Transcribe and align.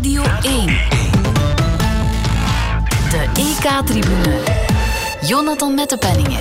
Radio 0.00 0.22
1. 0.42 0.66
De 3.10 3.28
EK-tribune. 3.34 4.42
Jonathan 5.22 5.74
Mettepenningen. 5.74 6.40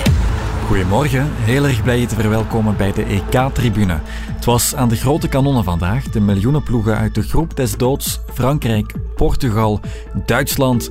Goedemorgen, 0.68 1.30
heel 1.34 1.66
erg 1.66 1.84
blij 1.84 2.00
je 2.00 2.06
te 2.06 2.16
verwelkomen 2.16 2.78
bij 2.78 2.92
de 2.92 3.04
EK-tribune. 3.04 4.00
Het 4.06 4.46
was 4.46 4.76
aan 4.76 4.90
de 4.90 4.96
grote 4.96 5.28
kanonnen 5.28 5.64
vandaag, 5.64 6.04
de 6.04 6.20
miljoenenploegen 6.20 6.98
uit 6.98 7.16
de 7.16 7.22
groep 7.22 7.56
des 7.56 7.78
doods, 7.78 8.20
Frankrijk, 8.34 8.94
Portugal, 9.16 9.80
Duitsland 10.26 10.90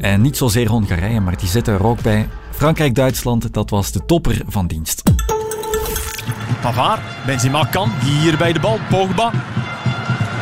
en 0.00 0.20
niet 0.20 0.36
zozeer 0.36 0.68
Hongarije, 0.68 1.20
maar 1.20 1.36
die 1.36 1.48
zitten 1.48 1.74
er 1.74 1.86
ook 1.86 2.02
bij. 2.02 2.28
Frankrijk-Duitsland, 2.50 3.52
dat 3.54 3.70
was 3.70 3.92
de 3.92 4.04
topper 4.06 4.42
van 4.46 4.66
dienst. 4.66 5.02
Pavard, 6.60 7.00
Benzema 7.26 7.64
kan, 7.64 7.90
hier 8.04 8.36
bij 8.36 8.52
de 8.52 8.60
bal, 8.60 8.78
Pogba. 8.90 9.32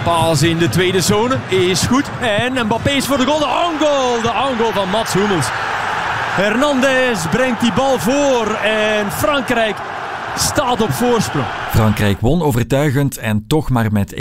Paas 0.06 0.42
in 0.42 0.58
de 0.58 0.68
tweede 0.68 1.00
zone, 1.00 1.36
is 1.48 1.82
goed. 1.82 2.10
En 2.20 2.64
Mbappé 2.64 2.90
is 2.90 3.06
voor 3.06 3.16
de 3.16 3.24
goal, 3.24 3.38
de 3.38 3.44
on-goal, 3.44 4.20
de 4.22 4.48
on-goal 4.50 4.72
van 4.72 4.88
Mats 4.88 5.12
Hummels. 5.12 5.46
Hernandez 6.36 7.28
brengt 7.30 7.60
die 7.60 7.72
bal 7.72 7.98
voor 7.98 8.54
en 8.54 9.12
Frankrijk 9.12 9.76
staat 10.36 10.80
op 10.80 10.90
voorsprong. 10.90 11.46
Frankrijk 11.70 12.20
won 12.20 12.42
overtuigend 12.42 13.18
en 13.18 13.44
toch 13.46 13.70
maar 13.70 13.92
met 13.92 14.14
1-0. 14.14 14.18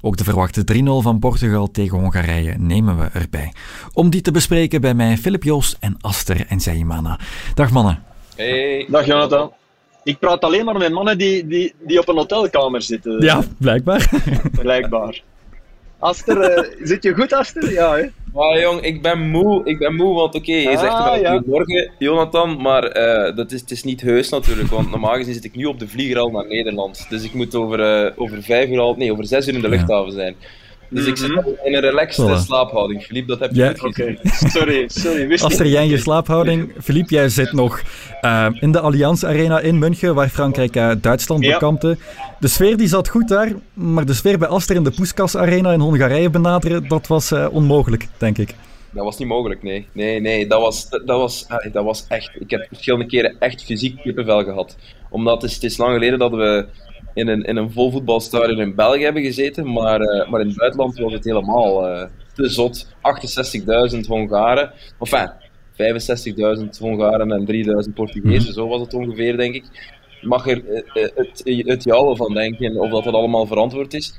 Ook 0.00 0.16
de 0.16 0.24
verwachte 0.24 0.64
3-0 0.72 0.78
van 0.84 1.18
Portugal 1.18 1.70
tegen 1.70 1.98
Hongarije 1.98 2.54
nemen 2.58 2.98
we 2.98 3.08
erbij. 3.12 3.52
Om 3.92 4.10
die 4.10 4.20
te 4.20 4.30
bespreken 4.30 4.80
bij 4.80 4.94
mij 4.94 5.16
Filip 5.16 5.42
Joos 5.42 5.76
en 5.80 5.96
Aster 6.00 6.46
en 6.48 6.60
Zayimana. 6.60 7.18
Dag 7.54 7.70
mannen. 7.70 8.02
Hey. 8.36 8.86
Dag 8.88 9.06
Jonathan. 9.06 9.52
Ik 10.04 10.18
praat 10.18 10.40
alleen 10.42 10.64
maar 10.64 10.78
met 10.78 10.92
mannen 10.92 11.18
die, 11.18 11.46
die, 11.46 11.74
die 11.86 11.98
op 11.98 12.08
een 12.08 12.16
hotelkamer 12.16 12.82
zitten. 12.82 13.20
Ja, 13.20 13.42
blijkbaar. 13.58 14.10
Blijkbaar. 14.62 15.22
Aster, 15.98 16.40
eh, 16.40 16.70
zit 16.82 17.02
je 17.02 17.14
goed 17.14 17.32
Aster? 17.32 17.72
Ja 17.72 17.94
hè? 17.96 18.06
Maar 18.32 18.60
jong, 18.60 18.80
ik 18.80 19.02
ben 19.02 19.30
moe. 19.30 19.64
Ik 19.64 19.78
ben 19.78 19.94
moe, 19.94 20.14
want 20.14 20.34
oké, 20.34 20.52
je 20.52 20.68
Ah, 20.68 20.78
zegt 20.80 21.04
wel 21.04 21.16
ja. 21.18 21.32
goedemorgen, 21.32 21.90
Jonathan, 21.98 22.62
maar 22.62 22.84
eh, 22.84 23.36
dat 23.36 23.52
is, 23.52 23.60
het 23.60 23.70
is 23.70 23.82
niet 23.82 24.00
heus 24.00 24.28
natuurlijk, 24.28 24.68
want 24.68 24.90
normaal 24.90 25.14
gezien 25.14 25.34
zit 25.34 25.44
ik 25.44 25.54
nu 25.56 25.64
op 25.64 25.78
de 25.78 25.88
vlieger 25.88 26.18
al 26.18 26.30
naar 26.30 26.46
Nederland. 26.46 27.06
Dus 27.08 27.24
ik 27.24 27.34
moet 27.34 27.54
over, 27.54 27.80
eh, 27.80 28.12
over 28.16 28.42
vijf 28.42 28.68
uur 28.68 28.78
al, 28.80 28.94
nee, 28.94 29.12
over 29.12 29.26
zes 29.26 29.48
uur 29.48 29.54
in 29.54 29.60
de 29.60 29.68
luchthaven 29.68 30.12
zijn. 30.12 30.34
Dus 30.94 31.06
ik 31.06 31.16
zit 31.16 31.36
al 31.36 31.56
in 31.64 31.74
een 31.74 31.80
relaxed 31.80 32.28
Voilà. 32.28 32.44
slaaphouding. 32.44 33.02
Philippe, 33.02 33.28
dat 33.28 33.38
heb 33.40 33.50
je 33.50 33.56
Ja, 33.62 33.72
goed 33.76 33.88
Oké, 33.88 34.16
gezien. 34.22 34.50
sorry, 34.50 34.84
sorry. 34.88 35.26
Wist 35.26 35.44
Aster, 35.44 35.64
niet. 35.64 35.72
jij 35.72 35.82
in 35.84 35.88
je 35.90 35.98
slaaphouding. 35.98 36.72
Filip, 36.82 37.10
jij 37.10 37.28
zit 37.28 37.52
nog 37.52 37.82
eh, 38.20 38.46
in 38.60 38.72
de 38.72 38.80
Allianz 38.80 39.24
Arena 39.24 39.60
in 39.60 39.78
München, 39.78 40.14
waar 40.14 40.28
Frankrijk 40.28 40.76
eh, 40.76 40.90
Duitsland 41.00 41.44
Ja. 41.44 41.52
bekampte. 41.52 41.96
De 42.40 42.48
sfeer 42.48 42.76
die 42.76 42.88
zat 42.88 43.08
goed 43.08 43.28
daar, 43.28 43.52
maar 43.72 44.06
de 44.06 44.14
sfeer 44.14 44.38
bij 44.38 44.48
Aster 44.48 44.76
in 44.76 44.84
de 44.84 44.90
Puskas 44.90 45.36
Arena 45.36 45.72
in 45.72 45.80
Hongarije 45.80 46.30
benaderen, 46.30 46.88
dat 46.88 47.06
was 47.06 47.30
eh, 47.32 47.46
onmogelijk, 47.50 48.08
denk 48.18 48.38
ik. 48.38 48.54
Dat 48.90 49.04
was 49.04 49.18
niet 49.18 49.28
mogelijk, 49.28 49.62
nee. 49.62 49.86
Nee, 49.92 50.20
nee, 50.20 50.46
dat 50.46 50.60
was, 50.60 50.88
dat, 50.90 51.02
was, 51.06 51.46
dat 51.72 51.84
was 51.84 52.04
echt... 52.08 52.30
Ik 52.38 52.50
heb 52.50 52.66
verschillende 52.68 53.06
keren 53.06 53.36
echt 53.38 53.64
fysiek 53.64 54.00
kippenvel 54.02 54.44
gehad. 54.44 54.76
Omdat 55.10 55.42
het 55.42 55.50
is, 55.50 55.54
het 55.54 55.64
is 55.64 55.76
lang 55.76 55.92
geleden 55.92 56.18
dat 56.18 56.30
we 56.30 56.66
in 57.14 57.28
een, 57.28 57.42
in 57.42 57.56
een 57.56 57.72
vol 57.72 57.90
voetbalstadion 57.90 58.60
in 58.60 58.74
België 58.74 59.02
hebben 59.02 59.22
gezeten, 59.22 59.72
maar, 59.72 60.00
eh, 60.00 60.30
maar 60.30 60.40
in 60.40 60.46
het 60.46 60.56
buitenland 60.56 60.98
was 60.98 61.12
het 61.12 61.24
helemaal 61.24 61.86
eh, 61.86 62.06
te 62.34 62.48
zot. 62.48 62.86
68.000 63.94 64.06
Hongaren, 64.06 64.72
enfin, 64.98 65.30
65.000 65.72 66.78
Hongaren 66.78 67.32
en 67.32 67.46
3.000 67.88 67.94
Portugezen, 67.94 68.52
zo 68.52 68.68
was 68.68 68.80
het 68.80 68.94
ongeveer, 68.94 69.36
denk 69.36 69.54
ik. 69.54 69.64
Mag 70.20 70.48
er 70.48 70.64
eh, 70.68 71.02
het, 71.14 71.42
het 71.44 71.84
jouwe 71.84 72.16
van 72.16 72.34
denken 72.34 72.80
of 72.80 72.90
dat 72.90 73.04
dat 73.04 73.14
allemaal 73.14 73.46
verantwoord 73.46 73.94
is. 73.94 74.14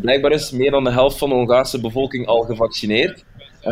Blijkbaar 0.00 0.32
is 0.32 0.50
meer 0.50 0.70
dan 0.70 0.84
de 0.84 0.90
helft 0.90 1.18
van 1.18 1.28
de 1.28 1.34
Hongaarse 1.34 1.80
bevolking 1.80 2.26
al 2.26 2.40
gevaccineerd. 2.40 3.24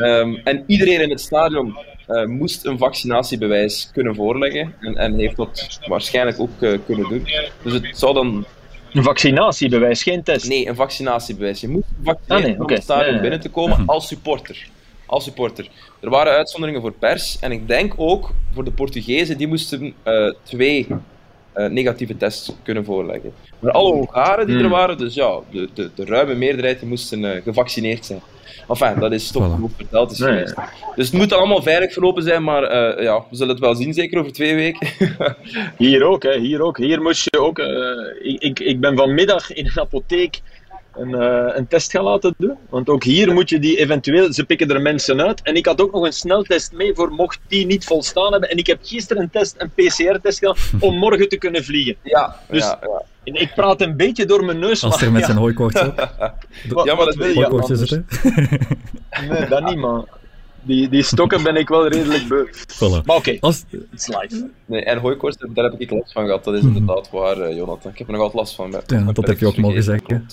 Ehm, 0.03 0.35
en 0.45 0.65
iedereen 0.67 1.01
in 1.01 1.11
het 1.11 1.21
stadion 1.21 1.77
eh, 2.07 2.25
moest 2.25 2.65
een 2.65 2.79
vaccinatiebewijs 2.79 3.91
kunnen 3.93 4.15
voorleggen. 4.15 4.75
En, 4.81 4.97
en 4.97 5.19
heeft 5.19 5.37
dat 5.37 5.79
waarschijnlijk 5.87 6.41
ook 6.41 6.63
eh, 6.63 6.79
kunnen 6.87 7.09
doen. 7.09 7.27
Dus 7.63 7.73
het 7.73 7.99
zou 7.99 8.15
dan. 8.15 8.45
Een 8.93 9.03
vaccinatiebewijs, 9.03 10.03
geen 10.03 10.23
test. 10.23 10.49
Nee, 10.49 10.69
een 10.69 10.75
vaccinatiebewijs. 10.75 11.61
Je 11.61 11.69
moest 11.69 11.85
vaccineren 12.03 12.37
Ah, 12.37 12.43
nee, 12.43 12.67
om 12.67 12.73
het 12.73 12.83
stadion 12.83 13.21
binnen 13.21 13.41
te 13.41 13.49
komen 13.51 13.87
als 13.87 14.09
supporter. 14.09 14.69
Als 15.07 15.25
supporter. 15.25 15.69
Er 16.01 16.11
waren 16.11 16.33
uitzonderingen 16.33 16.81
voor 16.81 16.93
pers. 16.93 17.39
En 17.41 17.53
ik 17.53 17.69
denk 17.69 17.95
ook 17.97 18.31
voor 18.53 18.65
de 18.65 18.71
Portugezen, 18.71 19.39
die 19.39 19.47
moesten 19.47 19.95
eh, 20.03 20.33
twee 20.43 20.87
negatieve 21.69 22.17
tests 22.17 22.53
kunnen 22.63 22.85
voorleggen. 22.85 23.33
Maar 23.59 23.73
alle 23.73 23.93
Hongaren 23.93 24.47
die 24.47 24.55
er 24.55 24.61
Hmm. 24.61 24.71
waren, 24.71 24.99
dus 24.99 25.15
ja, 25.15 25.39
de, 25.51 25.69
de, 25.75 25.91
de 25.95 26.05
ruime 26.05 26.35
meerderheid, 26.35 26.79
die 26.79 26.89
moesten 26.89 27.43
gevaccineerd 27.43 28.07
zijn. 28.07 28.21
Enfin, 28.69 29.01
dat 29.01 29.13
is 29.13 29.31
toch 29.31 29.47
Voilà. 29.57 29.61
hoe 29.61 29.71
verteld 29.77 30.11
is 30.13 30.19
Nee. 30.19 30.45
Dus 30.97 31.07
het 31.07 31.13
moet 31.13 31.33
allemaal 31.33 31.63
veilig 31.63 31.93
verlopen 31.93 32.23
zijn, 32.23 32.43
maar 32.45 32.63
eh, 32.63 33.03
ja, 33.05 33.19
we 33.31 33.37
zullen 33.37 33.53
het 33.55 33.63
wel 33.65 33.75
zien, 33.75 33.95
zeker 33.95 34.19
over 34.19 34.33
twee 34.33 34.55
weken. 34.55 34.89
Hier 35.79 36.03
ook, 36.05 36.23
hè, 36.23 36.39
hier 36.39 36.63
ook. 36.63 36.79
Hier 36.79 37.03
moest 37.03 37.25
je 37.31 37.41
ook. 37.41 37.59
eh, 37.59 38.33
ik, 38.33 38.41
ik, 38.43 38.59
ik 38.61 38.81
ben 38.81 38.97
vanmiddag 38.97 39.53
in 39.53 39.65
een 39.67 39.81
apotheek 39.81 40.41
een, 40.95 41.15
eh, 41.15 41.57
een 41.57 41.67
test 41.69 41.91
gaan 41.91 42.05
laten 42.05 42.35
doen. 42.39 42.57
Want 42.69 42.89
ook 42.89 43.05
hier 43.05 43.33
moet 43.35 43.49
je 43.49 43.59
die 43.59 43.77
eventueel. 43.79 44.33
Ze 44.33 44.45
pikken 44.45 44.71
er 44.71 44.81
mensen 44.81 45.23
uit. 45.23 45.43
En 45.43 45.55
ik 45.55 45.67
had 45.67 45.81
ook 45.81 45.93
nog 45.93 46.05
een 46.05 46.13
sneltest 46.13 46.73
mee 46.73 46.95
voor 46.95 47.11
mocht 47.11 47.39
die 47.49 47.67
niet 47.67 47.85
volstaan 47.85 48.31
hebben. 48.33 48.51
En 48.51 48.57
ik 48.57 48.67
heb 48.67 48.79
gisteren 48.83 49.23
een 49.23 49.31
test, 49.31 49.55
een 49.59 49.71
PCR-test 49.71 50.39
gedaan 50.39 50.57
om 50.81 50.97
morgen 50.99 51.29
te 51.29 51.37
kunnen 51.39 51.65
vliegen. 51.65 51.97
ja, 52.03 52.37
Dus- 52.51 52.63
ja, 52.63 52.79
ja. 52.83 53.03
En 53.27 53.35
ik 53.35 53.53
praat 53.55 53.81
een 53.81 53.97
beetje 53.97 54.25
door 54.25 54.45
mijn 54.45 54.59
neus. 54.59 54.85
Aster 54.85 55.03
maar 55.03 55.13
met 55.13 55.21
ja, 55.21 55.27
zijn 55.27 55.39
hooikoorts 55.39 55.81
op. 55.81 55.99
Ja, 56.85 56.85
maar 56.85 56.97
wat 56.97 57.07
dat 57.07 57.15
wil 57.15 57.29
je 57.29 58.05
hè? 58.21 59.29
Nee, 59.29 59.49
dat 59.49 59.65
niet, 59.65 59.77
man. 59.77 60.09
Die, 60.63 60.89
die 60.89 61.03
stokken 61.03 61.43
ben 61.43 61.57
ik 61.57 61.69
wel 61.69 61.89
redelijk 61.89 62.29
beu. 62.29 62.47
Voilà. 62.47 63.05
Maar 63.05 63.17
oké, 63.17 63.37
Als, 63.41 63.65
it's 63.93 64.07
live. 64.07 64.51
Nee, 64.65 64.85
en 64.85 64.99
hooikoorts, 64.99 65.37
daar 65.55 65.65
heb 65.65 65.81
ik 65.81 65.91
last 65.91 66.13
van 66.13 66.25
gehad. 66.25 66.45
Dat 66.45 66.55
is 66.55 66.63
inderdaad 66.63 67.11
waar, 67.11 67.41
eh, 67.41 67.57
Jonathan. 67.57 67.91
Ik 67.93 67.99
heb 67.99 68.07
er 68.07 68.13
nog 68.13 68.23
altijd 68.23 68.41
last 68.41 68.55
van. 68.55 68.71
Met, 68.71 68.91
Ja, 68.91 69.13
dat 69.13 69.27
heb 69.27 69.39
je 69.39 69.47
ook 69.47 69.57
mogen 69.57 69.83
zeggen. 69.83 70.27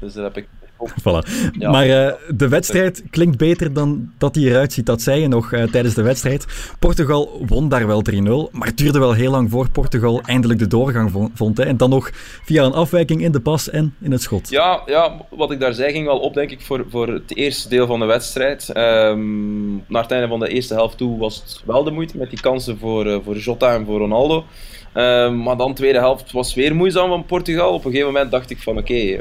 Dus 0.00 0.12
daar 0.12 0.24
heb 0.24 0.36
ik... 0.36 0.46
Voilà. 0.88 1.50
Ja. 1.58 1.70
Maar 1.70 1.88
eh, 2.06 2.12
de 2.34 2.48
wedstrijd 2.48 3.02
klinkt 3.10 3.36
beter 3.38 3.72
dan 3.72 4.10
dat 4.18 4.34
hij 4.34 4.44
eruit 4.44 4.72
ziet. 4.72 4.86
Dat 4.86 5.02
zei 5.02 5.20
je 5.20 5.28
nog 5.28 5.52
eh, 5.52 5.62
tijdens 5.62 5.94
de 5.94 6.02
wedstrijd. 6.02 6.46
Portugal 6.78 7.42
won 7.46 7.68
daar 7.68 7.86
wel 7.86 8.02
3-0, 8.12 8.50
maar 8.52 8.66
het 8.68 8.76
duurde 8.76 8.98
wel 8.98 9.12
heel 9.12 9.30
lang 9.30 9.50
voor 9.50 9.70
Portugal 9.70 10.20
eindelijk 10.26 10.58
de 10.58 10.66
doorgang 10.66 11.10
vo- 11.10 11.30
vond. 11.34 11.56
Hè. 11.56 11.64
En 11.64 11.76
dan 11.76 11.90
nog 11.90 12.10
via 12.44 12.64
een 12.64 12.72
afwijking 12.72 13.22
in 13.22 13.32
de 13.32 13.40
pas 13.40 13.70
en 13.70 13.94
in 14.00 14.12
het 14.12 14.22
schot. 14.22 14.50
Ja, 14.50 14.82
ja, 14.86 15.16
wat 15.30 15.50
ik 15.50 15.60
daar 15.60 15.74
zei 15.74 15.92
ging 15.92 16.06
wel 16.06 16.18
op, 16.18 16.34
denk 16.34 16.50
ik, 16.50 16.60
voor, 16.60 16.84
voor 16.88 17.08
het 17.08 17.36
eerste 17.36 17.68
deel 17.68 17.86
van 17.86 18.00
de 18.00 18.06
wedstrijd. 18.06 18.68
Ehm, 18.68 19.74
naar 19.74 20.02
het 20.02 20.10
einde 20.10 20.28
van 20.28 20.40
de 20.40 20.48
eerste 20.48 20.74
helft 20.74 20.96
toe 20.96 21.18
was 21.18 21.36
het 21.36 21.62
wel 21.66 21.84
de 21.84 21.90
moeite 21.90 22.16
met 22.16 22.30
die 22.30 22.40
kansen 22.40 22.78
voor, 22.78 23.06
eh, 23.06 23.18
voor 23.24 23.36
Jota 23.36 23.74
en 23.74 23.86
voor 23.86 23.98
Ronaldo. 23.98 24.44
Ehm, 24.92 25.42
maar 25.42 25.56
dan 25.56 25.68
de 25.68 25.74
tweede 25.74 25.98
helft 25.98 26.32
was 26.32 26.54
weer 26.54 26.74
moeizaam 26.74 27.08
van 27.08 27.24
Portugal. 27.24 27.72
Op 27.74 27.84
een 27.84 27.90
gegeven 27.90 28.12
moment 28.12 28.30
dacht 28.30 28.50
ik 28.50 28.58
van 28.62 28.78
oké, 28.78 29.20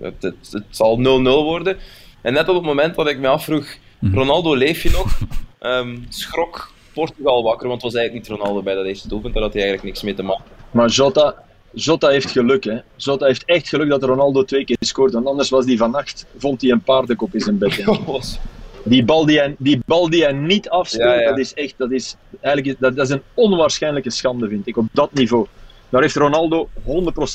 het, 0.00 0.22
het, 0.22 0.48
het 0.50 0.64
zal 0.70 0.98
0-0 0.98 1.02
worden. 1.22 1.76
En 2.22 2.32
net 2.32 2.48
op 2.48 2.54
het 2.54 2.64
moment 2.64 2.94
dat 2.94 3.08
ik 3.08 3.18
me 3.18 3.28
afvroeg, 3.28 3.76
Ronaldo 4.00 4.54
leef 4.54 4.82
je 4.82 4.90
nog? 4.90 5.18
Ehm, 5.58 5.98
schrok 6.08 6.72
Portugal 6.92 7.42
wakker, 7.42 7.68
want 7.68 7.82
het 7.82 7.92
was 7.92 8.00
eigenlijk 8.00 8.28
niet 8.28 8.38
Ronaldo 8.38 8.62
bij 8.62 8.74
dat 8.74 8.84
eerste 8.84 9.08
doelpunt. 9.08 9.34
Daar 9.34 9.42
had 9.42 9.52
hij 9.52 9.62
eigenlijk 9.62 9.92
niks 9.92 10.04
mee 10.04 10.14
te 10.14 10.22
maken. 10.22 10.44
Maar 10.70 10.88
Jota, 10.88 11.34
Jota 11.72 12.08
heeft 12.08 12.30
geluk, 12.30 12.64
hè. 12.64 12.78
Jota 12.96 13.26
heeft 13.26 13.44
echt 13.44 13.68
geluk 13.68 13.88
dat 13.88 14.02
Ronaldo 14.02 14.44
twee 14.44 14.64
keer 14.64 14.76
scoort. 14.80 15.12
Want 15.12 15.26
anders 15.26 15.50
was 15.50 15.64
die 15.64 15.78
vannacht, 15.78 16.26
vond 16.36 16.62
hij 16.62 16.70
een 16.70 16.82
paardenkop 16.82 17.34
in 17.34 17.40
zijn 17.40 17.58
bed. 17.58 17.84
Die 18.84 19.04
bal 19.04 19.26
die 19.26 19.38
hij, 19.38 19.54
die 19.58 19.80
bal 19.86 20.10
die 20.10 20.22
hij 20.22 20.32
niet 20.32 20.68
afspeelt, 20.68 21.08
Ja, 21.08 21.20
ja. 21.20 21.28
dat 21.28 21.38
is 21.38 21.54
echt, 21.54 21.74
dat 21.76 21.90
is, 21.90 22.16
eigenlijk, 22.40 22.80
dat 22.80 22.98
is 22.98 23.10
een 23.10 23.22
onwaarschijnlijke 23.34 24.10
schande, 24.10 24.48
vind 24.48 24.66
ik, 24.66 24.76
op 24.76 24.86
dat 24.92 25.12
niveau. 25.12 25.46
Daar 25.92 26.02
heeft 26.02 26.16
Ronaldo 26.16 26.68
100% 26.78 26.80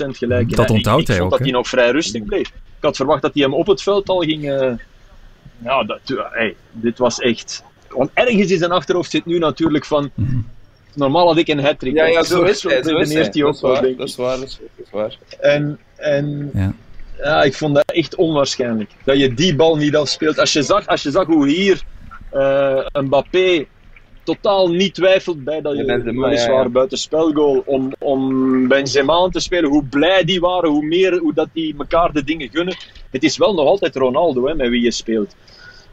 gelijk 0.09 0.49
in. 0.49 0.55
Dat 0.55 0.69
onthoudt 0.69 1.01
ik, 1.01 1.07
hij 1.07 1.15
ik 1.15 1.21
vond 1.21 1.21
ook, 1.21 1.29
dat 1.29 1.39
hij 1.39 1.51
nog 1.51 1.67
vrij 1.67 1.91
rustig 1.91 2.23
bleef. 2.23 2.47
Ik 2.47 2.53
had 2.83 2.95
verwacht 2.95 3.21
dat 3.21 3.33
hij 3.33 3.43
hem 3.43 3.53
op 3.53 3.67
het 3.67 3.81
veld 3.81 4.09
al 4.09 4.19
ging... 4.19 4.51
eh, 4.51 4.71
Ja, 5.63 5.83
dat, 5.83 5.99
hey, 6.31 6.55
dit 6.71 6.97
was 6.97 7.19
echt... 7.19 7.63
Want 7.89 8.09
ergens 8.13 8.51
in 8.51 8.57
zijn 8.57 8.71
achterhoofd 8.71 9.11
zit 9.11 9.25
nu 9.25 9.37
natuurlijk 9.37 9.85
van... 9.85 10.11
Normaal 10.93 11.27
had 11.27 11.37
ik 11.37 11.47
een 11.47 11.63
hat-trick. 11.63 11.93
Ja, 11.95 12.05
ja, 12.05 12.23
zo 12.23 12.41
is 12.43 12.63
hij. 12.63 12.83
Zo 12.83 12.97
is 12.97 13.13
hij. 13.13 13.23
Dat 13.23 13.43
ook 13.43 13.53
is 13.53 13.61
waar, 13.61 13.81
dat 13.97 14.07
is 14.07 14.15
waar, 14.15 14.39
dat 14.39 14.59
is 14.75 14.91
waar. 14.91 15.17
En, 15.39 15.79
en 15.95 16.49
Ja. 16.53 16.73
ja, 17.17 17.43
ik 17.43 17.53
vond 17.53 17.75
dat 17.75 17.91
echt 17.91 18.15
onwaarschijnlijk. 18.15 18.91
Dat 19.03 19.17
je 19.19 19.33
die 19.33 19.55
bal 19.55 19.75
niet 19.75 19.95
afspeelt. 19.95 20.39
Als 20.39 20.53
je 20.53 20.61
zag, 20.61 20.87
als 20.87 21.03
je 21.03 21.11
zag 21.11 21.25
hoe 21.25 21.47
hier 21.47 21.81
eh 22.31 22.85
Mbappé 22.93 23.65
totaal 24.27 24.67
niet 24.69 24.93
twijfelt 24.93 25.43
bij 25.43 25.61
dat 25.61 25.73
Ja, 25.73 25.79
je 25.79 25.85
Benzema, 25.85 26.21
weliswaar 26.27 26.55
ja, 26.55 26.61
ja. 26.61 26.69
buitenspelgoal 26.69 27.63
om, 27.65 27.91
om 27.99 28.67
Benzema 28.67 29.13
aan 29.13 29.31
te 29.31 29.39
spelen, 29.39 29.69
hoe 29.69 29.83
blij 29.83 30.23
die 30.23 30.39
waren, 30.39 30.69
hoe 30.69 30.85
meer 30.85 31.17
hoe 31.17 31.33
dat 31.33 31.47
die 31.53 31.75
elkaar 31.77 32.11
de 32.13 32.23
dingen 32.23 32.49
gunnen. 32.49 32.75
Het 33.11 33.23
is 33.23 33.37
wel 33.37 33.53
nog 33.53 33.65
altijd 33.67 33.95
Ronaldo 33.95 34.47
hè, 34.47 34.55
met 34.55 34.69
wie 34.69 34.81
je 34.81 34.91
speelt. 34.91 35.35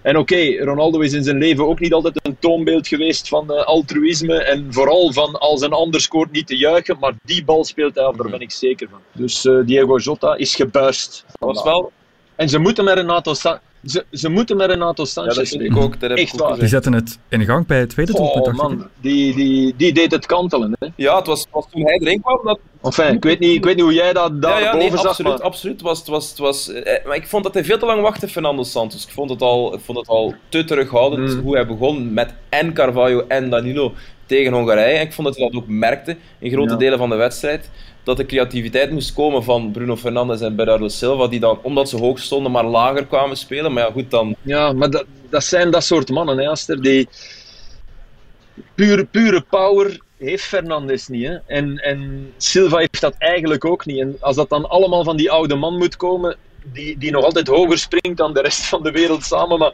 En 0.02 0.16
oké, 0.16 0.64
Ronaldo 0.64 1.00
is 1.00 1.12
in 1.12 1.24
zijn 1.24 1.38
leven 1.38 1.66
ook 1.66 1.80
niet 1.80 1.92
altijd 1.92 2.18
een 2.22 2.36
toonbeeld 2.38 2.88
geweest 2.88 3.28
van 3.28 3.52
eh, 3.52 3.64
altruïsme 3.64 4.42
en 4.42 4.66
vooral 4.72 5.12
van 5.12 5.38
als 5.38 5.60
een 5.60 5.72
ander 5.72 6.00
scoort 6.00 6.30
niet 6.32 6.46
te 6.46 6.56
juichen, 6.56 6.96
maar 7.00 7.12
die 7.24 7.44
bal 7.44 7.64
speelt 7.64 7.94
hij 7.94 8.04
af, 8.04 8.16
daar 8.16 8.30
ben 8.30 8.40
ik 8.40 8.50
zeker 8.50 8.88
van. 8.90 8.98
Dus 9.12 9.44
eh, 9.44 9.58
Diego 9.64 9.96
Jota 9.98 10.34
is 10.36 10.54
gebuist. 10.54 11.24
Dat 11.26 11.54
was 11.54 11.62
wel 11.64 11.92
En 12.36 12.48
ze 12.48 12.58
moeten 12.58 12.84
met 12.84 12.94
Renato, 12.94 13.34
Sa- 13.34 13.60
Ze, 13.86 14.04
ze 14.12 14.28
moeten 14.28 14.56
met 14.56 14.70
Renato 14.70 15.02
Ja, 15.02 15.08
Sanchez 15.08 15.36
dat 15.36 15.48
vind 15.48 15.62
ik 15.62 15.76
ook. 15.76 16.00
Dat 16.00 16.10
heb 16.10 16.18
ik 16.18 16.24
Echt 16.24 16.40
ook 16.42 16.48
waar. 16.48 16.58
Die 16.58 16.68
zetten 16.68 16.92
het 16.92 17.18
in 17.28 17.44
gang 17.44 17.66
bij 17.66 17.78
het 17.78 17.88
tweede 17.88 18.12
doelpunt. 18.12 18.46
Oh 18.46 18.54
dacht 18.56 18.72
ik. 18.72 18.78
man, 18.78 18.88
die, 19.00 19.34
die, 19.34 19.74
die 19.76 19.92
deed 19.92 20.10
het 20.12 20.26
kantelen. 20.26 20.76
Hè. 20.78 20.86
Ja, 20.96 21.16
het 21.16 21.26
was, 21.26 21.46
was 21.50 21.66
toen 21.70 21.82
hij 21.82 21.98
erin 21.98 22.20
kwam. 22.20 22.40
Dat, 22.44 22.58
Enfin, 22.82 23.14
ik, 23.14 23.24
weet 23.24 23.38
niet, 23.38 23.54
ik 23.56 23.64
weet 23.64 23.74
niet 23.74 23.84
hoe 23.84 23.94
jij 23.94 24.12
dat 24.12 24.42
daar 24.42 24.58
ja, 24.60 24.64
ja, 24.64 24.72
boven 24.72 24.88
nee, 24.88 24.96
zag, 24.98 25.06
absoluut. 25.06 25.32
maar 25.32 25.42
absoluut. 25.42 25.80
Was, 25.82 25.98
het 25.98 26.08
was, 26.08 26.28
het 26.28 26.38
was, 26.38 26.72
eh, 26.72 27.06
maar 27.06 27.16
ik 27.16 27.26
vond 27.26 27.44
dat 27.44 27.54
hij 27.54 27.64
veel 27.64 27.78
te 27.78 27.86
lang 27.86 28.00
wachtte, 28.02 28.28
Fernando 28.28 28.62
Santos. 28.62 29.04
Ik 29.06 29.12
vond 29.12 29.30
het 29.30 29.42
al, 29.42 29.74
ik 29.74 29.80
vond 29.80 29.98
het 29.98 30.08
al 30.08 30.34
te 30.48 30.64
terughoudend 30.64 31.34
Mm. 31.34 31.40
hoe 31.40 31.54
hij 31.54 31.66
begon 31.66 32.12
met 32.12 32.34
en 32.48 32.72
Carvalho 32.72 33.24
en 33.28 33.50
Danilo 33.50 33.92
tegen 34.26 34.52
Hongarije. 34.52 34.96
En 34.96 35.06
ik 35.06 35.12
vond 35.12 35.26
dat 35.26 35.36
hij 35.36 35.46
dat 35.48 35.56
ook 35.56 35.68
merkte 35.68 36.16
in 36.38 36.50
grote 36.50 36.72
Ja. 36.72 36.78
delen 36.78 36.98
van 36.98 37.08
de 37.08 37.16
wedstrijd. 37.16 37.70
Dat 38.04 38.16
de 38.16 38.26
creativiteit 38.26 38.90
moest 38.90 39.14
komen 39.14 39.44
van 39.44 39.70
Bruno 39.70 39.96
Fernandes 39.96 40.40
en 40.40 40.56
Bernardo 40.56 40.88
Silva, 40.88 41.26
die 41.26 41.40
dan, 41.40 41.58
omdat 41.62 41.88
ze 41.88 41.96
hoog 41.96 42.18
stonden, 42.18 42.52
maar 42.52 42.64
lager 42.64 43.06
kwamen 43.06 43.36
spelen. 43.36 43.72
Maar 43.72 43.86
ja, 43.86 43.92
goed, 43.92 44.10
dan... 44.10 44.36
Ja, 44.42 44.72
maar 44.72 44.90
dat, 44.90 45.04
dat 45.30 45.44
zijn 45.44 45.70
dat 45.70 45.84
soort 45.84 46.10
mannen, 46.10 46.38
hè, 46.38 46.48
Aster. 46.48 46.82
Die 46.82 47.08
pure, 48.74 49.04
pure 49.04 49.40
power 49.40 50.00
heeft 50.18 50.44
Fernandes 50.44 51.08
niet. 51.08 51.26
Hè. 51.26 51.36
En, 51.46 51.78
en 51.78 52.32
Silva 52.36 52.78
heeft 52.78 53.00
dat 53.00 53.14
eigenlijk 53.18 53.64
ook 53.64 53.86
niet. 53.86 54.00
En 54.00 54.16
als 54.20 54.36
dat 54.36 54.48
dan 54.48 54.68
allemaal 54.68 55.04
van 55.04 55.16
die 55.16 55.30
oude 55.30 55.54
man 55.54 55.76
moet 55.76 55.96
komen, 55.96 56.36
die, 56.72 56.98
die 56.98 57.10
nog 57.10 57.24
altijd 57.24 57.46
hoger 57.46 57.78
springt 57.78 58.18
dan 58.18 58.34
de 58.34 58.40
rest 58.40 58.64
van 58.64 58.82
de 58.82 58.90
wereld 58.90 59.24
samen. 59.24 59.58
Maar 59.58 59.72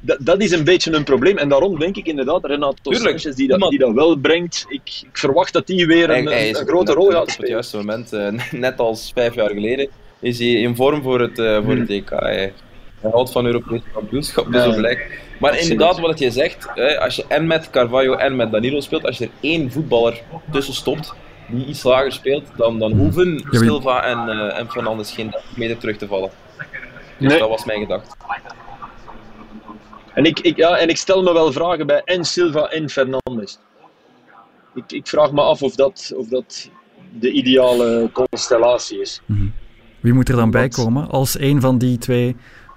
dat, 0.00 0.16
dat 0.20 0.40
is 0.42 0.50
een 0.50 0.64
beetje 0.64 0.92
een 0.94 1.04
probleem. 1.04 1.36
En 1.38 1.48
daarom 1.48 1.78
denk 1.78 1.96
ik 1.96 2.06
inderdaad, 2.06 2.44
Renato. 2.44 2.92
Sanchez, 2.92 3.34
die 3.34 3.48
dat, 3.48 3.70
die 3.70 3.78
dat 3.78 3.92
wel 3.92 4.16
brengt. 4.16 4.64
Ik, 4.68 4.80
ik 5.02 5.18
verwacht 5.18 5.52
dat 5.52 5.66
die 5.66 5.86
weer 5.86 6.10
een, 6.10 6.26
hij 6.26 6.52
grote 6.52 6.92
rol 6.92 7.06
gaat 7.10 7.14
Op 7.16 7.22
het 7.22 7.30
spelen. 7.30 7.50
juiste 7.50 7.76
moment, 7.76 8.12
eh, 8.12 8.28
net 8.60 8.78
als 8.78 9.10
vijf 9.14 9.34
jaar 9.34 9.50
geleden, 9.50 9.88
is 10.20 10.38
hij 10.38 10.48
in 10.48 10.76
vorm 10.76 11.02
voor 11.02 11.20
het, 11.20 11.38
eh, 11.38 11.64
voor 11.64 11.76
het 11.76 11.90
EK. 11.90 12.10
Hij, 12.10 12.52
hij 13.00 13.10
houdt 13.10 13.30
van 13.32 13.46
Europese 13.46 13.82
kampioenschap, 13.92 14.52
dus 14.52 14.64
Ja. 14.64 14.72
zo 14.72 14.78
blijkt. 14.78 15.02
Maar 15.40 15.50
Absoluut. 15.50 15.72
inderdaad, 15.72 16.00
wat 16.00 16.18
je 16.18 16.30
zegt, 16.30 16.68
hè, 16.74 17.00
als 17.00 17.16
je 17.16 17.24
en 17.28 17.46
met 17.46 17.70
Carvalho 17.70 18.14
en 18.14 18.36
met 18.36 18.52
Danilo 18.52 18.80
speelt, 18.80 19.04
als 19.06 19.18
je 19.18 19.24
er 19.24 19.30
één 19.40 19.70
voetballer 19.72 20.20
tussen 20.52 20.74
stopt 20.74 21.14
die 21.48 21.66
iets 21.66 21.82
lager 21.82 22.12
speelt, 22.12 22.44
dan, 22.56 22.78
dan 22.78 22.92
hoeven 22.92 23.34
Mhm. 23.34 23.50
wie- 23.50 23.58
Silva 23.58 24.02
en, 24.04 24.28
eh 24.28 24.58
en 24.58 24.70
Fernandes 24.70 25.12
geen 25.12 25.34
meter 25.56 25.78
terug 25.78 25.96
te 25.96 26.06
vallen. 26.06 26.30
Dus 27.18 27.28
Nee. 27.30 27.38
dat 27.38 27.48
was 27.48 27.64
mijn 27.64 27.80
gedachte. 27.80 28.10
En 30.18 30.24
ik, 30.24 30.40
ik, 30.40 30.56
ja, 30.56 30.78
en 30.78 30.88
ik 30.88 30.96
stel 30.96 31.22
me 31.22 31.32
wel 31.32 31.52
vragen 31.52 31.86
bij 31.86 32.02
en 32.04 32.24
Silva 32.24 32.66
en 32.66 32.88
Fernandes. 32.88 33.58
Ik, 34.74 34.92
ik 34.92 35.06
vraag 35.06 35.32
me 35.32 35.40
af 35.40 35.62
of 35.62 35.74
dat, 35.74 36.12
of 36.16 36.28
dat 36.28 36.70
de 37.18 37.30
ideale 37.32 38.10
constellatie 38.12 39.00
is. 39.00 39.20
Wie 40.00 40.12
moet 40.12 40.28
er 40.28 40.36
dan 40.36 40.50
bij 40.50 40.68
komen? 40.68 41.08
Als 41.08 41.38
een 41.38 41.60
van 41.60 41.78
die 41.78 41.98
twee 41.98 42.36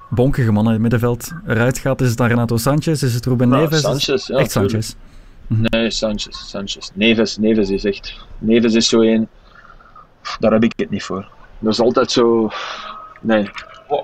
bonkige 0.09 0.51
mannen 0.51 0.73
in 0.75 0.83
het 0.83 0.91
middenveld 0.91 1.31
eruit 1.47 1.77
gaat, 1.77 2.01
is 2.01 2.07
het 2.07 2.17
dan 2.17 2.27
Renato 2.27 2.57
Sanchez? 2.57 3.01
Is 3.01 3.13
het 3.13 3.25
Ruben 3.25 3.49
Nou, 3.49 3.61
Neves? 3.61 3.81
Sanchez, 3.81 4.27
ja, 4.27 4.37
Echt 4.37 4.51
tuurlijk. 4.51 4.83
Sanchez. 4.83 4.93
Nee, 5.47 5.89
Sanchez, 5.89 6.49
Sanchez. 6.49 6.89
Neves, 6.93 7.37
Neves 7.37 7.69
is 7.69 7.83
echt... 7.83 8.25
Neves 8.37 8.73
is 8.73 8.87
zo 8.87 9.01
één... 9.01 9.29
Daar 10.39 10.51
heb 10.51 10.63
ik 10.63 10.73
het 10.75 10.89
niet 10.89 11.03
voor. 11.03 11.29
Dat 11.59 11.73
is 11.73 11.79
altijd 11.79 12.11
zo... 12.11 12.49
Nee. 13.21 13.49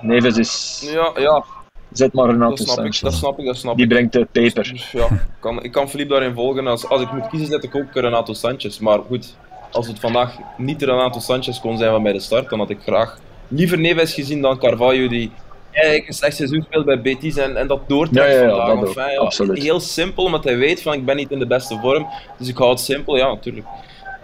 Neves 0.00 0.36
is... 0.36 0.80
Ja, 0.92 1.12
ja 1.16 1.44
Zet 1.92 2.12
maar 2.12 2.26
Renato 2.26 2.48
dat 2.48 2.58
snap 2.58 2.70
ik, 2.70 2.82
Sanchez. 2.82 3.00
dat 3.00 3.12
snap 3.14 3.38
ik, 3.38 3.46
dat 3.46 3.56
snap 3.56 3.74
Die 3.76 3.84
ik. 3.84 3.90
brengt 3.90 4.12
de 4.12 4.26
peper. 4.32 4.70
Dus 4.72 4.90
ja, 4.90 5.04
ik 5.06 5.18
kan, 5.40 5.62
ik 5.62 5.72
kan 5.72 5.88
Philippe 5.88 6.12
daarin 6.12 6.34
volgen. 6.34 6.66
Als, 6.66 6.88
als 6.88 7.02
ik 7.02 7.12
moet 7.12 7.28
kiezen, 7.28 7.46
zet 7.48 7.64
ik 7.64 7.74
ook 7.76 7.84
Renato 7.92 8.32
Sanchez. 8.32 8.78
Maar 8.78 8.98
goed, 9.06 9.36
als 9.72 9.86
het 9.86 10.00
vandaag 10.00 10.36
niet 10.56 10.82
Renato 10.82 11.20
Sanchez 11.20 11.60
kon 11.60 11.78
zijn 11.78 11.90
van 11.90 12.02
bij 12.02 12.12
de 12.12 12.20
start, 12.20 12.50
dan 12.50 12.58
had 12.58 12.70
ik 12.70 12.78
graag 12.82 13.18
liever 13.48 13.78
Neves 13.78 14.14
gezien 14.14 14.40
dan 14.42 14.58
Carvalho, 14.58 15.08
die 15.08 15.30
eigenlijk 15.72 16.08
een 16.08 16.14
slecht 16.14 16.36
seizoen 16.36 16.62
speelt 16.62 16.84
bij 16.84 17.00
Betis 17.00 17.36
en, 17.36 17.56
en 17.56 17.66
dat 17.66 17.80
doortrekt 17.88 18.32
Ja, 18.32 18.40
ja, 18.42 18.48
ja, 18.48 18.66
vandaag. 18.66 19.36
ja. 19.38 19.52
Heel 19.52 19.80
simpel, 19.80 20.24
omdat 20.24 20.44
hij 20.44 20.56
weet 20.58 20.82
van 20.82 20.92
ik 20.92 21.04
ben 21.04 21.16
niet 21.16 21.30
in 21.30 21.38
de 21.38 21.46
beste 21.46 21.78
vorm. 21.82 22.06
Dus 22.38 22.48
ik 22.48 22.56
hou 22.56 22.70
het 22.70 22.80
simpel, 22.80 23.16
ja 23.16 23.26
natuurlijk. 23.28 23.66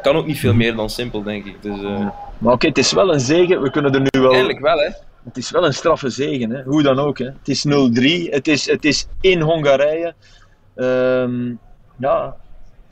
Kan 0.02 0.16
ook 0.16 0.26
niet 0.26 0.38
veel 0.38 0.54
meer 0.54 0.76
dan 0.76 0.90
simpel, 0.90 1.22
denk 1.22 1.44
ik. 1.44 1.62
Dus, 1.62 1.82
eh, 1.82 2.06
Maar 2.38 2.52
oké, 2.52 2.66
het 2.66 2.78
is 2.78 2.92
wel 2.92 3.12
een 3.12 3.20
zegen. 3.20 3.62
We 3.62 3.70
kunnen 3.70 3.94
er 3.94 4.00
nu 4.00 4.08
wel... 4.20 4.28
Eigenlijk 4.30 4.60
wel, 4.60 4.78
hè. 4.78 4.88
Het 5.24 5.36
is 5.36 5.50
wel 5.50 5.64
een 5.66 5.74
straffe 5.74 6.08
zegen, 6.08 6.50
hè? 6.50 6.62
hoe 6.62 6.82
dan 6.82 6.98
ook. 6.98 7.18
Hè? 7.18 7.24
Het 7.24 7.48
is 7.48 7.66
0-3, 7.66 8.30
het 8.30 8.48
is, 8.48 8.70
het 8.70 8.84
is 8.84 9.06
in 9.20 9.40
Hongarije. 9.40 10.14
Ehm, 10.74 11.52
ja, 11.98 12.36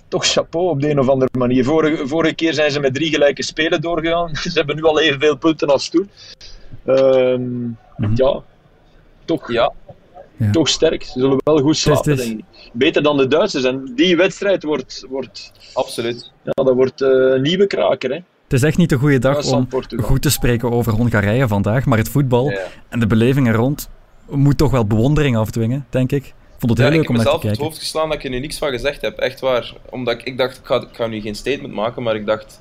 toch 0.08 0.26
chapeau 0.26 0.68
op 0.68 0.80
de 0.80 0.90
een 0.90 0.98
of 0.98 1.08
andere 1.08 1.30
manier. 1.38 1.64
Vorige, 1.64 2.06
vorige 2.06 2.34
keer 2.34 2.54
zijn 2.54 2.70
ze 2.70 2.80
met 2.80 2.94
drie 2.94 3.10
gelijke 3.10 3.42
spelen 3.42 3.80
doorgegaan. 3.80 4.34
ze 4.42 4.50
hebben 4.52 4.76
nu 4.76 4.82
al 4.82 5.00
evenveel 5.00 5.36
punten 5.36 5.68
als 5.68 5.88
toen. 5.88 6.10
Ehm, 6.84 7.68
Mhm. 7.96 8.12
Ja, 8.14 8.42
toch, 9.24 9.52
Ja, 9.52 9.72
toch 10.52 10.68
sterk. 10.68 11.02
Ze 11.02 11.20
zullen 11.20 11.38
wel 11.44 11.58
goed 11.58 11.76
slapen, 11.76 12.16
denk 12.16 12.38
ik. 12.38 12.44
Beter 12.72 13.02
dan 13.02 13.16
de 13.16 13.26
Duitsers. 13.26 13.64
En 13.64 13.92
die 13.94 14.16
wedstrijd 14.16 14.62
wordt, 14.62 15.06
wordt, 15.08 15.52
absoluut. 15.72 16.32
ja, 16.42 16.64
dat 16.64 16.74
wordt 16.74 17.00
eh, 17.00 17.08
een 17.08 17.42
nieuwe 17.42 17.66
kraker. 17.66 18.10
Hè? 18.10 18.18
Het 18.52 18.60
is 18.62 18.66
echt 18.68 18.76
niet 18.78 18.88
de 18.88 18.96
goede 18.96 19.18
dag 19.18 19.46
om 19.52 19.66
Portugal. 19.66 20.06
goed 20.06 20.22
te 20.22 20.30
spreken 20.30 20.70
over 20.70 20.92
Hongarije 20.92 21.48
vandaag, 21.48 21.84
maar 21.86 21.98
het 21.98 22.08
voetbal 22.08 22.50
Ja. 22.50 22.60
en 22.88 23.00
de 23.00 23.06
beleving 23.06 23.48
er 23.48 23.54
rond 23.54 23.88
moet 24.28 24.58
toch 24.58 24.70
wel 24.70 24.84
bewondering 24.86 25.36
afdwingen, 25.36 25.86
denk 25.90 26.12
ik. 26.12 26.24
Ik 26.26 26.34
vond 26.58 26.70
het 26.70 26.80
heel 26.80 26.88
leuk 26.88 26.98
heb 27.00 27.08
om 27.08 27.14
naar 27.16 27.24
mezelf 27.24 27.40
te 27.40 27.46
op 27.46 27.50
het 27.52 27.58
kijken. 27.58 27.64
hoofd 27.64 27.78
geslaan 27.78 28.08
dat 28.08 28.18
ik 28.18 28.24
er 28.24 28.30
nu 28.30 28.38
niks 28.40 28.58
van 28.58 28.70
gezegd 28.70 29.00
heb, 29.00 29.18
echt 29.18 29.40
waar. 29.40 29.74
Omdat 29.90 30.14
ik, 30.14 30.22
ik 30.22 30.38
dacht, 30.38 30.56
ik 30.58 30.64
ga, 30.66 30.74
ik 30.76 30.88
ga 30.92 31.06
nu 31.06 31.20
geen 31.20 31.34
statement 31.34 31.74
maken, 31.74 32.02
maar 32.02 32.14
ik 32.14 32.26
dacht, 32.26 32.60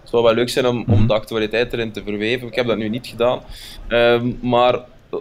het 0.00 0.08
zou 0.10 0.22
wel 0.22 0.34
leuk 0.34 0.48
zijn 0.48 0.66
om, 0.66 0.84
om 0.88 0.94
Mhm. 0.98 1.06
de 1.06 1.12
actualiteit 1.14 1.72
erin 1.72 1.92
te 1.92 2.02
verweven. 2.04 2.46
Ik 2.48 2.54
heb 2.54 2.66
dat 2.66 2.76
nu 2.76 2.88
niet 2.88 3.06
gedaan. 3.06 3.40
Ehm, 3.88 4.32
maar 4.40 4.74
eh, 4.74 5.18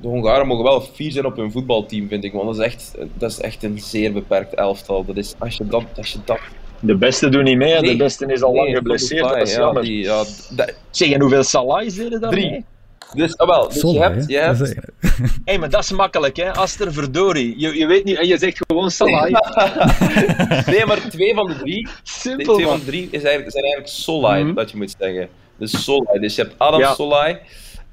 de 0.00 0.08
Hongaren 0.08 0.46
mogen 0.46 0.64
wel 0.64 0.80
fier 0.80 1.12
zijn 1.12 1.26
op 1.26 1.36
hun 1.36 1.52
voetbalteam, 1.52 2.08
vind 2.08 2.24
ik. 2.24 2.32
Want 2.32 2.46
dat 2.46 2.58
is 2.58 2.64
echt, 2.64 2.94
dat 3.14 3.30
is 3.30 3.40
echt 3.40 3.62
een 3.62 3.78
zeer 3.80 4.12
beperkt 4.12 4.54
elftal. 4.54 5.04
Dat 5.04 5.16
is, 5.16 5.34
als 5.38 5.56
je 5.56 5.66
dat... 5.66 5.84
Als 5.96 6.12
je 6.12 6.18
dat 6.24 6.38
De 6.80 6.94
beste 6.96 7.28
doen 7.28 7.44
niet 7.44 7.56
mee. 7.56 7.80
Nee. 7.80 7.90
De 7.90 7.96
beste 7.96 8.26
is 8.26 8.42
al 8.42 8.54
lang 8.54 8.74
geblesseerd. 8.76 9.18
Szoboszlai, 9.26 9.38
Dat 9.38 9.48
is 9.48 9.54
ja, 9.54 9.60
jammer. 9.60 9.82
die, 9.82 10.02
ja, 10.04 10.24
dat- 10.50 10.74
Zeg, 10.90 11.10
en 11.10 11.20
hoeveel 11.20 11.42
Salahs 11.42 11.94
deden 11.94 12.20
daar 12.20 12.30
Drie. 12.30 12.50
mee? 12.50 12.64
dus, 13.14 13.36
ah, 13.38 13.48
wel, 13.48 13.68
dus 13.68 13.78
Zonde, 13.78 13.98
je 13.98 14.04
hebt, 14.04 14.16
hè? 14.16 14.22
je 14.26 14.38
hebt 14.38 14.60
is- 14.60 14.74
Hé, 15.44 15.58
maar 15.58 15.70
dat 15.70 15.82
is 15.82 15.92
makkelijk, 15.92 16.36
hè? 16.36 16.52
Aster 16.54 16.92
verdorie. 16.92 17.54
Je, 17.58 17.78
je 17.78 17.86
weet 17.86 18.04
niet, 18.04 18.18
en 18.18 18.26
je 18.26 18.38
zegt 18.38 18.60
gewoon 18.66 18.90
Salah. 18.90 19.22
nee, 20.66 20.86
maar 20.86 21.08
twee 21.10 21.34
van 21.34 21.46
de 21.46 21.56
drie 21.56 21.82
De 21.84 21.90
Simpel, 22.02 22.54
twee 22.54 22.66
van 22.66 22.84
drie 22.84 23.08
is 23.10 23.22
eigenlijk, 23.22 23.50
zijn 23.50 23.64
eigenlijk 23.64 23.92
Solai, 23.94 24.44
Mhm. 24.44 24.54
dat 24.54 24.70
je 24.70 24.76
moet 24.76 24.94
zeggen. 24.98 25.28
Dus 25.56 25.84
Solai. 25.84 26.18
Dus 26.20 26.34
je 26.34 26.42
hebt 26.42 26.54
Adam 26.58 26.80
Ja. 26.80 26.94
Solai. 26.94 27.38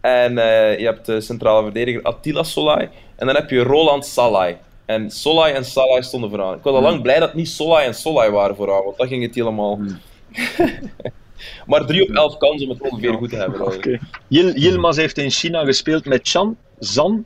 En 0.02 0.38
eh, 0.38 0.80
je 0.80 0.86
hebt 0.86 1.06
de 1.06 1.22
centrale 1.22 1.64
verdediger 1.64 2.02
Attila 2.02 2.44
Solai. 2.44 2.89
En 3.15 3.25
dan 3.27 3.36
heb 3.36 3.50
je 3.50 3.60
Roland 3.63 4.06
Salai. 4.06 4.58
En 4.86 5.12
Solai 5.12 5.54
en 5.54 5.65
Salai 5.65 6.04
stonden 6.04 6.30
vooraan. 6.30 6.56
Ik 6.58 6.63
was 6.63 6.74
al 6.74 6.82
lang 6.82 7.01
blij 7.01 7.20
dat 7.20 7.27
het 7.27 7.38
niet 7.38 7.50
Solai 7.50 7.86
en 7.88 7.96
Solai 7.96 8.30
waren 8.32 8.56
vooraan, 8.56 8.84
want 8.84 8.98
dan 8.98 9.08
ging 9.08 9.24
het 9.24 9.36
helemaal... 9.36 9.80
maar 11.65 11.86
3 11.86 12.01
op 12.10 12.10
11 12.15 12.38
kansen 12.38 12.70
om 12.70 12.74
het 12.80 12.92
ongeveer 12.92 13.13
goed 13.13 13.30
te 13.30 13.36
hebben. 13.36 14.00
Yil- 14.27 14.54
Yilmaz 14.54 14.98
heeft 14.98 15.18
in 15.18 15.30
China 15.30 15.63
gespeeld 15.65 16.06
met 16.06 16.30
Chan, 16.30 16.58
Zan, 16.80 17.25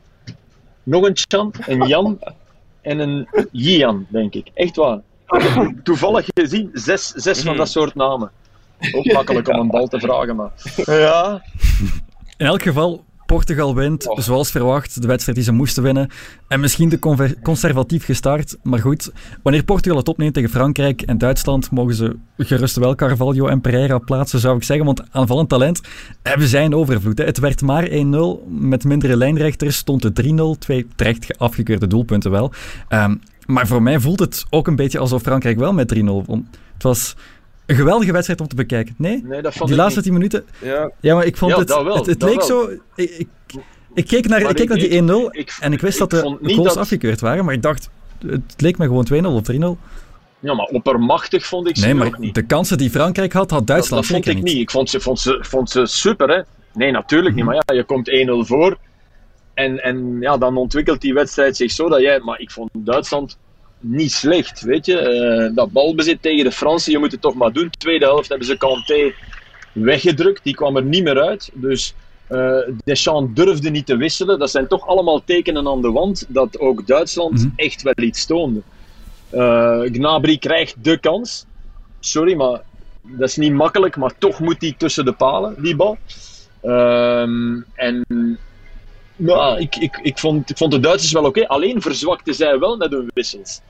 nog 0.84 1.04
een 1.08 1.18
Chan, 1.28 1.54
een 1.68 1.88
Jan 1.88 2.20
en 2.82 3.00
een 3.00 3.28
Yian, 3.52 4.06
denk 4.10 4.34
ik. 4.34 4.48
Echt 4.54 4.76
waar. 4.76 5.00
Toevallig 5.84 6.26
gezien, 6.34 6.70
zes, 6.74 7.08
zes 7.08 7.38
van 7.40 7.50
Mhm. 7.50 7.58
dat 7.58 7.70
soort 7.70 7.96
namen. 7.96 8.32
Ook 8.92 9.06
makkelijk 9.12 9.48
om 9.48 9.60
een 9.60 9.68
bal 9.70 9.88
te 9.88 10.00
vragen, 10.00 10.36
maar... 10.36 10.52
Ja, 10.86 11.44
In 12.38 12.46
elk 12.46 12.62
geval, 12.62 13.04
Portugal 13.30 13.76
wint, 13.76 14.08
Oh. 14.08 14.20
zoals 14.20 14.52
verwacht, 14.52 15.02
de 15.02 15.08
wedstrijd 15.08 15.38
die 15.38 15.46
ze 15.48 15.52
moesten 15.52 15.84
winnen. 15.84 16.10
En 16.48 16.60
misschien 16.60 16.90
te 16.90 17.00
conservatief 17.42 18.06
gestart, 18.06 18.58
maar 18.64 18.80
goed. 18.80 19.12
Wanneer 19.44 19.64
Portugal 19.64 19.98
het 19.98 20.08
opneemt 20.08 20.34
tegen 20.34 20.50
Frankrijk 20.50 21.02
en 21.02 21.18
Duitsland, 21.18 21.72
mogen 21.72 21.96
ze 21.96 22.16
gerust 22.38 22.76
wel 22.76 22.96
Carvalho 22.96 23.48
en 23.48 23.62
Pereira 23.62 23.98
plaatsen, 23.98 24.40
zou 24.40 24.56
ik 24.56 24.64
zeggen. 24.64 24.86
Want 24.86 25.04
aanvallend 25.12 25.50
talent 25.50 25.82
hebben 26.24 26.48
zij 26.48 26.64
in 26.64 26.76
overvloed. 26.76 27.18
Hè. 27.18 27.24
Het 27.26 27.40
werd 27.40 27.62
maar 27.62 27.88
1-0. 27.90 28.48
Met 28.48 28.84
mindere 28.84 29.18
lijnrechters 29.18 29.78
stond 29.78 30.04
het 30.04 30.16
3-0. 30.16 30.58
Twee 30.60 30.88
terecht 30.96 31.38
afgekeurde 31.38 31.88
doelpunten 31.88 32.32
wel. 32.32 32.52
Ehm, 32.88 33.16
maar 33.46 33.68
voor 33.68 33.82
mij 33.82 34.00
voelt 34.00 34.20
het 34.20 34.46
ook 34.50 34.68
een 34.68 34.76
beetje 34.76 35.00
alsof 35.00 35.22
Frankrijk 35.22 35.58
wel 35.58 35.74
met 35.74 35.88
3-0 35.88 36.24
won. 36.26 36.48
Het 36.74 36.84
was 36.84 37.16
een 37.70 37.76
geweldige 37.76 38.12
wedstrijd 38.12 38.42
om 38.42 38.48
te 38.48 38.56
bekijken. 38.56 38.96
Nee? 38.98 39.22
nee, 39.24 39.42
dat 39.42 39.54
vond 39.54 39.66
Die 39.70 39.78
ik 39.78 39.82
laatste 39.82 39.96
niet. 40.00 40.04
10 40.10 40.14
minuten, 40.14 40.46
Ja, 40.62 40.92
ja, 41.00 41.16
maar 41.16 41.26
ik 41.26 41.38
vond 41.38 41.52
Ja, 41.52 41.58
het... 41.60 41.68
dat 41.68 41.84
wel, 41.84 41.96
het 41.96 42.06
het 42.06 42.20
dat 42.20 42.30
leek 42.30 42.38
wel. 42.38 42.48
zo... 42.48 42.70
Ik, 42.96 43.10
ik, 43.18 43.28
ik 43.94 44.08
keek 44.08 44.28
naar, 44.28 44.42
Maar 44.42 44.50
ik 44.50 44.56
keek 44.56 44.64
ik- 44.70 44.70
naar 44.70 45.08
die 45.08 45.28
1-0 45.30 45.32
ik- 45.32 45.58
en 45.60 45.74
ik 45.74 45.82
wist 45.82 45.94
ik 45.94 46.00
dat 46.00 46.10
de 46.10 46.20
vond 46.20 46.52
goals 46.52 46.68
dat- 46.68 46.78
afgekeurd 46.78 47.22
waren, 47.22 47.46
maar 47.46 47.54
ik 47.54 47.62
dacht... 47.62 47.90
Het 48.28 48.54
leek 48.62 48.78
me 48.78 48.86
gewoon 48.86 49.08
2-0 49.14 49.26
of 49.26 49.42
3-0. 49.52 49.78
Ja, 50.40 50.54
maar 50.54 50.66
oppermachtig 50.66 51.46
vond 51.46 51.70
ik 51.70 51.78
ze 51.78 51.86
Nee, 51.86 51.94
maar 51.94 52.08
ook 52.08 52.18
niet. 52.18 52.36
de 52.36 52.46
kansen 52.46 52.78
die 52.78 52.90
Frankrijk 52.90 53.34
had, 53.34 53.50
had 53.50 53.60
Dat, 53.60 53.68
Duitsland 53.68 54.02
dat 54.04 54.12
vond 54.12 54.24
zeker 54.26 54.40
ik 54.40 54.46
niet. 54.46 54.54
niet. 54.54 54.64
Ik 54.64 54.72
vond 54.72 54.90
ze, 54.90 55.00
vond 55.00 55.20
ze, 55.20 55.38
vond 55.42 55.70
ze 55.70 55.86
super, 55.86 56.30
hè. 56.30 56.42
Nee, 56.74 56.92
natuurlijk 56.92 57.36
niet. 57.36 57.46
Maar 57.46 57.56
ja, 57.56 57.74
je 57.74 57.84
komt 57.84 58.10
1-0 58.10 58.48
voor. 58.48 58.78
En, 59.54 59.84
en 59.84 60.18
ja, 60.20 60.38
dan 60.38 60.58
ontwikkelt 60.58 61.02
die 61.02 61.14
wedstrijd 61.14 61.56
zich 61.58 61.72
zo 61.72 61.90
dat 61.90 62.02
jij... 62.02 62.20
Maar 62.20 62.40
ik 62.40 62.52
vond 62.52 62.70
Duitsland 62.74 63.38
niet 63.80 64.12
slecht, 64.12 64.62
weet 64.62 64.86
je. 64.86 64.98
Eh, 65.00 65.56
dat 65.56 65.72
balbezit 65.72 66.22
tegen 66.22 66.44
de 66.44 66.52
Fransen, 66.52 66.92
je 66.92 67.00
moet 67.00 67.12
het 67.12 67.22
toch 67.22 67.36
maar 67.36 67.52
doen. 67.54 67.70
Tweede 67.78 68.06
helft 68.06 68.30
hebben 68.30 68.48
ze 68.48 68.58
Kanté 68.58 69.14
weggedrukt. 69.72 70.44
Die 70.44 70.56
kwam 70.56 70.76
er 70.76 70.84
niet 70.84 71.04
meer 71.04 71.22
uit. 71.22 71.50
Dus 71.54 71.94
Uh, 72.32 72.58
Deschamps 72.84 73.34
durfde 73.34 73.70
niet 73.70 73.86
te 73.86 73.98
wisselen. 73.98 74.40
Dat 74.40 74.52
zijn 74.52 74.68
toch 74.68 74.88
allemaal 74.88 75.24
tekenen 75.26 75.68
aan 75.68 75.82
de 75.82 75.92
wand 75.92 76.26
dat 76.28 76.60
ook 76.60 76.88
Duitsland 76.88 77.32
Mhm. 77.40 77.50
echt 77.56 77.82
wel 77.82 77.94
iets 77.96 78.26
toonde. 78.26 78.62
Uh, 79.34 79.82
Gnabry 79.82 80.38
krijgt 80.38 80.84
de 80.84 80.98
kans. 80.98 81.46
Sorry, 82.00 82.36
maar 82.36 82.62
dat 83.02 83.30
is 83.30 83.36
niet 83.36 83.54
makkelijk, 83.54 83.96
maar 83.98 84.12
toch 84.18 84.40
moet 84.40 84.62
hij 84.62 84.76
tussen 84.78 85.06
de 85.06 85.12
palen, 85.14 85.56
die 85.62 85.76
bal. 85.76 85.98
Ehm, 86.62 87.62
en 87.74 88.06
nou, 89.20 89.60
ik, 89.60 89.76
ik, 89.76 90.00
ik, 90.02 90.18
vond, 90.18 90.50
ik 90.50 90.58
vond 90.58 90.72
de 90.72 90.80
Duitsers 90.80 91.12
wel 91.12 91.26
oké. 91.26 91.48
Alleen 91.48 91.82
verzwakten 91.82 92.34
zij 92.36 92.60
wel 92.60 92.78
met 92.78 92.92
hun 92.92 93.12
wissels. 93.14 93.62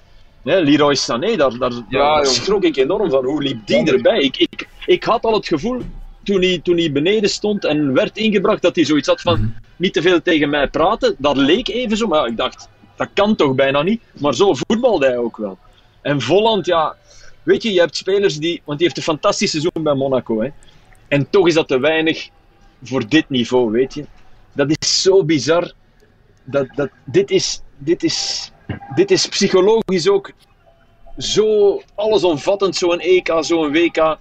Hè, 0.43 0.59
Leroy 0.59 0.95
Sané, 0.95 1.35
daar, 1.35 1.57
daar, 1.57 1.71
Ja, 1.71 1.81
daar 1.89 2.23
joh. 2.23 2.33
schrok 2.33 2.63
ik 2.63 2.75
enorm 2.75 3.09
van. 3.09 3.25
Hoe 3.25 3.43
liep 3.43 3.67
die 3.67 3.91
erbij? 3.91 4.19
Ik, 4.19 4.37
ik, 4.37 4.67
ik 4.85 5.03
had 5.03 5.23
al 5.23 5.33
het 5.33 5.47
gevoel, 5.47 5.81
toen 6.23 6.41
hij, 6.41 6.59
toen 6.63 6.77
hij 6.77 6.91
beneden 6.91 7.29
stond 7.29 7.65
en 7.65 7.93
werd 7.93 8.17
ingebracht, 8.17 8.61
dat 8.61 8.75
hij 8.75 8.85
zoiets 8.85 9.07
had 9.07 9.21
van 9.21 9.53
niet 9.75 9.93
te 9.93 10.01
veel 10.01 10.21
tegen 10.21 10.49
mij 10.49 10.67
praten. 10.67 11.15
Dat 11.17 11.37
leek 11.37 11.67
even 11.67 11.97
zo, 11.97 12.07
maar 12.07 12.19
ja, 12.19 12.25
ik 12.25 12.37
dacht, 12.37 12.69
dat 12.95 13.09
kan 13.13 13.35
toch 13.35 13.55
bijna 13.55 13.81
niet. 13.81 14.01
Maar 14.19 14.33
zo 14.35 14.53
voetbalde 14.53 15.05
hij 15.05 15.17
ook 15.17 15.37
wel. 15.37 15.57
En 16.01 16.21
Volland, 16.21 16.65
ja, 16.65 16.95
weet 17.43 17.63
je, 17.63 17.73
je 17.73 17.79
hebt 17.79 17.95
spelers 17.95 18.37
die, 18.37 18.61
want 18.65 18.77
die 18.77 18.87
heeft 18.87 18.97
een 18.99 19.13
fantastisch 19.13 19.49
seizoen 19.49 19.83
bij 19.83 19.93
Monaco. 19.93 20.41
Hè. 20.41 20.49
En 21.07 21.29
toch 21.29 21.47
is 21.47 21.53
dat 21.53 21.67
te 21.67 21.79
weinig 21.79 22.29
voor 22.83 23.07
dit 23.07 23.29
niveau, 23.29 23.71
weet 23.71 23.93
je. 23.93 24.05
Dat 24.59 24.77
is 24.79 25.01
zo 25.01 25.23
bizar. 25.23 25.71
Dat, 26.43 26.67
dat, 26.75 26.89
dit, 27.05 27.31
is, 27.31 27.61
dit, 27.77 28.03
is, 28.03 28.51
dit 28.95 29.11
is 29.11 29.27
psychologisch 29.27 30.09
ook 30.09 30.31
zo 31.17 31.81
allesomvattend, 31.95 32.75
zo'n 32.75 32.99
EK, 32.99 33.37
zo'n 33.39 33.71
WK. 33.71 34.17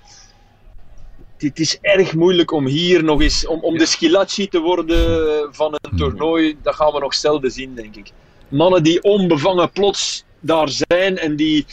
Het 1.39 1.59
is 1.59 1.79
erg 1.81 2.15
moeilijk 2.15 2.51
om 2.51 2.67
hier 2.67 3.05
nog 3.05 3.21
eens, 3.21 3.47
om, 3.47 3.61
om 3.61 3.79
de 3.79 3.87
Schilacci 3.87 4.49
te 4.49 4.61
worden 4.61 5.55
van 5.55 5.79
een 5.81 5.97
toernooi, 5.97 6.57
dat 6.63 6.75
gaan 6.75 6.93
we 6.93 6.99
nog 6.99 7.15
zelden 7.15 7.51
zien, 7.51 7.75
denk 7.75 7.97
ik. 7.97 8.11
Mannen 8.49 8.83
die 8.83 9.03
onbevangen 9.03 9.71
plots 9.71 10.25
daar 10.41 10.69
zijn 10.69 11.19
en 11.19 11.37
die. 11.37 11.67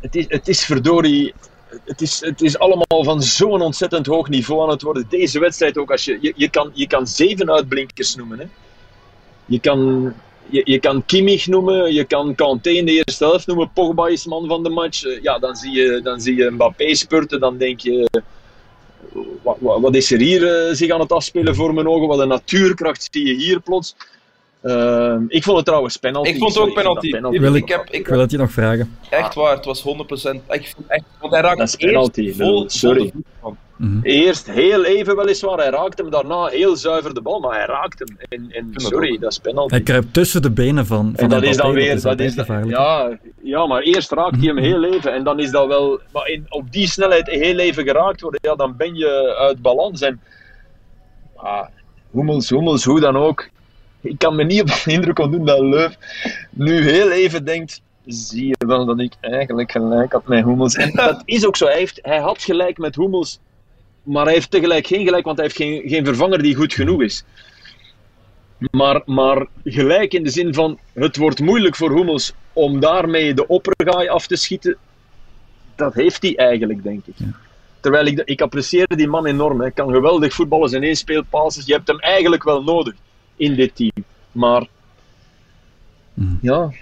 Het 0.00 0.16
is, 0.16 0.24
het 0.28 0.48
is 0.48 0.64
verdorie. 0.64 1.34
Het 1.84 2.00
is, 2.00 2.20
het 2.20 2.42
is 2.42 2.58
allemaal 2.58 3.04
van 3.04 3.22
zo'n 3.22 3.60
ontzettend 3.60 4.06
hoog 4.06 4.28
niveau 4.28 4.62
aan 4.62 4.68
het 4.68 4.82
worden. 4.82 5.06
Deze 5.08 5.38
wedstrijd 5.38 5.78
ook, 5.78 5.90
als 5.90 6.04
je, 6.04 6.18
je, 6.20 6.32
je, 6.36 6.48
kan, 6.48 6.70
je 6.74 6.86
kan 6.86 7.06
zeven 7.06 7.50
uitblinkers 7.50 8.14
noemen. 8.14 8.38
Hè. 8.38 8.46
Je, 9.44 9.60
kan, 9.60 10.12
je, 10.46 10.62
je 10.64 10.78
kan 10.78 11.04
Kimmich 11.06 11.46
noemen, 11.46 11.94
je 11.94 12.04
kan 12.04 12.34
Kanté 12.34 12.70
in 12.70 12.84
de 12.84 12.92
eerste 12.92 13.24
helft 13.24 13.46
noemen. 13.46 13.70
Pogba 13.74 14.08
is 14.08 14.26
man 14.26 14.46
van 14.46 14.62
de 14.62 14.68
match. 14.68 15.04
Eh, 15.04 15.22
Ja, 15.22 15.38
dan 15.38 15.56
zie 15.56 15.72
je, 15.72 16.00
dan 16.02 16.20
zie 16.20 16.36
je 16.36 16.50
Mbappé 16.50 16.94
spurten, 16.94 17.40
dan 17.40 17.56
denk 17.56 17.80
je... 17.80 18.08
Wat, 19.42 19.56
wat, 19.60 19.80
wat 19.80 19.94
is 19.94 20.10
er 20.10 20.18
hier 20.18 20.66
eh, 20.66 20.74
zich 20.74 20.90
aan 20.90 21.00
het 21.00 21.12
afspelen 21.12 21.54
voor 21.54 21.74
mijn 21.74 21.88
ogen? 21.88 22.08
Wat 22.08 22.18
een 22.18 22.28
natuurkracht 22.28 23.08
zie 23.10 23.26
je 23.26 23.34
hier 23.34 23.60
plots. 23.60 23.94
Uh, 24.62 25.16
ik 25.28 25.42
vond 25.42 25.56
het 25.56 25.66
trouwens 25.66 25.96
penalty. 25.96 26.28
Ik 26.28 26.38
vond 26.38 26.54
het 26.54 26.62
ook 26.62 26.74
penalty. 26.74 27.10
penalty. 27.10 27.38
Wil 27.38 27.54
ik, 27.54 27.68
heb, 27.68 27.88
ik, 27.90 28.08
wil 28.08 28.18
dat 28.18 28.30
je 28.30 28.36
nog 28.36 28.52
vragen. 28.52 28.96
echt 29.10 29.34
waar, 29.34 29.56
het 29.56 29.64
was 29.64 29.82
100%. 29.82 29.84
Ik 30.48 30.72
vond 30.74 30.86
echt, 30.88 31.04
want 31.20 31.32
hij 31.32 31.42
raakte 31.42 31.58
Dat 31.58 31.68
is 31.68 31.76
penalty, 31.76 32.20
eerst 32.20 32.38
vol, 32.38 32.64
sorry. 32.68 33.12
vol. 33.40 33.56
Mhm. 33.76 33.98
Eerst 34.02 34.50
heel 34.50 34.84
even 34.84 35.16
weliswaar, 35.16 35.58
hij 35.58 35.70
raakte 35.70 36.02
hem. 36.02 36.10
Daarna 36.10 36.46
heel 36.46 36.76
zuiver 36.76 37.14
de 37.14 37.20
bal, 37.20 37.40
maar 37.40 37.56
hij 37.56 37.66
raakte 37.66 38.04
hem. 38.04 38.16
En, 38.28 38.50
en 38.50 38.70
het 38.72 38.82
sorry, 38.82 39.18
dat 39.18 39.30
is 39.30 39.38
penalty. 39.38 39.74
Hij 39.74 39.82
kruipt 39.82 40.12
tussen 40.12 40.42
de 40.42 40.50
benen 40.50 40.86
van, 40.86 41.12
van 41.14 41.24
En 41.24 41.28
dat 41.28 41.42
is 41.42 41.56
dan 41.56 41.72
weer, 41.72 42.00
dat 42.00 42.20
is, 42.20 42.34
ja, 42.64 43.18
ja, 43.42 43.66
maar 43.66 43.82
eerst 43.82 44.10
raakt 44.10 44.36
hij 44.36 44.46
hem 44.46 44.58
heel 44.58 44.84
even 44.84 45.12
en 45.12 45.24
dan 45.24 45.38
is 45.38 45.50
dat 45.50 45.66
wel, 45.66 46.00
maar 46.12 46.28
in, 46.28 46.46
op 46.48 46.72
die 46.72 46.86
snelheid 46.86 47.26
heel 47.26 47.58
even 47.58 47.84
geraakt 47.84 48.20
worden, 48.20 48.40
ja, 48.42 48.54
dan 48.54 48.76
ben 48.76 48.94
je 48.94 49.36
uit 49.38 49.62
balans. 49.62 50.00
En 50.00 50.20
ah, 51.36 51.66
Hummels, 52.12 52.48
Hummels, 52.48 52.84
hoe 52.84 53.00
dan 53.00 53.16
ook. 53.16 53.48
Ik 54.02 54.18
kan 54.18 54.36
me 54.36 54.44
niet 54.44 54.60
op 54.60 54.66
de 54.66 54.92
indruk 54.92 55.18
ontdoen 55.18 55.44
dat 55.44 55.60
Leuf 55.60 55.96
nu 56.50 56.90
heel 56.90 57.10
even 57.10 57.44
denkt, 57.44 57.82
zie 58.06 58.46
je 58.46 58.66
wel 58.66 58.84
dat 58.84 59.00
ik 59.00 59.12
eigenlijk 59.20 59.72
gelijk 59.72 60.12
had 60.12 60.26
met 60.26 60.44
Hummels. 60.44 60.74
En 60.74 60.92
dat 60.94 61.22
is 61.24 61.46
ook 61.46 61.56
zo, 61.56 61.66
hij, 61.66 61.78
heeft, 61.78 61.98
hij 62.02 62.18
had 62.18 62.42
gelijk 62.42 62.78
met 62.78 62.94
Hummels, 62.94 63.38
maar 64.02 64.24
hij 64.24 64.34
heeft 64.34 64.50
tegelijk 64.50 64.86
geen 64.86 65.04
gelijk, 65.04 65.24
want 65.24 65.36
hij 65.36 65.46
heeft 65.46 65.58
geen, 65.58 65.88
geen 65.88 66.04
vervanger 66.04 66.42
die 66.42 66.54
goed 66.54 66.72
genoeg 66.72 67.02
is. 67.02 67.24
Maar, 68.70 69.02
maar 69.04 69.46
gelijk 69.64 70.14
in 70.14 70.24
de 70.24 70.30
zin 70.30 70.54
van 70.54 70.78
het 70.92 71.16
wordt 71.16 71.40
moeilijk 71.40 71.76
voor 71.76 71.96
Hummels 71.96 72.32
om 72.52 72.80
daarmee 72.80 73.34
de 73.34 73.46
oppergaai 73.46 74.08
af 74.08 74.26
te 74.26 74.36
schieten. 74.36 74.76
Dat 75.74 75.94
heeft 75.94 76.22
hij 76.22 76.36
eigenlijk, 76.36 76.82
denk 76.82 77.06
ik. 77.06 77.14
Terwijl 77.80 78.06
ik, 78.06 78.22
ik 78.24 78.40
apprecieer 78.40 78.86
die 78.96 79.08
man 79.08 79.26
enorm. 79.26 79.60
Hij 79.60 79.70
kan 79.70 79.90
geweldig 79.90 80.34
voetballen, 80.34 80.68
zijn 80.68 80.82
één 80.82 80.96
speelpasses. 80.96 81.66
Je 81.66 81.72
hebt 81.72 81.88
hem 81.88 81.98
eigenlijk 81.98 82.42
wel 82.42 82.62
nodig 82.62 82.94
in 83.36 83.54
dit 83.54 83.76
team. 83.76 84.04
Maar 84.32 84.66
Mhm. 86.14 86.34
ja, 86.40 86.72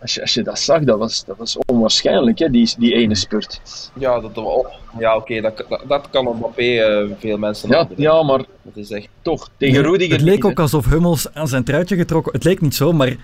als 0.00 0.14
je, 0.14 0.20
als 0.20 0.34
je 0.34 0.42
dat 0.42 0.58
zag, 0.58 0.82
dat 0.82 0.98
was, 0.98 1.24
dat 1.24 1.36
was 1.36 1.58
onwaarschijnlijk, 1.66 2.38
hè, 2.38 2.50
die, 2.50 2.74
die 2.78 2.94
ene 2.94 3.14
spurt. 3.14 3.60
Ja, 3.98 4.20
dat, 4.20 4.36
oh, 4.36 4.66
ja 4.98 5.16
oké, 5.16 5.40
dat, 5.40 5.64
dat, 5.68 5.82
dat 5.88 6.10
kan 6.10 6.24
Mbappé 6.24 6.62
eh, 6.62 7.10
veel 7.18 7.38
mensen 7.38 7.68
Ja, 7.68 7.88
ja 7.96 8.22
maar 8.22 8.38
Dat 8.62 8.76
is 8.76 8.90
echt... 8.90 9.08
toch, 9.22 9.50
tegen 9.56 9.82
Rudiger 9.82 10.12
Het 10.16 10.24
leek 10.24 10.44
ook 10.44 10.60
alsof 10.60 10.86
Hummels 10.86 11.34
aan 11.34 11.48
zijn 11.48 11.64
truitje 11.64 11.96
getrokken... 11.96 12.32
Het 12.32 12.44
leek 12.44 12.60
niet 12.60 12.74
zo, 12.74 12.92
maar... 12.92 13.16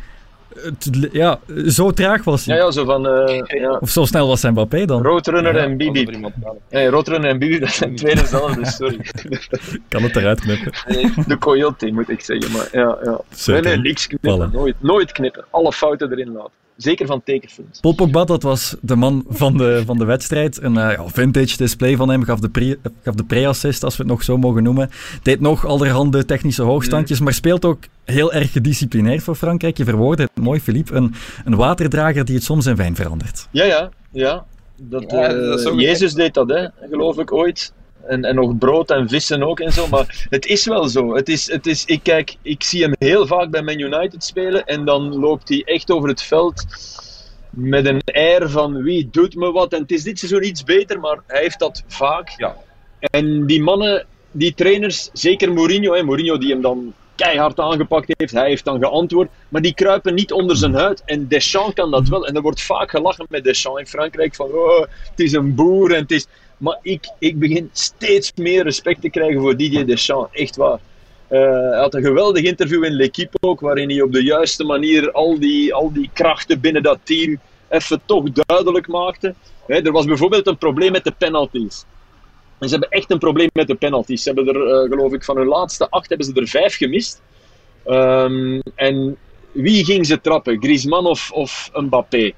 Het, 0.62 1.08
ja, 1.12 1.38
zo 1.66 1.90
traag 1.90 2.24
was 2.24 2.46
hij. 2.46 2.56
Ja, 2.56 2.64
ja, 2.64 2.70
zo 2.70 2.84
van 2.84 3.06
uh, 3.06 3.42
ja. 3.46 3.78
Of 3.80 3.90
zo 3.90 4.04
snel 4.04 4.26
was 4.26 4.40
zijn 4.40 4.52
Mbappé 4.52 4.84
dan. 4.84 5.02
Roadrunner 5.02 5.56
en 5.56 5.76
Bibi. 5.76 6.30
Nee, 6.70 6.88
Roadrunner 6.88 7.30
en 7.30 7.38
Bibi, 7.38 7.58
dat 7.58 7.70
zijn 7.70 7.96
twee 7.96 8.14
dezelfde, 8.14 8.66
sorry. 8.66 9.00
Kan 9.88 10.02
het 10.02 10.16
eruit 10.16 10.40
knippen. 10.40 10.72
De 11.26 11.38
coyote, 11.38 11.92
moet 11.92 12.08
ik 12.08 12.20
zeggen. 12.20 12.52
Maar 12.52 12.68
ja, 12.72 12.98
ja. 13.04 13.60
Nee, 13.60 13.76
niks 13.76 14.06
knippen. 14.06 14.48
Voilà. 14.48 14.52
Nooit, 14.52 14.74
nooit 14.78 15.12
knippen. 15.12 15.44
Alle 15.50 15.72
fouten 15.72 16.12
erin 16.12 16.32
laten. 16.32 16.63
Zeker 16.76 17.06
van 17.06 17.22
tekenfilms. 17.24 17.80
Paul 17.80 17.94
Pogba, 17.94 18.24
dat 18.24 18.42
was 18.42 18.76
de 18.80 18.96
man 18.96 19.24
van 19.28 19.56
de, 19.56 19.82
van 19.86 19.98
de 19.98 20.04
wedstrijd. 20.04 20.62
Een 20.62 20.76
eh, 20.76 20.96
ja, 20.96 21.08
vintage 21.08 21.56
display 21.56 21.96
van 21.96 22.08
hem. 22.08 22.22
Gaf 22.22 22.40
de, 22.40 22.48
pre, 22.48 22.78
gaf 23.02 23.14
de 23.14 23.24
pre-assist, 23.24 23.84
als 23.84 23.96
we 23.96 24.02
het 24.02 24.12
nog 24.12 24.22
zo 24.22 24.36
mogen 24.36 24.62
noemen. 24.62 24.90
Deed 25.22 25.40
nog 25.40 25.66
allerhande 25.66 26.24
technische 26.24 26.62
hoogstandjes, 26.62 27.20
maar 27.20 27.32
speelt 27.32 27.64
ook 27.64 27.78
heel 28.04 28.32
erg 28.32 28.52
gedisciplineerd 28.52 29.22
voor 29.22 29.34
Frankrijk. 29.34 29.76
Je 29.76 29.84
verwoordde 29.84 30.22
het 30.22 30.44
mooi, 30.44 30.60
Philippe. 30.60 30.94
Een, 30.94 31.14
een 31.44 31.56
waterdrager 31.56 32.24
die 32.24 32.34
het 32.34 32.44
soms 32.44 32.66
in 32.66 32.76
wijn 32.76 32.94
verandert. 32.94 33.48
Ja, 33.50 33.64
ja. 33.64 33.90
ja. 34.10 34.44
Dat, 34.76 35.10
Ja, 35.10 35.28
eh, 35.28 35.64
dat 35.64 35.80
Jezus 35.80 36.14
deed 36.14 36.34
dat, 36.34 36.48
hè, 36.48 36.66
geloof 36.88 37.18
ik 37.18 37.32
ooit. 37.32 37.72
En, 38.06 38.24
en 38.24 38.34
nog 38.34 38.58
brood 38.58 38.90
en 38.90 39.08
vissen 39.08 39.42
ook 39.42 39.60
en 39.60 39.72
zo. 39.72 39.88
Maar 39.88 40.26
het 40.30 40.46
is 40.46 40.64
wel 40.64 40.88
zo. 40.88 41.14
Het 41.14 41.28
is, 41.28 41.50
het 41.50 41.66
is, 41.66 41.84
ik, 41.84 42.00
kijk, 42.02 42.36
ik 42.42 42.62
zie 42.62 42.82
hem 42.82 42.92
heel 42.98 43.26
vaak 43.26 43.50
bij 43.50 43.62
Man 43.62 43.80
United 43.80 44.24
spelen. 44.24 44.64
En 44.64 44.84
dan 44.84 45.14
loopt 45.14 45.48
hij 45.48 45.62
echt 45.64 45.90
over 45.90 46.08
het 46.08 46.22
veld 46.22 46.64
met 47.50 47.86
een 47.86 48.02
air 48.04 48.50
van 48.50 48.82
wie 48.82 49.08
doet 49.10 49.34
me 49.34 49.52
wat. 49.52 49.72
En 49.72 49.80
het 49.80 49.90
is 49.90 50.02
dit 50.02 50.18
seizoen 50.18 50.44
iets 50.44 50.64
beter, 50.64 51.00
maar 51.00 51.18
hij 51.26 51.40
heeft 51.40 51.58
dat 51.58 51.82
vaak. 51.86 52.34
Ja. 52.36 52.56
En 52.98 53.46
die 53.46 53.62
mannen, 53.62 54.06
die 54.30 54.54
trainers, 54.54 55.10
zeker 55.12 55.52
Mourinho, 55.52 55.94
hè, 55.94 56.02
Mourinho 56.02 56.38
die 56.38 56.50
hem 56.50 56.62
dan 56.62 56.94
keihard 57.14 57.60
aangepakt 57.60 58.14
heeft, 58.16 58.32
hij 58.32 58.48
heeft 58.48 58.64
dan 58.64 58.78
geantwoord, 58.78 59.30
maar 59.48 59.62
die 59.62 59.74
kruipen 59.74 60.14
niet 60.14 60.32
onder 60.32 60.56
zijn 60.56 60.74
huid. 60.74 61.02
En 61.04 61.28
Deschamps 61.28 61.74
kan 61.74 61.90
dat 61.90 62.08
wel. 62.08 62.26
En 62.26 62.34
er 62.34 62.42
wordt 62.42 62.62
vaak 62.62 62.90
gelachen 62.90 63.26
met 63.28 63.44
Deschamps 63.44 63.80
in 63.80 63.86
Frankrijk 63.86 64.34
van, 64.34 64.46
oh, 64.52 64.80
het 65.10 65.20
is 65.20 65.32
een 65.32 65.54
boer 65.54 65.92
en 65.92 66.02
het 66.02 66.10
is... 66.10 66.26
Maar 66.56 66.78
ik, 66.82 67.12
ik 67.18 67.38
begin 67.38 67.70
steeds 67.72 68.32
meer 68.34 68.62
respect 68.62 69.00
te 69.00 69.10
krijgen 69.10 69.40
voor 69.40 69.56
Didier 69.56 69.86
Deschamps, 69.86 70.28
echt 70.32 70.56
waar. 70.56 70.78
Eh, 71.28 71.40
hij 71.40 71.78
had 71.78 71.94
een 71.94 72.02
geweldig 72.02 72.42
interview 72.42 72.84
in 72.84 72.92
L'Equipe 72.92 73.36
ook, 73.40 73.60
waarin 73.60 73.90
hij 73.90 74.02
op 74.02 74.12
de 74.12 74.22
juiste 74.22 74.64
manier 74.64 75.12
al 75.12 75.38
die, 75.38 75.74
al 75.74 75.92
die 75.92 76.10
krachten 76.12 76.60
binnen 76.60 76.82
dat 76.82 76.98
team 77.02 77.38
even 77.68 78.00
toch 78.04 78.24
duidelijk 78.32 78.88
maakte. 78.88 79.34
Er 79.66 79.92
was 79.92 80.04
bijvoorbeeld 80.04 80.46
een 80.46 80.58
probleem 80.58 80.92
met 80.92 81.04
de 81.04 81.14
penalties. 81.18 81.84
En 82.58 82.68
ze 82.68 82.78
hebben 82.78 82.98
echt 82.98 83.10
een 83.10 83.18
probleem 83.18 83.50
met 83.52 83.66
de 83.66 83.74
penalties. 83.74 84.22
Ze 84.22 84.32
hebben 84.32 84.54
er, 84.54 84.66
eh, 84.66 84.90
geloof 84.90 85.12
ik, 85.12 85.24
van 85.24 85.36
hun 85.36 85.46
laatste 85.46 85.90
acht 85.90 86.08
hebben 86.08 86.26
ze 86.26 86.34
er 86.34 86.48
vijf 86.48 86.76
gemist. 86.76 87.22
Ehm, 87.84 88.60
en 88.74 89.16
wie 89.52 89.84
ging 89.84 90.06
ze 90.06 90.20
trappen? 90.20 90.62
Griezmann 90.62 91.06
of, 91.06 91.30
of 91.32 91.70
Mbappé? 91.74 92.32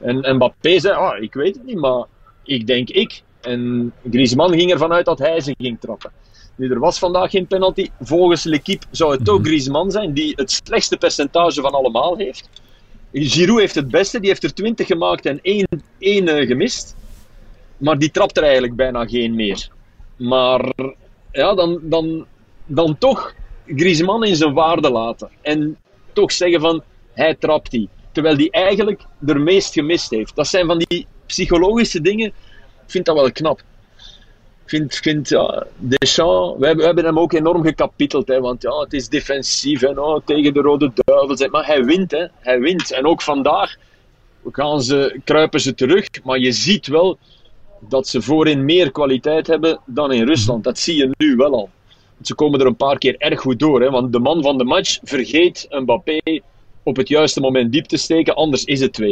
En 0.00 0.34
Mbappé 0.34 0.78
zei, 0.78 0.94
ah, 0.94 1.22
ik 1.22 1.34
weet 1.34 1.54
het 1.54 1.64
niet, 1.64 1.78
maar 1.78 2.04
ik 2.44 2.66
denk 2.66 2.90
ik. 2.90 3.22
En 3.42 3.92
Griezmann 4.10 4.54
ging 4.54 4.70
ervan 4.70 4.92
uit 4.92 5.04
dat 5.04 5.18
hij 5.18 5.40
ze 5.40 5.54
ging 5.58 5.80
trappen. 5.80 6.10
Nu, 6.56 6.70
er 6.70 6.78
was 6.78 6.98
vandaag 6.98 7.30
geen 7.30 7.46
penalty. 7.46 7.90
Volgens 8.00 8.44
L'Equipe 8.44 8.86
zou 8.90 9.16
het 9.16 9.28
ook 9.28 9.46
Griezmann 9.46 9.90
zijn, 9.90 10.12
die 10.12 10.32
het 10.36 10.50
slechtste 10.50 10.96
percentage 10.96 11.60
van 11.60 11.72
allemaal 11.72 12.16
heeft. 12.16 12.48
Giroud 13.12 13.58
heeft 13.58 13.74
het 13.74 13.90
beste, 13.90 14.20
die 14.20 14.28
heeft 14.28 14.44
er 14.44 14.54
20 14.54 14.86
gemaakt 14.86 15.26
en 15.26 15.38
één, 15.42 15.66
één 15.98 16.28
eh, 16.28 16.46
gemist. 16.46 16.96
Maar 17.76 17.98
die 17.98 18.10
trapt 18.10 18.36
er 18.36 18.42
eigenlijk 18.42 18.76
bijna 18.76 19.06
geen 19.06 19.34
meer. 19.34 19.68
Maar 20.16 20.72
ja, 21.32 21.54
dan, 21.54 21.78
dan, 21.82 22.26
dan 22.66 22.98
toch 22.98 23.34
Griezmann 23.66 24.24
in 24.24 24.36
zijn 24.36 24.52
waarde 24.52 24.90
laten. 24.90 25.30
En 25.42 25.76
toch 26.12 26.32
zeggen 26.32 26.60
van, 26.60 26.82
hij 27.12 27.34
trapt 27.34 27.70
die. 27.70 27.88
Terwijl 28.12 28.36
die 28.36 28.50
eigenlijk 28.50 29.06
er 29.26 29.40
meest 29.40 29.72
gemist 29.72 30.10
heeft. 30.10 30.36
Dat 30.36 30.46
zijn 30.46 30.66
van 30.66 30.78
die 30.78 31.06
psychologische 31.26 32.00
dingen. 32.00 32.32
Vind 32.92 33.04
dat 33.04 33.16
wel 33.16 33.32
knap. 33.32 33.58
Ik 34.64 34.68
vind, 34.68 34.94
vind 34.94 35.28
ja, 35.28 35.66
Deschamps, 35.76 36.58
we 36.58 36.66
hebben, 36.66 36.76
we 36.76 36.84
hebben 36.84 37.04
hem 37.04 37.18
ook 37.18 37.32
enorm 37.32 37.62
gekapiteld. 37.62 38.28
Hè, 38.28 38.40
want 38.40 38.62
ja, 38.62 38.78
het 38.78 38.92
is 38.92 39.08
defensief 39.08 39.82
en 39.82 39.98
oh, 39.98 40.20
tegen 40.24 40.54
de 40.54 40.60
Rode 40.60 40.92
Duivels. 40.94 41.48
Maar 41.48 41.66
hij 41.66 41.84
wint, 41.84 42.10
hè, 42.10 42.26
hij 42.40 42.60
wint. 42.60 42.92
En 42.92 43.06
ook 43.06 43.22
vandaag 43.22 43.76
gaan 44.50 44.82
ze, 44.82 45.20
kruipen 45.24 45.60
ze 45.60 45.74
terug. 45.74 46.06
Maar 46.24 46.38
je 46.38 46.52
ziet 46.52 46.86
wel 46.86 47.18
dat 47.80 48.08
ze 48.08 48.22
voorin 48.22 48.64
meer 48.64 48.92
kwaliteit 48.92 49.46
hebben 49.46 49.80
dan 49.86 50.12
in 50.12 50.26
Rusland. 50.26 50.64
Dat 50.64 50.78
zie 50.78 50.96
je 50.96 51.10
nu 51.16 51.36
wel 51.36 51.52
al. 51.52 51.70
Ze 52.22 52.34
komen 52.34 52.60
er 52.60 52.66
een 52.66 52.76
paar 52.76 52.98
keer 52.98 53.14
erg 53.18 53.40
goed 53.40 53.58
door. 53.58 53.80
Hè, 53.80 53.90
want 53.90 54.12
de 54.12 54.18
man 54.18 54.42
van 54.42 54.58
de 54.58 54.64
match 54.64 54.98
vergeet 55.02 55.66
Mbappé 55.70 56.40
op 56.82 56.96
het 56.96 57.08
juiste 57.08 57.40
moment 57.40 57.72
diep 57.72 57.84
te 57.84 57.96
steken. 57.96 58.34
Anders 58.34 58.64
is 58.64 58.80
het 58.80 59.02
2-0. 59.02 59.04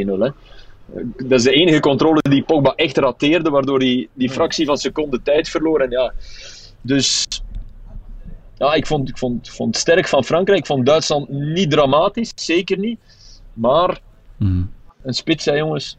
Dat 1.16 1.38
is 1.38 1.42
de 1.42 1.52
enige 1.52 1.80
controle 1.80 2.20
die 2.22 2.42
Pogba 2.42 2.72
echt 2.74 2.96
rateerde, 2.96 3.50
waardoor 3.50 3.78
hij 3.78 4.08
die 4.12 4.30
fractie 4.30 4.66
van 4.66 4.78
seconde 4.78 5.22
tijd 5.22 5.48
verloor. 5.48 5.80
En 5.80 5.90
ja, 5.90 6.12
dus 6.80 7.26
ja, 8.58 8.74
ik 8.74 8.86
vond, 8.86 9.08
ik 9.08 9.18
vond, 9.18 9.48
vond 9.48 9.74
het 9.74 9.82
sterk 9.82 10.08
van 10.08 10.24
Frankrijk. 10.24 10.58
Ik 10.58 10.66
vond 10.66 10.86
Duitsland 10.86 11.28
niet 11.28 11.70
dramatisch, 11.70 12.32
zeker 12.34 12.78
niet. 12.78 12.98
Maar 13.52 14.00
Mm. 14.36 14.70
een 15.02 15.14
spits, 15.14 15.44
hè, 15.44 15.52
jongens. 15.52 15.98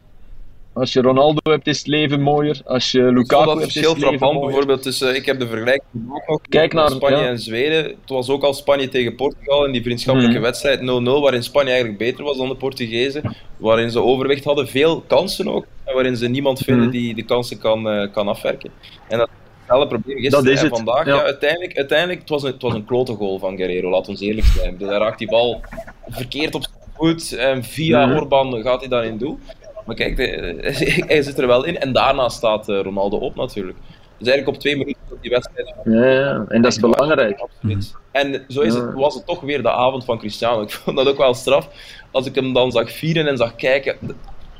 Als 0.74 0.92
je 0.92 1.00
Ronaldo 1.00 1.50
hebt, 1.50 1.66
is 1.66 1.78
het 1.78 1.86
leven 1.86 2.20
mooier. 2.20 2.60
Als 2.64 2.90
je 2.90 3.02
Lukaku 3.02 3.44
dat 3.44 3.54
hebt, 3.58 3.66
is 3.66 3.72
verschil 3.72 3.90
het 3.90 3.98
leven 3.98 4.08
frappant 4.18 4.32
mooier. 4.32 4.46
bijvoorbeeld 4.50 4.82
tussen, 4.82 5.14
ik 5.14 5.26
heb 5.26 5.38
de 5.38 5.46
vergelijking 5.46 6.10
ook 6.12 6.26
nog 6.28 6.40
Kijk 6.48 6.72
naar- 6.72 6.90
Spanje 6.90 7.16
ja. 7.16 7.26
en 7.28 7.38
Zweden. 7.38 7.84
Het 7.84 7.94
was 8.06 8.28
ook 8.30 8.42
al 8.42 8.54
Spanje 8.54 8.88
tegen 8.88 9.14
Portugal 9.14 9.64
in 9.66 9.72
die 9.72 9.82
vriendschappelijke 9.82 10.34
Mhm. 10.36 10.44
wedstrijd 10.44 10.80
0-0, 10.80 11.20
waarin 11.20 11.42
Spanje 11.42 11.68
eigenlijk 11.70 11.98
beter 11.98 12.24
was 12.24 12.36
dan 12.36 12.48
de 12.48 12.54
Portugezen, 12.56 13.36
waarin 13.56 13.90
ze 13.90 14.02
overwicht 14.02 14.44
hadden, 14.44 14.68
veel 14.68 15.00
kansen 15.06 15.48
ook, 15.48 15.66
en 15.84 15.94
waarin 15.94 16.16
ze 16.16 16.28
niemand 16.28 16.58
vinden 16.58 16.82
Mhm. 16.84 16.92
die 16.92 17.14
de 17.14 17.22
kansen 17.24 17.58
kan, 17.58 17.88
eh, 17.88 18.12
kan 18.12 18.28
afwerken. 18.28 18.70
En 19.08 19.18
dat 19.18 19.28
hetzelfde 19.58 19.88
probleem 19.88 20.16
gisteren 20.18 20.44
Dat 20.44 20.52
is 20.54 20.58
en 20.60 20.66
het, 20.66 20.76
vandaag. 20.76 21.06
ja. 21.06 21.14
Ja. 21.14 21.22
uiteindelijk, 21.22 21.76
uiteindelijk 21.76 22.20
het 22.20 22.28
was 22.28 22.42
een, 22.42 22.52
het 22.52 22.62
was 22.62 22.74
een 22.74 22.84
klote 22.84 23.12
goal 23.14 23.38
van 23.38 23.56
Guerrero, 23.56 23.90
laat 23.90 24.08
ons 24.08 24.20
eerlijk 24.20 24.46
zijn. 24.46 24.76
Dus 24.78 24.88
hij 24.88 24.98
raakt 24.98 25.18
die 25.18 25.28
bal 25.28 25.60
verkeerd 26.08 26.54
op 26.54 26.62
zijn 26.62 26.74
voet 26.96 27.32
en 27.32 27.64
via 27.64 28.06
Mhm. 28.06 28.16
Orban 28.16 28.62
gaat 28.62 28.80
hij 28.80 28.88
daarin 28.88 29.18
doen. 29.18 29.40
Maar 29.84 29.96
kijk, 29.96 30.16
de- 30.16 31.02
hij 31.08 31.22
zit 31.22 31.38
er 31.38 31.46
wel 31.46 31.64
in. 31.64 31.78
En 31.78 31.92
daarna 31.92 32.28
staat 32.28 32.68
eh, 32.68 32.80
Ronaldo 32.82 33.16
op 33.16 33.34
natuurlijk. 33.34 33.78
Dus 34.18 34.28
eigenlijk 34.30 34.56
op 34.56 34.62
twee 34.62 34.76
minuten 34.76 35.00
dat 35.08 35.18
die 35.22 35.30
wedstrijd. 35.30 35.74
Ja, 35.84 36.06
ja, 36.10 36.44
en 36.48 36.62
dat 36.62 36.72
is 36.72 36.80
belangrijk. 36.80 37.38
Absoluut. 37.40 37.94
En 38.12 38.44
zo 38.48 38.60
is 38.60 38.74
het, 38.74 38.92
was 38.94 39.14
het 39.14 39.26
toch 39.26 39.40
weer 39.40 39.62
de 39.62 39.70
avond 39.70 40.04
van 40.04 40.18
Cristiano. 40.18 40.62
Ik 40.62 40.70
vond 40.70 40.96
dat 40.96 41.08
ook 41.08 41.16
wel 41.16 41.34
straf. 41.34 41.68
Als 42.10 42.26
ik 42.26 42.34
hem 42.34 42.52
dan 42.52 42.72
zag 42.72 42.90
vieren 42.92 43.26
en 43.26 43.36
zag 43.36 43.54
kijken. 43.56 43.96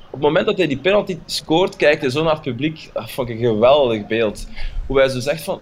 Op 0.07 0.19
het 0.19 0.21
moment 0.21 0.47
dat 0.47 0.57
hij 0.59 0.67
die 0.67 0.79
penalty 0.79 1.19
scoort, 1.27 1.77
kijkt 1.77 2.01
hij 2.01 2.11
zo 2.11 2.23
naar 2.23 2.33
het 2.33 2.43
publiek. 2.43 2.91
Dat 2.93 3.11
vond 3.11 3.29
ik 3.29 3.35
een 3.41 3.47
geweldig 3.47 4.07
beeld. 4.07 4.47
Hoe 4.87 4.99
hij 4.99 5.09
zo 5.09 5.21
zegt 5.21 5.43
van... 5.45 5.61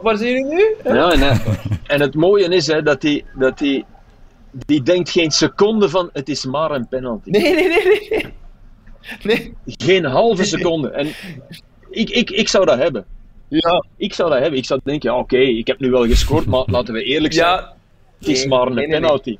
Waar 0.00 0.16
zijn 0.16 0.30
jullie 0.30 0.54
nu? 0.54 0.74
Ja, 0.84 1.12
en, 1.12 1.18
hij- 1.20 1.40
en 1.86 2.00
het 2.00 2.14
mooie 2.14 2.48
is 2.54 2.66
hè, 2.66 2.82
dat 2.82 3.02
hij, 3.02 3.24
dat 3.38 3.58
hij 3.58 3.84
die 4.66 4.82
denkt 4.82 5.10
geen 5.10 5.30
seconde 5.30 5.88
van 5.88 6.10
het 6.12 6.28
is 6.28 6.44
maar 6.44 6.70
een 6.70 6.88
penalty. 6.88 7.30
Nee, 7.30 7.42
nee, 7.54 7.68
nee, 7.68 8.08
nee. 8.10 8.32
Nee. 9.22 9.54
Geen 9.66 10.04
halve 10.04 10.44
seconde. 10.44 10.88
En 10.90 11.06
ik, 11.90 12.10
ik, 12.10 12.30
ik 12.30 12.48
zou 12.48 12.64
dat 12.64 12.78
hebben. 12.78 13.04
Ja. 13.48 13.84
Ik 13.96 14.14
zou 14.14 14.30
dat 14.30 14.38
hebben. 14.40 14.58
Ik 14.58 14.64
zou 14.66 14.80
denken, 14.84 15.10
ja, 15.12 15.18
oké, 15.18 15.36
ik 15.38 15.66
heb 15.66 15.78
nu 15.80 15.90
wel 15.90 16.06
gescoord, 16.06 16.46
maar 16.46 16.62
laten 16.66 16.94
we 16.94 17.02
eerlijk 17.02 17.32
zijn. 17.34 17.46
Ja. 17.48 17.74
het 18.18 18.28
is 18.28 18.38
Nee, 18.38 18.48
maar 18.48 18.66
een 18.66 18.74
nee, 18.74 18.86
nee, 18.86 18.86
nee. 18.86 19.00
penalty. 19.00 19.36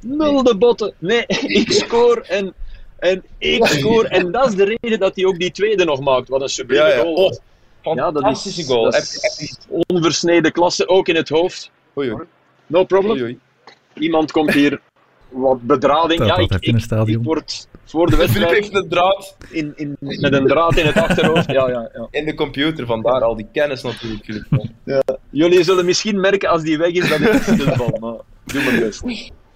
Nul 0.00 0.42
de 0.42 0.56
botten. 0.56 0.94
Nee, 0.98 1.24
ik 1.60 1.72
scoor 1.72 2.16
en, 2.28 2.54
en 2.98 3.22
ik 3.38 3.66
scoor. 3.66 4.04
En 4.04 4.32
dat 4.32 4.48
is 4.48 4.54
de 4.54 4.76
reden 4.80 4.98
dat 4.98 5.16
hij 5.16 5.24
ook 5.24 5.38
die 5.38 5.50
tweede 5.50 5.84
nog 5.84 6.00
maakt. 6.00 6.28
Wat 6.28 6.40
een 6.42 6.48
sublieme 6.48 6.84
Ja, 6.88 6.94
ja. 6.94 7.00
goal 7.00 7.14
was. 7.14 7.38
Ja, 7.82 7.94
dat 8.10 8.22
Fantastische 8.22 8.60
is, 8.60 8.66
goal. 8.66 8.84
dat 8.84 8.94
Heb- 8.94 9.02
is 9.02 9.58
onversneden 9.86 10.52
klasse, 10.52 10.88
ook 10.88 11.08
in 11.08 11.14
het 11.16 11.28
hoofd. 11.28 11.70
Oei, 11.98 12.12
oei. 12.12 12.22
No 12.66 12.84
problem. 12.84 13.12
Oei, 13.12 13.22
oei. 13.22 13.38
Iemand 13.94 14.32
komt 14.32 14.52
hier 14.52 14.80
wat 15.28 15.62
bedrading. 15.62 16.18
Dat 16.18 16.28
Ja, 16.28 16.36
ik, 16.36 16.52
ik, 16.54 16.66
een 16.74 16.80
stadion. 16.80 17.18
ik 17.20 17.24
word 17.26 17.68
voor 17.84 18.06
de 18.06 18.16
Filip 18.16 18.32
wedstrijd 18.32 18.52
heeft 18.52 18.74
een 18.74 18.88
draad 18.88 19.36
in, 19.50 19.72
in, 19.76 19.96
met 20.00 20.32
een 20.32 20.46
draad 20.46 20.76
in 20.76 20.86
het 20.86 20.96
achterhoofd. 20.96 21.46
Ja, 21.46 21.68
ja, 21.68 21.90
ja. 21.94 22.08
in 22.10 22.24
de 22.24 22.34
computer, 22.34 22.86
vandaar 22.86 23.22
al 23.22 23.36
die 23.36 23.48
kennis 23.52 23.82
natuurlijk. 23.82 24.24
Filip. 24.24 25.18
Jullie 25.30 25.64
zullen 25.64 25.84
misschien 25.84 26.20
merken 26.20 26.48
als 26.48 26.62
die 26.62 26.78
weg 26.78 26.90
is 26.90 27.08
dat 27.08 27.20
ik 27.20 27.42
stilval, 27.42 27.96
maar 28.00 28.14
doe 28.44 28.62
mijn 28.64 28.80
best. 28.80 29.02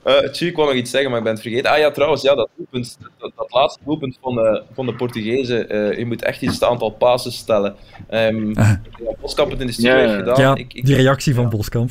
Eh 0.03 0.31
Tju, 0.31 0.47
ik 0.47 0.57
wou 0.57 0.69
nog 0.69 0.77
iets 0.77 0.91
zeggen, 0.91 1.11
maar 1.11 1.19
ik 1.19 1.25
ben 1.25 1.33
het 1.35 1.43
vergeten. 1.43 1.71
Ah 1.71 1.79
ja, 1.79 1.91
trouwens, 1.91 2.23
ja, 2.23 2.35
dat, 2.35 2.49
doelpunt, 2.57 2.99
dat, 3.19 3.33
dat 3.37 3.53
laatste 3.53 3.81
doelpunt 3.85 4.19
van 4.21 4.35
de, 4.35 4.63
van 4.73 4.87
de 4.87 4.95
Portugezen, 4.95 5.69
eh, 5.69 5.99
je 5.99 6.07
moet 6.07 6.23
echt 6.23 6.43
iets 6.43 6.55
het 6.55 6.65
aantal 6.65 6.91
passes 6.91 7.37
stellen. 7.37 7.77
Ehm 8.09 8.53
Ah. 8.55 8.71
ja, 8.99 9.15
Boskamp 9.21 9.51
het 9.51 9.61
in 9.61 9.67
de 9.67 9.73
studio 9.73 9.93
Ja, 9.93 9.99
heeft 9.99 10.13
ja. 10.13 10.19
gedaan. 10.19 10.41
Ja, 10.41 10.55
ik, 10.55 10.75
ik, 10.75 10.87
die 10.87 10.95
reactie 10.97 11.35
van 11.35 11.49
Boskamp. 11.49 11.91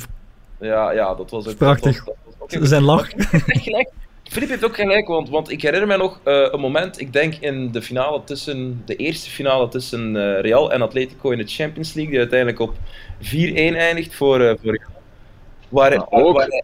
ja, 0.60 0.90
ja, 0.92 1.14
dat 1.14 1.30
was 1.30 1.48
ook... 1.48 1.56
Prachtig. 1.56 2.04
Dat 2.04 2.14
was, 2.24 2.34
dat 2.38 2.48
was 2.50 2.60
ook 2.60 2.66
Zijn 2.66 2.82
lach. 2.82 3.08
Filip 4.28 4.48
heeft 4.48 4.64
ook 4.64 4.74
gelijk, 4.76 5.06
want, 5.08 5.28
want 5.28 5.50
ik 5.50 5.62
herinner 5.62 5.86
mij 5.88 5.96
nog 5.96 6.20
eh, 6.24 6.46
een 6.50 6.60
moment, 6.60 7.00
ik 7.00 7.12
denk 7.12 7.34
in 7.34 7.72
de 7.72 7.82
finale 7.82 8.24
tussen, 8.24 8.82
de 8.86 8.96
eerste 8.96 9.30
finale 9.30 9.68
tussen 9.68 10.16
eh, 10.16 10.40
Real 10.40 10.72
en 10.72 10.82
Atletico 10.82 11.30
in 11.30 11.38
de 11.38 11.46
Champions 11.46 11.92
League, 11.94 12.10
die 12.12 12.20
uiteindelijk 12.20 12.60
op 12.60 12.74
4-1 12.74 12.76
eindigt 13.76 14.14
voor, 14.14 14.40
eh 14.40 14.54
voor 14.62 14.72
Real. 14.76 14.90
Waar, 15.68 15.92
Ja, 15.92 16.06
ook. 16.10 16.36
waar 16.36 16.46
hij- 16.46 16.62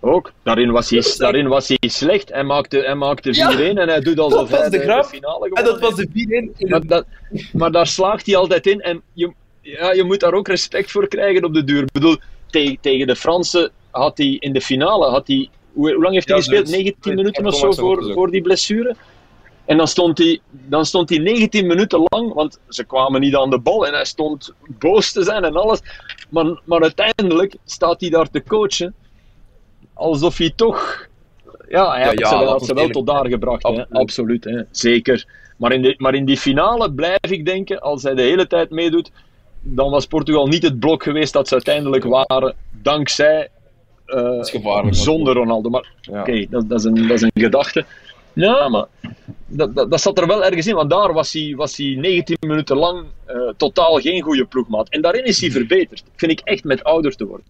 Ook, 0.00 0.32
daarin 0.42 0.70
was 0.70 0.90
hij, 0.90 1.02
daarin 1.16 1.48
was 1.48 1.68
hij 1.68 1.78
slecht. 1.88 2.32
Hij 2.32 2.42
maakte, 2.44 2.78
hij 2.78 2.94
maakte 2.94 3.34
4-1 3.34 3.36
Ja, 3.36 3.50
en 3.82 3.88
hij 3.88 4.00
doet 4.00 4.18
alsof 4.18 4.50
hij 4.50 4.62
de 4.70 4.70
de, 4.78 4.82
grap. 4.82 5.04
finale 5.04 5.50
en 5.52 5.64
dat 5.64 5.80
was 5.80 5.94
de 5.94 6.08
4-1 6.08 6.12
in 6.12 6.52
heeft. 6.56 6.70
maar, 6.70 6.86
dat, 6.86 7.06
maar 7.52 7.70
daar 7.72 7.86
slaagt 7.86 8.26
hij 8.26 8.36
altijd 8.36 8.66
in 8.66 8.80
en 8.80 9.02
je, 9.12 9.32
ja, 9.60 9.92
je 9.92 10.04
moet 10.04 10.20
daar 10.20 10.32
ook 10.32 10.48
respect 10.48 10.90
voor 10.90 11.08
krijgen 11.08 11.44
op 11.44 11.54
de 11.54 11.64
duur. 11.64 11.82
Ik 11.82 11.92
bedoel, 11.92 12.16
tegen, 12.50 12.78
tegen 12.80 13.06
de 13.06 13.16
Fransen 13.16 13.70
had 13.90 14.18
hij 14.18 14.36
in 14.38 14.52
de 14.52 14.60
finale, 14.60 15.06
had 15.10 15.26
hij, 15.26 15.48
hoe, 15.76 15.92
hoe 15.92 16.02
lang 16.02 16.14
heeft 16.14 16.28
hij 16.28 16.36
Ja, 16.36 16.42
gespeeld? 16.42 16.68
zoiets. 16.68 16.84
19 16.84 17.10
Ik 17.12 17.16
minuten 17.16 17.46
of 17.46 17.56
zo 17.56 17.72
voor, 17.72 18.12
voor 18.12 18.30
die 18.30 18.42
blessure. 18.42 18.96
En 19.64 19.76
dan 19.76 19.88
stond, 19.88 20.18
hij, 20.18 20.40
dan 20.50 20.86
stond 20.86 21.08
hij 21.08 21.18
19 21.18 21.66
minuten 21.66 22.02
lang, 22.08 22.32
want 22.32 22.58
ze 22.68 22.84
kwamen 22.84 23.20
niet 23.20 23.34
aan 23.36 23.50
de 23.50 23.58
bal 23.58 23.86
en 23.86 23.92
hij 23.92 24.04
stond 24.04 24.52
boos 24.78 25.12
te 25.12 25.22
zijn 25.22 25.44
en 25.44 25.54
alles. 25.56 25.80
Maar, 26.30 26.60
maar 26.64 26.80
uiteindelijk 26.82 27.54
staat 27.64 28.00
hij 28.00 28.10
daar 28.10 28.30
te 28.30 28.42
coachen, 28.42 28.94
alsof 29.94 30.36
hij 30.38 30.52
toch. 30.56 31.06
Ja, 31.68 31.90
hij 31.90 32.00
Ja, 32.00 32.06
had 32.06 32.18
ja, 32.18 32.28
ze, 32.28 32.36
wel- 32.38 32.48
had 32.48 32.64
ze 32.64 32.74
wel 32.74 32.88
tot 32.88 33.06
daar 33.06 33.26
gebracht. 33.28 33.62
hè. 33.62 33.68
Absoluut. 33.68 33.92
Absoluut, 34.00 34.44
hè. 34.44 34.62
zeker. 34.70 35.26
Maar 35.56 35.72
in, 35.72 35.82
de, 35.82 35.94
maar 35.98 36.14
in 36.14 36.24
die 36.24 36.36
finale 36.38 36.92
blijf 36.92 37.18
ik 37.30 37.44
denken, 37.46 37.80
als 37.80 38.02
hij 38.02 38.14
de 38.14 38.22
hele 38.22 38.46
tijd 38.46 38.70
meedoet, 38.70 39.10
dan 39.60 39.90
was 39.90 40.06
Portugal 40.06 40.46
niet 40.46 40.62
het 40.62 40.78
blok 40.80 41.02
geweest 41.02 41.32
dat 41.32 41.48
ze 41.48 41.54
uiteindelijk 41.54 42.04
waren, 42.04 42.54
dankzij. 42.70 43.48
Eh, 44.06 44.38
is 44.40 44.50
gevaarlijk, 44.50 44.94
zonder 44.94 45.34
Ronaldo. 45.34 45.70
Maar. 45.70 45.92
Oké, 46.10 46.46
dat, 46.50 46.68
dat, 46.68 46.78
is 46.78 46.84
een, 46.84 47.08
dat 47.08 47.16
is 47.16 47.22
een 47.22 47.30
gedachte. 47.34 47.84
Ja, 48.32 48.68
maar 48.68 48.86
dat, 49.46 49.74
dat, 49.74 49.90
dat 49.90 50.00
zat 50.00 50.18
er 50.18 50.26
wel 50.26 50.44
ergens 50.44 50.66
in, 50.66 50.74
want 50.74 50.90
daar 50.90 51.12
was 51.12 51.32
hij, 51.32 51.54
was 51.56 51.76
hij 51.76 51.94
19 51.98 52.36
minuten 52.40 52.76
lang 52.76 53.04
eh, 53.24 53.36
totaal 53.56 53.98
geen 53.98 54.22
goede 54.22 54.44
ploegmaat. 54.44 54.88
En 54.88 55.00
daarin 55.02 55.24
is 55.24 55.40
hij 55.40 55.50
verbeterd. 55.50 56.02
Vind 56.16 56.32
ik 56.32 56.40
echt 56.40 56.64
met 56.64 56.84
ouder 56.84 57.16
te 57.16 57.26
worden. 57.26 57.46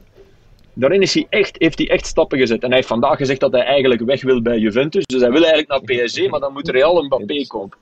Daarin 0.72 1.02
is 1.02 1.14
hij 1.14 1.26
echt, 1.28 1.56
heeft 1.58 1.78
hij 1.78 1.90
echt 1.90 2.06
stappen 2.06 2.38
gezet. 2.38 2.62
En 2.62 2.66
hij 2.66 2.76
heeft 2.76 2.88
vandaag 2.88 3.16
gezegd 3.16 3.40
dat 3.40 3.52
hij 3.52 3.62
eigenlijk 3.62 4.00
weg 4.00 4.22
wil 4.22 4.42
bij 4.42 4.58
Juventus. 4.58 5.04
Dus 5.06 5.20
hij 5.20 5.30
wil 5.30 5.44
eigenlijk 5.44 5.68
naar 5.68 6.06
PSG, 6.06 6.28
maar 6.28 6.40
dan 6.40 6.52
moet 6.52 6.68
Real 6.68 7.02
Mbappé 7.02 7.46
kopen. 7.46 7.78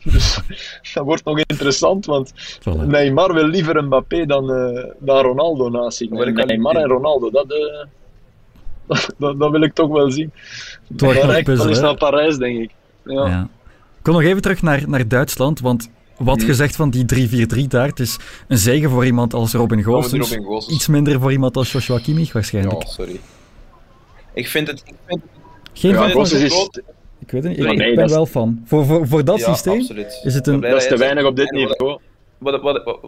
Dus 0.12 0.40
dat 0.94 1.04
wordt 1.04 1.24
nog 1.24 1.38
interessant, 1.38 2.06
want 2.06 2.32
Voilà. 2.60 2.86
Neymar 2.86 3.34
wil 3.34 3.46
liever 3.46 3.84
Mbappé 3.84 4.26
dan, 4.26 4.52
eh, 4.52 4.84
dan 4.98 5.22
Ronaldo 5.22 5.68
naast 5.68 5.96
zich. 5.96 6.10
wel 6.10 6.26
Neymar 6.26 6.76
en 6.76 6.88
Ronaldo, 6.88 7.30
dat, 7.30 7.52
eh, 7.52 7.86
dat, 8.86 9.14
dat, 9.18 9.38
dat 9.38 9.50
wil 9.50 9.62
ik 9.62 9.74
toch 9.74 9.88
wel 9.88 10.10
zien. 10.10 10.32
Het 10.88 11.00
wordt 11.00 11.22
nog 11.22 11.34
eens 11.34 11.42
puzzelen. 11.42 11.82
naar 11.82 11.96
Parijs, 11.96 12.36
denk 12.36 12.58
ik. 12.58 12.70
Ja. 13.04 13.26
Ja. 13.26 13.48
Ik 13.96 14.02
kom 14.02 14.14
nog 14.14 14.22
even 14.22 14.42
terug 14.42 14.62
naar, 14.62 14.88
naar 14.88 15.08
Duitsland, 15.08 15.60
want 15.60 15.90
wat 16.16 16.42
gezegd 16.42 16.76
van 16.76 16.90
die 16.90 17.46
3-4-3 17.64 17.66
daar, 17.68 17.86
het 17.86 18.00
is 18.00 18.18
een 18.48 18.58
zegen 18.58 18.90
voor 18.90 19.06
iemand 19.06 19.34
als 19.34 19.52
Robin 19.52 19.82
Goossens, 19.82 20.36
iets 20.68 20.86
minder 20.86 21.20
voor 21.20 21.32
iemand 21.32 21.56
als 21.56 21.72
Joshua 21.72 21.98
Kimmich 21.98 22.32
waarschijnlijk. 22.32 22.82
Ja, 22.82 22.88
sorry. 22.88 23.20
Ik 24.34 24.48
vind 24.48 24.66
het... 24.66 24.82
Ik 24.86 24.94
vind, 25.06 25.22
Geen 25.72 25.90
Ja, 25.90 25.96
van 25.96 26.10
Goossens 26.10 26.42
is, 26.42 26.52
is 26.52 26.82
Ik 27.20 27.30
weet 27.30 27.42
het 27.44 27.56
niet, 27.56 27.60
ik, 27.66 27.76
nee, 27.76 27.88
ik 27.90 27.94
ben 27.96 28.04
is- 28.04 28.10
wel 28.12 28.26
fan. 28.26 28.62
Voor, 28.64 28.84
voor, 28.86 29.06
voor 29.08 29.24
dat 29.24 29.38
ja, 29.38 29.52
systeem 29.52 29.78
absoluut. 29.80 30.20
is 30.24 30.34
het 30.34 30.46
een... 30.46 30.60
dat 30.60 30.76
is 30.82 30.88
te 30.88 30.96
weinig 30.96 31.24
op 31.24 31.36
dit 31.36 31.50
wat- 31.50 31.60
niveau. 31.60 31.98
Wat, 32.38 32.60
wat, 32.62 32.84
wat, 32.84 33.00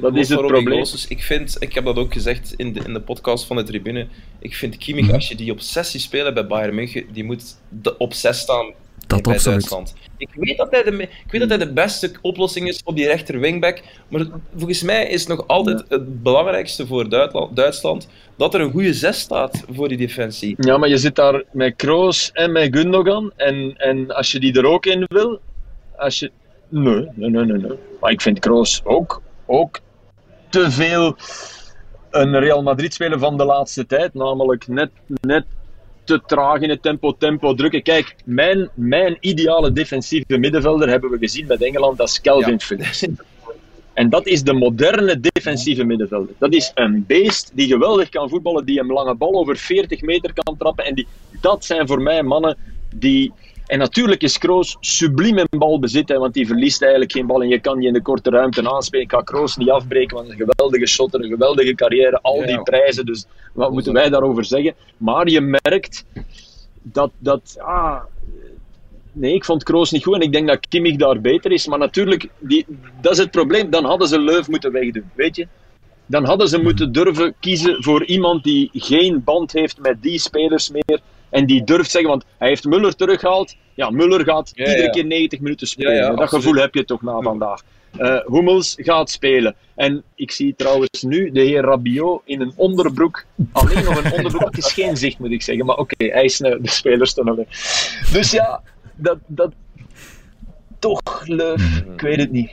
Dat 0.00 0.16
is 0.16 0.28
het 0.28 0.38
probleem. 0.46 0.84
Ik 1.08 1.22
vind, 1.22 1.56
ik 1.58 1.72
heb 1.74 1.84
dat 1.84 1.96
ook 1.96 2.12
gezegd 2.12 2.54
in 2.56 2.72
de, 2.72 2.80
in 2.86 2.92
de 2.92 3.00
podcast 3.00 3.46
van 3.46 3.56
de 3.56 3.62
tribune, 3.62 4.06
ik 4.38 4.54
vind 4.54 4.76
Kimmich, 4.76 5.04
Mhm. 5.04 5.14
als 5.14 5.28
je 5.28 5.34
die 5.36 5.52
op 5.52 5.60
6 5.60 5.90
ziet 5.90 6.00
spelen 6.00 6.34
bij 6.34 6.46
Bayern 6.46 6.74
München, 6.74 7.04
die 7.12 7.24
moet 7.24 7.56
de, 7.68 7.96
op 7.98 8.12
6 8.12 8.38
staan 8.38 8.72
Dat 9.14 9.22
bij 9.22 9.34
absoluut. 9.34 9.70
Duitsland. 9.70 9.94
Ik 10.16 10.28
weet, 10.34 10.56
dat 10.56 10.70
hij 10.70 10.82
de, 10.82 11.02
ik 11.02 11.30
weet 11.30 11.40
dat 11.40 11.48
hij 11.48 11.58
de 11.58 11.72
beste 11.72 12.12
oplossing 12.22 12.68
is 12.68 12.80
op 12.84 12.96
die 12.96 13.06
rechter 13.06 13.40
wingback, 13.40 13.82
maar 14.08 14.26
volgens 14.56 14.82
mij 14.82 15.08
is 15.08 15.26
nog 15.26 15.46
altijd 15.46 15.84
het 15.88 16.22
belangrijkste 16.22 16.86
voor 16.86 17.08
Duitsland, 17.08 17.56
Duitsland 17.56 18.08
dat 18.36 18.54
er 18.54 18.60
een 18.60 18.70
goede 18.70 18.94
6 18.94 19.18
staat 19.18 19.64
voor 19.70 19.88
die 19.88 19.98
defensie. 19.98 20.54
Ja, 20.58 20.76
maar 20.76 20.88
je 20.88 20.98
zit 20.98 21.14
daar 21.16 21.42
met 21.52 21.76
Kroos 21.76 22.30
en 22.32 22.52
met 22.52 22.76
Gundogan. 22.76 23.32
En, 23.36 23.74
en 23.76 24.14
als 24.14 24.32
je 24.32 24.40
die 24.40 24.58
er 24.58 24.66
ook 24.66 24.86
in 24.86 25.04
wil, 25.08 25.40
als 25.96 26.18
je... 26.18 26.30
Nee, 26.68 27.08
nee, 27.14 27.30
nee, 27.30 27.44
nee. 27.44 27.58
nee. 27.58 27.78
Maar 28.00 28.10
ik 28.10 28.20
vind 28.20 28.38
Kroos 28.38 28.80
ook 28.84 29.22
ook 29.46 29.80
te 30.48 30.70
veel 30.70 31.16
een 32.10 32.38
Real 32.38 32.62
Madrid 32.62 32.94
speler 32.94 33.18
van 33.18 33.36
de 33.36 33.44
laatste 33.44 33.86
tijd. 33.86 34.14
Namelijk 34.14 34.68
net, 34.68 34.90
net 35.20 35.44
te 36.04 36.20
traag 36.26 36.60
in 36.60 36.70
het 36.70 36.82
tempo, 36.82 37.16
tempo 37.18 37.54
drukken. 37.54 37.82
Kijk, 37.82 38.14
mijn, 38.24 38.68
mijn 38.74 39.16
ideale 39.20 39.72
defensieve 39.72 40.38
middenvelder 40.38 40.88
hebben 40.88 41.10
we 41.10 41.18
gezien 41.18 41.46
met 41.46 41.62
Engeland, 41.62 41.98
dat 41.98 42.08
is 42.08 42.20
Calvin 42.20 42.52
Ja. 42.52 42.58
Phillips. 42.58 43.06
En 43.94 44.10
dat 44.10 44.26
is 44.26 44.42
de 44.42 44.52
moderne 44.52 45.20
defensieve 45.20 45.84
middenvelder. 45.84 46.34
Dat 46.38 46.52
is 46.52 46.70
een 46.74 47.04
beest 47.06 47.50
die 47.54 47.68
geweldig 47.68 48.08
kan 48.08 48.28
voetballen, 48.28 48.64
die 48.64 48.80
een 48.80 48.86
lange 48.86 49.14
bal 49.14 49.34
over 49.34 49.56
40 49.56 50.00
meter 50.00 50.32
kan 50.32 50.56
trappen. 50.56 50.84
En 50.84 50.94
die, 50.94 51.06
dat 51.40 51.64
zijn 51.64 51.86
voor 51.86 52.02
mij 52.02 52.22
mannen 52.22 52.56
die. 52.94 53.32
En 53.66 53.78
natuurlijk 53.78 54.22
is 54.22 54.38
Kroos 54.38 54.76
subliem 54.80 55.38
in 55.38 55.46
balbezit, 55.58 56.08
hè, 56.08 56.18
want 56.18 56.34
die 56.34 56.46
verliest 56.46 56.82
eigenlijk 56.82 57.12
geen 57.12 57.26
bal. 57.26 57.42
En 57.42 57.48
je 57.48 57.60
kan 57.60 57.78
die 57.78 57.86
in 57.86 57.92
de 57.92 58.02
korte 58.02 58.30
ruimte 58.30 58.70
aanspelen. 58.70 59.04
Ik 59.04 59.12
ga 59.12 59.22
Kroos 59.22 59.56
niet 59.56 59.70
afbreken, 59.70 60.16
want 60.16 60.28
een 60.28 60.36
geweldige 60.36 60.86
shotter, 60.86 61.20
een 61.20 61.30
geweldige 61.30 61.74
carrière, 61.74 62.18
al 62.22 62.40
Ja, 62.40 62.46
die 62.46 62.62
prijzen. 62.62 63.06
Dus 63.06 63.26
wat 63.52 63.72
moeten 63.72 63.92
wij 63.92 64.08
daarover 64.08 64.44
zeggen? 64.44 64.74
Maar 64.96 65.28
je 65.28 65.40
merkt 65.40 66.04
dat. 66.82 67.10
dat 67.18 67.56
ah, 67.58 68.00
Nee, 69.16 69.34
ik 69.34 69.44
vond 69.44 69.62
Kroos 69.62 69.90
niet 69.90 70.04
goed 70.04 70.14
en 70.14 70.20
ik 70.20 70.32
denk 70.32 70.48
dat 70.48 70.68
Kimmich 70.68 70.96
daar 70.96 71.20
beter 71.20 71.52
is. 71.52 71.66
Maar 71.66 71.78
natuurlijk, 71.78 72.28
die, 72.38 72.66
dat 73.00 73.12
is 73.12 73.18
het 73.18 73.30
probleem. 73.30 73.70
Dan 73.70 73.84
hadden 73.84 74.08
ze 74.08 74.20
Leuf 74.20 74.48
moeten 74.48 74.72
wegdoen, 74.72 75.10
weet 75.14 75.36
je. 75.36 75.46
Dan 76.06 76.24
hadden 76.24 76.48
ze 76.48 76.58
moeten 76.58 76.92
durven 76.92 77.34
kiezen 77.40 77.82
voor 77.82 78.04
iemand 78.04 78.44
die 78.44 78.70
geen 78.72 79.24
band 79.24 79.52
heeft 79.52 79.80
met 79.80 80.02
die 80.02 80.18
spelers 80.18 80.70
meer. 80.70 81.00
En 81.34 81.46
die 81.46 81.64
durft 81.64 81.90
zeggen, 81.90 82.10
want 82.10 82.24
hij 82.38 82.48
heeft 82.48 82.64
Muller 82.64 82.94
teruggehaald. 82.96 83.56
Ja, 83.74 83.90
Muller 83.90 84.24
gaat 84.24 84.50
Ja, 84.54 84.64
iedere 84.64 84.82
ja. 84.82 84.90
keer 84.90 85.04
90 85.04 85.40
minuten 85.40 85.66
spelen. 85.66 85.94
Ja, 85.94 86.00
dat 86.00 86.18
absoluut. 86.18 86.44
gevoel 86.44 86.60
heb 86.60 86.74
je 86.74 86.84
toch 86.84 87.02
na 87.02 87.20
vandaag. 87.20 87.62
Eh 87.96 88.20
Hummels 88.26 88.74
gaat 88.76 89.10
spelen. 89.10 89.54
En 89.74 90.02
ik 90.14 90.30
zie 90.30 90.54
trouwens 90.56 91.02
nu 91.02 91.30
de 91.30 91.40
heer 91.40 91.62
Rabiot 91.62 92.22
in 92.24 92.40
een 92.40 92.52
onderbroek. 92.56 93.24
Alleen 93.52 93.84
nog 93.84 94.04
een 94.04 94.12
onderbroek. 94.12 94.44
Het 94.44 94.58
is 94.58 94.72
geen 94.72 94.96
zicht, 94.96 95.18
moet 95.18 95.30
ik 95.30 95.42
zeggen. 95.42 95.66
Maar 95.66 95.76
oké, 95.76 96.04
hij 96.04 96.24
is 96.24 96.40
eh, 96.40 96.50
de 96.60 96.70
spelers 96.70 97.14
nog. 97.14 97.36
Dus 98.12 98.30
ja, 98.30 98.62
dat, 98.94 99.18
dat... 99.26 99.52
Toch, 100.78 101.22
Leuf, 101.26 101.82
ik 101.94 102.00
weet 102.00 102.16
het 102.20 102.30
niet. 102.30 102.50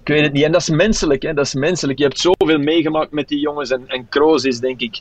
Ik 0.00 0.08
weet 0.08 0.22
het 0.22 0.32
niet. 0.32 0.44
En 0.44 0.52
dat 0.52 0.60
is 0.60 0.70
menselijk, 0.70 1.22
hè. 1.22 1.34
Dat 1.34 1.46
is 1.46 1.54
menselijk. 1.54 1.98
Je 1.98 2.04
hebt 2.04 2.18
zoveel 2.18 2.58
meegemaakt 2.58 3.10
met 3.10 3.28
die 3.28 3.38
jongens. 3.38 3.70
En, 3.70 3.84
en 3.86 4.08
Kroos 4.08 4.44
is, 4.44 4.58
denk 4.58 4.80
ik, 4.80 5.00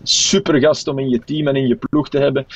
een 0.00 0.06
supergast 0.06 0.88
om 0.88 0.98
in 0.98 1.08
je 1.08 1.20
team 1.24 1.48
en 1.48 1.56
in 1.56 1.66
je 1.66 1.76
ploeg 1.76 2.08
te 2.08 2.18
hebben. 2.18 2.46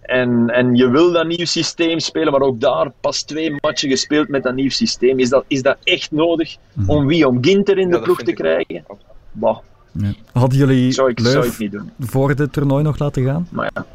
En, 0.00 0.50
en 0.50 0.74
je 0.74 0.88
wil 0.90 1.12
dat 1.12 1.26
nieuw 1.26 1.44
systeem 1.44 1.98
spelen, 2.00 2.32
maar 2.32 2.40
ook 2.40 2.60
daar 2.60 2.90
pas 3.00 3.22
twee 3.22 3.54
matchen 3.60 3.90
gespeeld 3.90 4.28
met 4.28 4.42
dat 4.42 4.54
nieuw 4.54 4.70
systeem. 4.70 5.18
Is 5.18 5.28
dat, 5.28 5.44
is 5.46 5.62
dat 5.62 5.76
echt 5.84 6.10
nodig? 6.10 6.56
Om 6.86 7.06
wie? 7.06 7.26
Om 7.28 7.44
Ginter 7.44 7.78
in 7.78 7.88
Ja, 7.88 7.96
de 7.96 8.02
ploeg 8.02 8.22
te 8.22 8.32
krijgen? 8.32 8.84
Bah, 9.32 9.58
Ja. 9.92 10.12
Hadden 10.32 10.58
jullie 10.58 10.92
zou 10.92 11.10
ik, 11.10 11.20
zou 11.20 11.46
ik 11.46 11.58
niet 11.58 11.72
doen. 11.72 11.90
voor 12.00 12.34
dit 12.36 12.52
toernooi 12.52 12.82
nog 12.82 12.98
laten 12.98 13.24
gaan? 13.24 13.48
Maar 13.50 13.70
ja, 13.74 13.86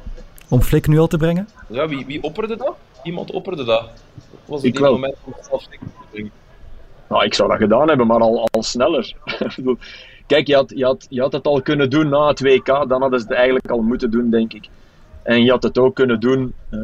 Om 0.50 0.62
Flik 0.62 0.88
nu 0.88 0.98
al 1.00 1.08
te 1.08 1.18
brengen? 1.18 1.48
Ja, 1.70 1.88
wie, 1.88 2.06
wie 2.06 2.24
opperde 2.24 2.56
dat? 2.56 2.76
Iemand 3.04 3.32
opperde 3.32 3.64
dat. 3.64 3.90
Was 4.46 4.62
het 4.62 4.74
Ik 4.74 4.80
wel. 4.80 4.92
moment 4.92 5.16
om 5.24 5.34
het 5.38 5.46
zelf 5.50 5.64
te 5.64 5.78
brengen? 6.12 6.32
nou, 7.10 7.24
ik 7.26 7.34
zou 7.34 7.50
dat 7.50 7.58
gedaan 7.58 7.88
hebben, 7.88 8.08
maar 8.08 8.20
al, 8.20 8.48
al 8.52 8.64
sneller. 8.64 9.14
Kijk, 10.28 10.48
je 10.48 10.56
had, 10.56 10.72
je, 10.76 10.86
had, 10.86 11.06
je 11.10 11.22
had 11.22 11.34
het 11.34 11.48
al 11.48 11.62
kunnen 11.62 11.90
doen 11.90 12.10
na 12.10 12.28
het 12.28 12.40
WK, 12.40 12.66
dan 12.66 13.02
hadden 13.02 13.20
ze 13.20 13.26
het 13.26 13.36
eigenlijk 13.36 13.72
al 13.72 13.82
moeten 13.82 14.12
doen, 14.12 14.30
denk 14.30 14.54
ik. 14.54 14.68
En 15.24 15.44
je 15.44 15.52
had 15.52 15.64
het 15.64 15.78
ook 15.78 15.96
kunnen 15.96 16.20
doen 16.20 16.54
eh, 16.70 16.80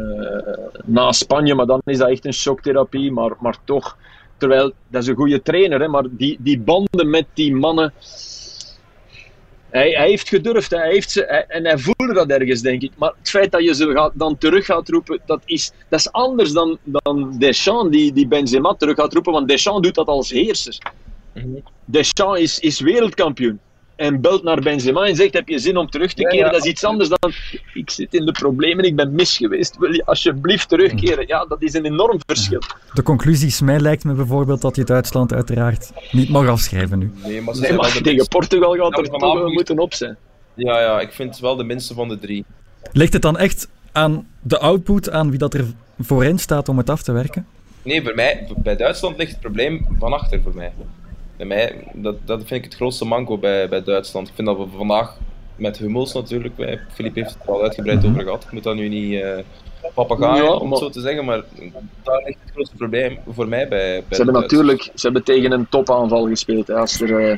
na 0.85 1.11
Spanje, 1.11 1.55
maar 1.55 1.65
dan 1.65 1.81
is 1.85 1.97
dat 1.97 2.09
echt 2.09 2.25
een 2.25 2.33
shocktherapie. 2.33 3.11
Maar, 3.11 3.31
maar 3.39 3.55
toch, 3.63 3.97
terwijl 4.37 4.71
dat 4.87 5.01
is 5.01 5.07
een 5.07 5.15
goede 5.15 5.41
trainer, 5.41 5.79
hè, 5.79 5.87
maar 5.87 6.05
die, 6.09 6.37
die 6.39 6.59
banden 6.59 7.09
met 7.09 7.25
die 7.33 7.55
mannen. 7.55 7.93
Hij, 9.69 9.89
hij 9.89 10.09
heeft 10.09 10.29
gedurfd, 10.29 10.71
hij 10.71 10.89
heeft 10.89 11.11
ze, 11.11 11.25
en 11.25 11.65
hij 11.65 11.77
voelde 11.77 12.13
dat 12.13 12.29
ergens, 12.29 12.61
denk 12.61 12.81
ik. 12.81 12.91
Maar 12.97 13.13
het 13.19 13.29
feit 13.29 13.51
dat 13.51 13.63
je 13.63 13.75
ze 13.75 13.91
gaat, 13.91 14.11
dan 14.15 14.37
terug 14.37 14.65
gaat 14.65 14.89
roepen, 14.89 15.19
dat 15.25 15.41
is, 15.45 15.71
dat 15.89 15.99
is 15.99 16.11
anders 16.11 16.51
dan, 16.51 16.77
dan 16.83 17.35
Deschamps 17.37 17.91
die, 17.91 18.13
die 18.13 18.27
Benzema 18.27 18.73
terug 18.73 18.95
gaat 18.95 19.13
roepen. 19.13 19.33
Want 19.33 19.47
Deschamps 19.47 19.81
doet 19.81 19.95
dat 19.95 20.07
als 20.07 20.29
heerser. 20.29 20.77
Mhm. 21.45 21.59
Deschamps 21.85 22.39
is, 22.39 22.59
is 22.59 22.79
wereldkampioen. 22.79 23.59
En 23.95 24.21
belt 24.21 24.43
naar 24.43 24.61
Benzema 24.61 25.05
en 25.05 25.15
zegt: 25.15 25.33
Heb 25.33 25.47
je 25.47 25.59
zin 25.59 25.77
om 25.77 25.89
terug 25.89 26.13
te 26.13 26.23
keren? 26.23 26.45
ja, 26.45 26.51
dat 26.51 26.65
is 26.65 26.71
iets 26.71 26.83
anders 26.83 27.09
dan. 27.09 27.31
Ik 27.73 27.89
zit 27.89 28.13
in 28.13 28.25
de 28.25 28.31
problemen, 28.31 28.85
ik 28.85 28.95
ben 28.95 29.15
mis 29.15 29.37
geweest. 29.37 29.77
Wil 29.77 29.93
je 29.93 30.05
alsjeblieft 30.05 30.69
terugkeren? 30.69 31.27
Ja, 31.27 31.45
dat 31.45 31.61
is 31.61 31.73
een 31.73 31.85
enorm 31.85 32.19
verschil. 32.25 32.61
De 32.93 33.03
conclusies, 33.03 33.61
mij 33.61 33.79
lijkt 33.79 34.03
me 34.03 34.13
bijvoorbeeld 34.13 34.61
dat 34.61 34.75
je 34.75 34.83
Duitsland 34.83 35.33
uiteraard 35.33 35.91
niet 36.11 36.29
mag 36.29 36.47
afschrijven 36.47 36.99
nu. 36.99 37.11
Nee, 37.23 37.41
maar 37.41 37.55
ze 37.55 37.61
Nee, 37.61 37.73
maar 37.73 37.93
de 37.93 38.01
tegen. 38.01 38.27
Portugal 38.27 38.73
gaat 38.73 38.97
er 38.97 39.03
toch 39.03 39.05
vanavond 39.05 39.39
wel 39.39 39.51
moeten 39.51 39.79
op 39.79 39.93
zijn. 39.93 40.17
Ja, 40.53 40.79
ja, 40.81 40.99
ik 40.99 41.11
vind 41.11 41.29
het 41.29 41.39
wel 41.39 41.55
de 41.55 41.63
minste 41.63 41.93
van 41.93 42.07
de 42.07 42.19
drie. 42.19 42.45
Ligt 42.91 43.13
het 43.13 43.21
dan 43.21 43.37
echt 43.37 43.69
aan 43.91 44.27
de 44.41 44.59
output, 44.59 45.09
aan 45.09 45.29
wie 45.29 45.39
dat 45.39 45.53
er 45.53 45.65
voorin 45.99 46.39
staat 46.39 46.69
om 46.69 46.77
het 46.77 46.89
af 46.89 47.01
te 47.01 47.11
werken? 47.11 47.45
Nee, 47.83 48.01
bij, 48.01 48.13
mij, 48.13 48.47
bij 48.57 48.75
Duitsland 48.75 49.17
ligt 49.17 49.31
het 49.31 49.39
probleem 49.39 49.87
van 49.99 50.13
achter 50.13 50.41
voor 50.41 50.55
mij. 50.55 50.71
Bij 51.39 51.47
mij, 51.47 51.83
dat, 51.93 52.15
dat 52.25 52.37
vind 52.37 52.51
ik 52.51 52.63
het 52.63 52.75
grootste 52.75 53.05
manco 53.05 53.37
bij, 53.37 53.69
bij 53.69 53.83
Duitsland. 53.83 54.27
Ik 54.27 54.33
vind 54.35 54.47
dat 54.47 54.57
we 54.57 54.65
vandaag 54.77 55.17
met 55.55 55.77
Hummels 55.77 56.13
natuurlijk, 56.13 56.57
wij, 56.57 56.79
Filip 56.93 57.15
heeft 57.15 57.33
het 57.33 57.43
er 57.43 57.49
al 57.49 57.63
uitgebreid 57.63 58.05
over 58.05 58.23
gehad, 58.23 58.43
ik 58.43 58.51
moet 58.51 58.63
dat 58.63 58.75
nu 58.75 58.87
niet 58.87 59.21
eh 59.21 59.37
Ja, 60.17 60.53
om 60.53 60.71
het 60.71 60.79
zo 60.79 60.89
te 60.89 61.01
zeggen, 61.01 61.25
maar 61.25 61.43
daar 62.03 62.23
ligt 62.25 62.37
het 62.43 62.51
grootste 62.53 62.75
probleem 62.75 63.19
voor 63.27 63.47
mij 63.47 63.67
bij, 63.67 64.03
bij 64.07 64.17
Ze 64.17 64.23
hebben 64.23 64.41
natuurlijk 64.41 64.81
ze 64.81 65.01
hebben 65.01 65.23
tegen 65.23 65.51
een 65.51 65.69
topaanval 65.69 66.27
gespeeld. 66.27 66.67
Hè. 66.67 66.75
Als 66.75 67.01
er, 67.01 67.29
eh, 67.29 67.37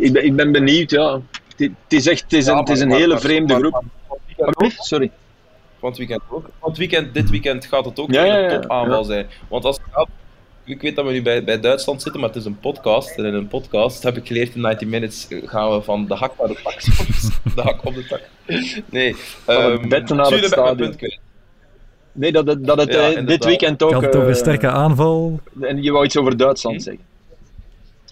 ik, 0.00 0.12
ben, 0.12 0.24
ik 0.24 0.36
ben 0.36 0.52
benieuwd, 0.52 0.90
ja. 0.90 1.20
Het 1.56 1.72
is 1.88 2.06
echt 2.06 2.22
het 2.22 2.32
is 2.32 2.46
een, 2.46 2.56
het 2.56 2.68
is 2.68 2.80
een 2.80 2.92
hele 2.92 3.18
vreemde 3.18 3.54
groep. 4.36 4.72
Sorry. 4.76 5.10
Van 5.78 5.88
het 5.88 5.98
weekend 5.98 6.20
ook. 6.28 6.76
Weekend, 6.76 7.14
dit 7.14 7.30
weekend 7.30 7.66
gaat 7.66 7.84
het 7.84 8.00
ook 8.00 8.12
ja. 8.12 8.52
een 8.52 8.60
topaanval 8.60 9.04
zijn. 9.04 9.26
Want 9.48 9.64
als 9.64 9.76
het 9.76 9.86
gaat, 9.90 10.08
ik 10.64 10.80
weet 10.82 10.96
dat 10.96 11.04
we 11.06 11.12
nu 11.12 11.22
bij, 11.22 11.44
bij 11.44 11.60
Duitsland 11.60 12.02
zitten, 12.02 12.20
maar 12.20 12.30
het 12.30 12.38
is 12.38 12.44
een 12.44 12.58
podcast. 12.60 13.16
En 13.18 13.24
in 13.24 13.34
een 13.34 13.48
podcast 13.48 14.02
heb 14.02 14.16
ik 14.16 14.26
geleerd 14.26 14.54
in 14.54 14.60
90 14.60 14.88
Minutes 14.88 15.28
gaan 15.44 15.70
we 15.72 15.82
van 15.82 16.06
de 16.06 16.14
hak 16.14 16.32
naar 16.38 16.48
de 16.48 16.58
tak. 16.62 16.80
de 17.56 17.62
hak 17.62 17.84
op 17.84 17.94
de 17.94 18.06
tak. 18.06 18.20
Nee. 18.90 19.08
Het 19.44 19.56
ehm, 19.56 19.88
bed 19.88 20.08
naar 20.08 20.30
het 20.30 20.44
stadion. 20.44 20.96
Nee, 22.12 22.32
dat, 22.32 22.46
het- 22.46 22.64
dat 22.66 22.78
het 22.78 22.92
Ja, 22.92 23.12
eh, 23.12 23.26
dit 23.26 23.44
weekend 23.44 23.80
Ik 23.80 23.86
ook. 23.86 23.92
had 23.92 24.02
het 24.02 24.10
over 24.14 24.22
eh, 24.28 24.28
een 24.34 24.40
sterke 24.40 24.68
aanval. 24.68 25.40
En 25.60 25.82
je 25.82 25.92
wou 25.92 26.04
iets 26.04 26.16
over 26.16 26.36
Duitsland 26.36 26.76
Hm? 26.76 26.82
zeggen. 26.82 27.02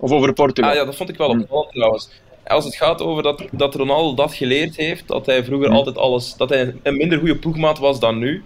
Of 0.01 0.11
over 0.11 0.33
Portugal. 0.33 0.71
Ah 0.71 0.77
ja, 0.77 0.85
dat 0.85 0.97
vond 0.97 1.09
ik 1.09 1.17
wel 1.17 1.31
Hm. 1.33 1.41
opvallend 1.41 1.73
trouwens. 1.73 2.11
Als 2.47 2.65
het 2.65 2.75
gaat 2.75 3.03
over 3.03 3.23
dat, 3.23 3.43
dat 3.53 3.75
Ronaldo 3.75 4.15
dat 4.23 4.35
geleerd 4.35 4.77
heeft, 4.77 5.09
dat 5.09 5.27
hij 5.27 5.45
vroeger 5.45 5.69
Hm. 5.69 5.75
altijd 5.75 5.99
alles, 5.99 6.35
dat 6.37 6.49
hij 6.49 6.75
een 6.83 6.97
minder 6.97 7.19
goede 7.19 7.37
ploegmaat 7.37 7.79
was 7.79 8.01
dan 8.01 8.19
nu. 8.19 8.43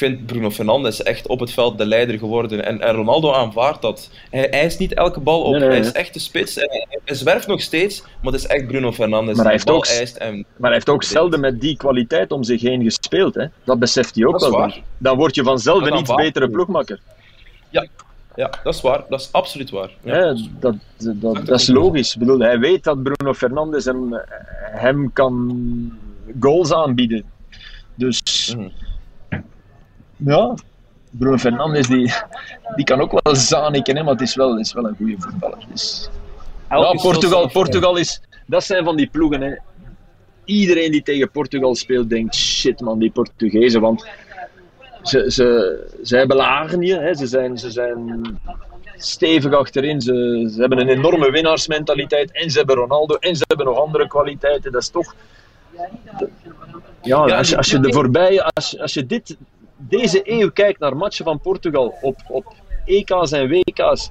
Ik 0.00 0.06
vind 0.06 0.26
Bruno 0.26 0.50
Fernandes 0.50 1.02
echt 1.02 1.26
op 1.26 1.40
het 1.40 1.50
veld 1.52 1.78
de 1.78 1.86
leider 1.86 2.18
geworden. 2.18 2.64
En, 2.64 2.80
en 2.80 2.94
Ronaldo 2.94 3.32
aanvaardt 3.32 3.82
dat. 3.82 4.10
Hij 4.30 4.50
eist 4.50 4.78
niet 4.78 4.94
elke 4.94 5.20
bal 5.20 5.42
op. 5.42 5.50
Nee, 5.52 5.60
nee, 5.60 5.68
hij 5.68 5.78
is 5.78 5.92
echt 5.92 6.14
de 6.14 6.18
spits. 6.18 6.56
En 6.58 6.68
hij, 6.70 6.86
hij 7.04 7.14
zwerft 7.14 7.46
nog 7.46 7.60
steeds, 7.60 8.02
maar 8.22 8.32
het 8.32 8.42
is 8.42 8.46
echt 8.46 8.66
Bruno 8.66 8.92
Fernandes 8.92 9.36
Maar 9.36 9.44
hij 9.44 9.54
heeft 9.54 9.70
ook-. 9.70 9.86
En, 9.86 10.34
Maar 10.34 10.44
hij 10.60 10.72
heeft 10.72 10.88
ook 10.88 11.02
zelden 11.02 11.40
met 11.40 11.60
die 11.60 11.76
kwaliteit 11.76 12.32
om 12.32 12.44
zich 12.44 12.60
heen 12.60 12.82
gespeeld. 12.82 13.34
Hè? 13.34 13.46
Dat 13.64 13.78
beseft 13.78 14.14
hij 14.14 14.24
ook 14.24 14.32
Dat 14.40 14.50
wel. 14.50 14.58
waar. 14.58 14.82
Dan 14.98 15.16
word 15.16 15.34
je 15.34 15.42
vanzelf 15.42 15.82
een 15.86 15.98
iets 15.98 16.14
betere 16.14 16.50
ploegmaker. 16.50 17.00
ja, 17.70 18.50
dat 18.64 18.74
is 18.74 18.80
waar. 18.80 19.04
Dat 19.08 19.20
is 19.20 19.28
absoluut 19.32 19.70
waar. 19.70 19.90
Ja. 20.02 20.34
Dat, 20.60 20.74
dat, 20.98 21.46
dat 21.46 21.60
is 21.60 21.68
logisch. 21.68 22.12
Ik 22.12 22.18
bedoel, 22.18 22.38
hij 22.38 22.58
weet 22.58 22.84
dat 22.84 23.02
Bruno 23.02 23.34
Fernandes 23.34 23.84
hem, 23.84 24.14
hem 24.60 25.12
kan 25.12 25.98
goals 26.40 26.72
aanbieden. 26.72 27.24
Dus 27.94 28.54
Mhm. 28.56 28.68
Ja, 30.24 30.54
Bruno 31.10 31.36
Fernandes 31.36 31.86
die, 31.86 32.12
die 32.76 32.84
kan 32.84 33.00
ook 33.00 33.20
wel 33.22 33.36
zaniken, 33.36 33.96
hè, 33.96 34.02
maar 34.02 34.12
het 34.12 34.22
is 34.22 34.34
wel, 34.34 34.58
is 34.58 34.72
wel 34.72 34.86
een 34.86 34.96
goede 34.96 35.16
voetballer. 35.18 35.58
Dus, 35.70 36.08
ja, 36.70 36.92
Portugal, 36.92 37.48
Portugal 37.48 37.96
is, 37.96 38.20
dat 38.46 38.64
zijn 38.64 38.84
van 38.84 38.96
die 38.96 39.08
ploegen. 39.08 39.40
Hè. 39.40 39.54
Iedereen 40.44 40.92
die 40.92 41.02
tegen 41.02 41.30
Portugal 41.30 41.74
speelt, 41.74 42.08
denkt: 42.08 42.34
shit 42.34 42.80
man, 42.80 42.98
die 42.98 43.10
Portugezen. 43.10 43.80
Want 43.80 44.08
ze, 45.02 45.24
ze, 45.30 45.78
zij 46.02 46.26
belagen 46.26 46.80
je, 46.80 46.98
hè. 46.98 47.14
Ze, 47.14 47.26
zijn, 47.26 47.58
ze 47.58 47.70
zijn 47.70 48.22
stevig 48.96 49.52
achterin. 49.52 50.00
Ze, 50.00 50.48
ze 50.54 50.60
hebben 50.60 50.78
een 50.78 50.88
enorme 50.88 51.30
winnaarsmentaliteit. 51.30 52.32
En 52.32 52.50
ze 52.50 52.58
hebben 52.58 52.76
Ronaldo. 52.76 53.14
En 53.14 53.36
ze 53.36 53.44
hebben 53.46 53.66
nog 53.66 53.78
andere 53.78 54.08
kwaliteiten. 54.08 54.72
Dat 54.72 54.82
is 54.82 54.88
toch. 54.88 55.14
Ja, 57.02 57.16
als 57.16 57.48
je, 57.48 57.56
als 57.56 57.70
je 57.70 57.80
de 57.80 57.92
voorbije. 57.92 58.44
Als, 58.44 58.78
als 58.78 58.94
je 58.94 59.06
dit, 59.06 59.36
deze 59.88 60.20
eeuw 60.24 60.50
kijkt 60.50 60.80
naar 60.80 60.96
matchen 60.96 61.24
van 61.24 61.40
Portugal 61.40 61.94
op, 62.00 62.16
op 62.28 62.54
EK's 62.84 63.32
en 63.32 63.48
WK's. 63.48 64.10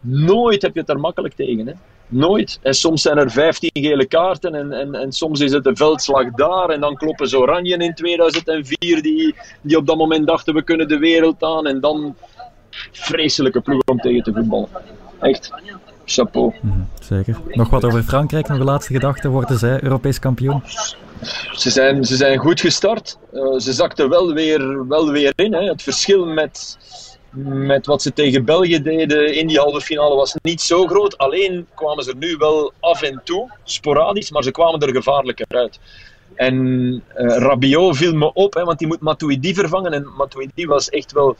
Nooit 0.00 0.62
heb 0.62 0.74
je 0.74 0.80
het 0.80 0.88
er 0.88 1.00
makkelijk 1.00 1.34
tegen. 1.34 1.66
Hè? 1.66 1.72
Nooit. 2.08 2.58
En 2.62 2.74
soms 2.74 3.02
zijn 3.02 3.18
er 3.18 3.30
15 3.30 3.70
gele 3.72 4.06
kaarten 4.06 4.54
en, 4.54 4.72
en, 4.72 4.94
en 4.94 5.12
soms 5.12 5.40
is 5.40 5.52
het 5.52 5.64
de 5.64 5.76
veldslag 5.76 6.30
daar 6.30 6.68
en 6.68 6.80
dan 6.80 6.96
kloppen 6.96 7.28
ze 7.28 7.38
Oranje 7.38 7.76
in 7.76 7.94
2004 7.94 9.02
die, 9.02 9.34
die 9.60 9.76
op 9.76 9.86
dat 9.86 9.96
moment 9.96 10.26
dachten 10.26 10.54
we 10.54 10.62
kunnen 10.62 10.88
de 10.88 10.98
wereld 10.98 11.42
aan 11.42 11.66
en 11.66 11.80
dan 11.80 12.14
vreselijke 12.92 13.60
ploeg 13.60 13.82
om 13.84 13.98
tegen 13.98 14.22
te 14.22 14.32
voetballen. 14.32 14.68
Echt. 15.20 15.52
Chapeau. 16.04 16.54
Zeker. 17.00 17.38
Nog 17.48 17.70
wat 17.70 17.84
over 17.84 18.02
Frankrijk, 18.02 18.48
nog 18.48 18.58
een 18.58 18.64
laatste 18.64 18.92
gedachte. 18.92 19.28
Worden 19.28 19.58
zij 19.58 19.82
Europees 19.82 20.18
kampioen? 20.18 20.62
Ze 21.52 21.70
zijn, 21.70 22.04
ze 22.04 22.16
zijn 22.16 22.38
goed 22.38 22.60
gestart. 22.60 23.18
Uh, 23.32 23.58
ze 23.58 23.72
zakten 23.72 24.08
wel 24.08 24.32
weer, 24.32 24.88
wel 24.88 25.10
weer 25.10 25.32
in. 25.36 25.54
Hè. 25.54 25.62
Het 25.62 25.82
verschil 25.82 26.26
met, 26.26 26.78
met 27.44 27.86
wat 27.86 28.02
ze 28.02 28.12
tegen 28.12 28.44
België 28.44 28.82
deden 28.82 29.34
in 29.34 29.46
die 29.46 29.58
halve 29.58 29.80
finale 29.80 30.14
was 30.14 30.34
niet 30.42 30.60
zo 30.60 30.86
groot. 30.86 31.18
Alleen 31.18 31.66
kwamen 31.74 32.04
ze 32.04 32.10
er 32.10 32.16
nu 32.16 32.36
wel 32.36 32.72
af 32.80 33.02
en 33.02 33.20
toe, 33.24 33.50
sporadisch, 33.64 34.30
maar 34.30 34.42
ze 34.42 34.50
kwamen 34.50 34.80
er 34.80 34.94
gevaarlijker 34.94 35.46
uit. 35.48 35.78
En 36.34 36.56
uh, 37.16 37.36
Rabiot 37.36 37.96
viel 37.96 38.14
me 38.14 38.32
op, 38.32 38.54
hè, 38.54 38.64
want 38.64 38.78
die 38.78 38.86
moet 38.88 39.00
Matuidi 39.00 39.54
vervangen. 39.54 39.92
En 39.92 40.08
Matuidi 40.16 40.66
was 40.66 40.88
echt 40.88 41.12
wel, 41.12 41.36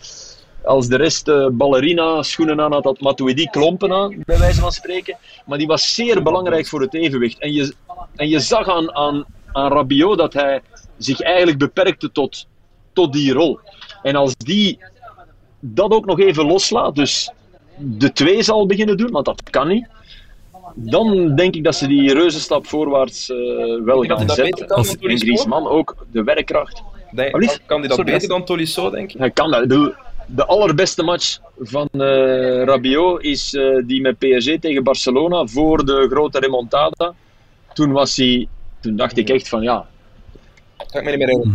als 0.65 0.89
de 0.89 0.97
rest 0.97 1.29
uh, 1.29 1.47
ballerina 1.53 2.23
schoenen 2.23 2.61
aan 2.61 2.73
had, 2.73 2.85
had 2.85 3.01
Matuidi 3.01 3.47
klompen 3.51 3.93
aan, 3.93 4.23
bij 4.25 4.39
wijze 4.39 4.61
van 4.61 4.73
spreken. 4.73 5.17
Maar 5.47 5.59
die 5.59 5.67
was 5.67 5.95
zeer 5.95 6.23
belangrijk 6.23 6.67
voor 6.67 6.81
het 6.81 6.95
evenwicht. 6.95 7.39
En 7.39 7.53
je, 7.53 7.75
en 8.17 8.29
je 8.29 8.41
zag 8.41 8.69
aan, 8.69 8.95
aan, 8.95 9.25
aan 9.53 9.73
Rabiot 9.73 10.19
dat 10.19 10.33
hij 10.33 10.63
zich 10.99 11.21
eigenlijk 11.21 11.59
beperkte 11.59 12.13
tot, 12.13 12.47
tot 12.93 13.13
die 13.13 13.33
rol. 13.33 13.59
En 14.03 14.17
als 14.17 14.37
die 14.37 14.79
dat 15.61 15.91
ook 15.91 16.07
nog 16.07 16.21
even 16.21 16.47
loslaat, 16.47 16.95
dus 16.95 17.31
de 17.77 18.13
twee 18.13 18.43
zal 18.43 18.67
beginnen 18.67 18.97
doen, 18.97 19.11
want 19.11 19.25
dat 19.25 19.51
kan 19.51 19.69
niet 19.69 19.87
dan 20.75 21.35
denk 21.37 21.55
ik 21.55 21.65
dat 21.65 21.75
ze 21.75 21.87
die 21.87 22.13
reuzenstap 22.13 22.67
voorwaarts 22.67 23.29
uh, 23.29 23.37
wel 23.85 24.03
gaan 24.03 24.31
zetten. 24.31 24.69
Als 24.69 24.97
en 24.97 25.19
Griezmann 25.19 25.67
ook, 25.67 25.97
de 26.11 26.25
werkkracht. 26.25 26.83
Nee, 27.11 27.31
kan, 27.31 27.81
die 27.81 27.89
dat 27.89 27.99
Sorry, 27.99 28.13
beter 28.13 28.29
dan 28.29 28.45
Tolisso, 28.45 28.91
denk 28.91 29.13
ik? 29.13 29.19
Hij 29.19 29.31
kan 29.31 29.51
dat. 29.51 29.69
De, 29.69 29.95
de 30.27 30.47
allerbeste 30.47 31.03
match 31.03 31.39
van 31.59 31.89
uh, 31.93 32.03
Rabiot 32.65 33.23
is 33.23 33.55
uh, 33.55 33.83
die 33.87 34.01
met 34.01 34.19
PSG 34.19 34.59
tegen 34.61 34.85
Barcelona 34.85 35.47
voor 35.47 35.85
de 35.85 36.07
grote 36.11 36.39
remontada. 36.39 37.15
Toen 37.73 37.93
was 37.93 38.17
hij, 38.17 38.49
toen 38.83 38.97
dacht 38.97 39.17
ik 39.17 39.29
echt 39.29 39.49
van 39.49 39.63
ja, 39.63 39.87
ik 40.91 41.03
me 41.05 41.17
niet 41.17 41.47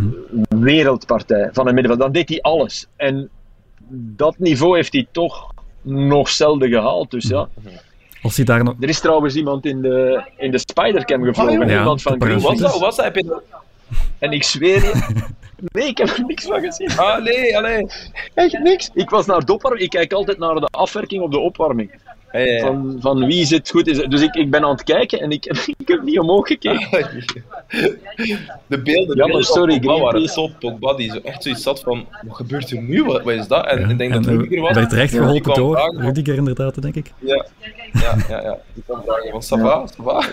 meer 0.51 0.63
wereldpartij 0.63 1.49
van 1.51 1.67
een 1.67 1.73
middenveld. 1.73 2.01
Dan 2.03 2.11
deed 2.11 2.29
hij 2.29 2.41
alles. 2.41 2.87
En 2.95 3.29
dat 3.89 4.35
niveau 4.37 4.75
heeft 4.75 4.93
hij 4.93 5.07
toch 5.11 5.53
nog 5.81 6.29
zelden 6.29 6.69
gehaald. 6.69 7.11
Dus 7.11 7.27
ja. 7.27 7.47
Als 8.21 8.35
hij 8.35 8.45
daar 8.45 8.63
nog... 8.63 8.75
Er 8.79 8.89
is 8.89 8.99
trouwens 8.99 9.35
iemand 9.35 9.65
in 9.65 9.81
de, 9.81 10.23
in 10.37 10.51
de 10.51 10.57
Spidercam 10.57 11.23
gevlogen. 11.23 11.61
Ah, 11.61 11.69
ja, 11.69 11.77
iemand 11.77 12.01
van 12.01 12.21
Green. 12.21 12.39
Was 12.39 12.57
dat? 12.57 12.79
Was 12.79 12.95
dat? 12.95 13.41
En 14.19 14.31
ik 14.31 14.43
zweer 14.43 14.83
je... 14.83 14.93
Nee, 15.71 15.87
ik 15.87 15.97
heb 15.97 16.07
er 16.07 16.23
niks 16.25 16.45
van 16.45 16.61
gezien. 16.61 16.97
Ah, 16.97 17.23
nee, 17.23 17.57
alleen. 17.57 17.91
Echt 18.33 18.59
niks. 18.59 18.89
Ik 18.93 19.09
was 19.09 19.25
naar 19.25 19.45
de 19.45 19.53
opwarming. 19.53 19.83
Ik 19.83 19.89
kijk 19.89 20.13
altijd 20.13 20.37
naar 20.37 20.55
de 20.55 20.65
afwerking 20.65 21.21
op 21.21 21.31
de 21.31 21.39
opwarming. 21.39 21.91
Van, 22.62 22.97
van 23.00 23.26
wie 23.26 23.45
zit 23.45 23.69
goed. 23.69 23.88
Is, 23.88 23.97
dus 23.97 24.21
ik, 24.21 24.36
ik 24.36 24.52
ben 24.52 24.63
aan 24.63 24.71
het 24.71 24.84
kijken 24.84 25.19
en 25.19 25.32
ik, 25.32 25.45
ik 25.78 25.88
heb 25.88 26.04
niet 26.04 26.19
omhoog 26.19 26.47
gekeken. 26.47 27.26
De 28.67 28.82
beelden, 28.82 29.17
ja, 29.17 29.28
maar 29.28 29.43
sorry, 29.43 29.80
Pogba 29.80 30.04
waren 30.04 30.26
top. 30.26 30.52
Pogba 30.60 30.93
die 30.93 31.12
zo 31.12 31.19
echt 31.23 31.43
zoiets 31.43 31.63
zat 31.63 31.80
van, 31.80 32.06
wat 32.28 32.36
gebeurt 32.36 32.71
er 32.71 32.82
nu? 32.82 33.04
Wat, 33.04 33.23
wat 33.23 33.34
is 33.34 33.47
dat? 33.47 33.65
En 33.65 33.89
ik 33.89 33.97
denk 33.97 34.13
dat 34.13 34.26
Rudiger 34.26 34.62
was. 34.62 34.76
werd 34.76 34.89
terecht 34.89 35.13
geholpen 35.13 35.54
door 35.54 35.95
Rudiger 35.97 36.36
inderdaad, 36.36 36.82
denk 36.82 36.95
ik. 36.95 37.12
Ja, 37.19 37.45
ja, 37.93 38.15
ja. 38.30 38.41
ja. 38.41 38.58
Die 38.73 38.84
kwam 38.84 39.02
vragen 39.06 39.30
van, 39.32 39.41
ça 39.41 39.62
va, 39.62 39.88
ça 39.88 40.04
va? 40.04 40.23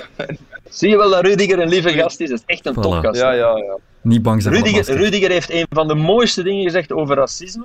Zie 0.71 0.89
je 0.89 0.97
wel 0.97 1.11
dat 1.11 1.25
Rudiger 1.25 1.59
een 1.59 1.69
lieve 1.69 1.89
gast 1.89 2.21
is? 2.21 2.29
Dat 2.29 2.39
is 2.39 2.45
echt 2.47 2.67
een 2.67 2.75
voilà. 2.75 2.81
topgast. 2.81 3.21
Ja, 3.21 3.33
ja, 3.33 3.57
ja. 3.57 3.79
Niet 4.01 4.23
bang 4.23 4.43
zijn 4.43 4.55
Rudiger, 4.55 4.97
Rudiger 4.97 5.31
heeft 5.31 5.51
een 5.51 5.67
van 5.71 5.89
de 5.89 5.95
mooiste 5.95 6.43
dingen 6.43 6.63
gezegd 6.63 6.93
over 6.93 7.17
racisme. 7.17 7.65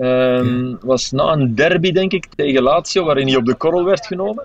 Um, 0.00 0.78
was 0.80 1.10
na 1.10 1.32
een 1.32 1.54
derby, 1.54 1.92
denk 1.92 2.12
ik, 2.12 2.26
tegen 2.34 2.62
Lazio, 2.62 3.04
waarin 3.04 3.26
hij 3.26 3.36
op 3.36 3.44
de 3.44 3.54
korrel 3.54 3.84
werd 3.84 4.06
genomen. 4.06 4.44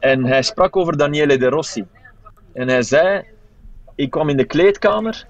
En 0.00 0.24
hij 0.24 0.42
sprak 0.42 0.76
over 0.76 0.96
Daniele 0.96 1.38
De 1.38 1.48
Rossi. 1.48 1.84
En 2.52 2.68
hij 2.68 2.82
zei: 2.82 3.22
Ik 3.94 4.10
kwam 4.10 4.28
in 4.28 4.36
de 4.36 4.44
kleedkamer 4.44 5.26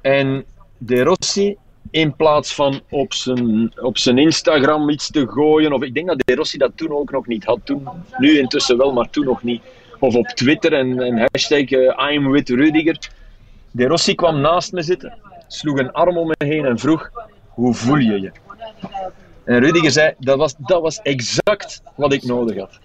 en 0.00 0.44
De 0.78 1.02
Rossi, 1.02 1.56
in 1.90 2.16
plaats 2.16 2.54
van 2.54 2.80
op 2.90 3.12
zijn, 3.12 3.72
op 3.80 3.98
zijn 3.98 4.18
Instagram 4.18 4.90
iets 4.90 5.10
te 5.10 5.26
gooien, 5.28 5.72
of 5.72 5.82
ik 5.82 5.94
denk 5.94 6.06
dat 6.06 6.22
De 6.24 6.34
Rossi 6.34 6.58
dat 6.58 6.72
toen 6.74 6.90
ook 6.90 7.10
nog 7.10 7.26
niet 7.26 7.44
had, 7.44 7.58
toen, 7.64 7.88
nu 8.18 8.38
intussen 8.38 8.76
wel, 8.76 8.92
maar 8.92 9.10
toen 9.10 9.24
nog 9.24 9.42
niet. 9.42 9.62
Of 9.98 10.14
op 10.14 10.26
Twitter 10.26 10.72
en, 10.72 11.00
en 11.00 11.18
hashtag 11.18 11.70
uh, 11.70 12.10
I'm 12.10 12.30
with 12.30 12.48
Rudiger. 12.48 13.10
De 13.70 13.86
Rossi 13.86 14.14
kwam 14.14 14.40
naast 14.40 14.72
me 14.72 14.82
zitten, 14.82 15.18
sloeg 15.48 15.78
een 15.78 15.92
arm 15.92 16.16
om 16.18 16.26
me 16.26 16.46
heen 16.46 16.64
en 16.64 16.78
vroeg: 16.78 17.10
Hoe 17.48 17.74
voel 17.74 17.96
je 17.96 18.20
je? 18.20 18.32
En 19.44 19.60
Rudiger 19.60 19.90
zei, 19.90 20.14
dat 20.18 20.38
was, 20.38 20.54
dat 20.58 20.82
was 20.82 21.00
exact 21.02 21.82
wat 21.96 22.12
ik 22.12 22.22
nodig 22.22 22.56
had. 22.56 22.78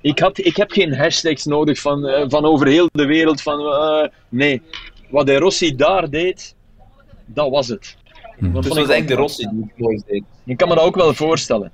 Ik, 0.00 0.18
had, 0.18 0.38
ik 0.38 0.56
heb 0.56 0.70
geen 0.70 0.94
hashtags 0.94 1.44
nodig 1.44 1.80
van, 1.80 2.06
uh, 2.06 2.24
van 2.28 2.44
over 2.44 2.66
heel 2.66 2.88
de 2.92 3.06
wereld. 3.06 3.42
Van, 3.42 3.60
uh, 3.60 4.08
nee, 4.28 4.62
wat 5.08 5.26
de 5.26 5.38
Rossi 5.38 5.76
daar 5.76 6.10
deed, 6.10 6.54
dat 7.26 7.50
was 7.50 7.68
het. 7.68 7.96
Hmm. 8.38 8.52
Dat 8.52 8.62
dus 8.62 8.68
was 8.68 8.78
eigenlijk 8.78 9.08
de 9.08 9.14
Rossi 9.14 9.48
die 9.50 9.72
het 9.76 10.04
deed. 10.06 10.22
Je 10.44 10.56
kan 10.56 10.68
me 10.68 10.74
dat 10.74 10.84
ook 10.84 10.94
wel 10.94 11.14
voorstellen. 11.14 11.72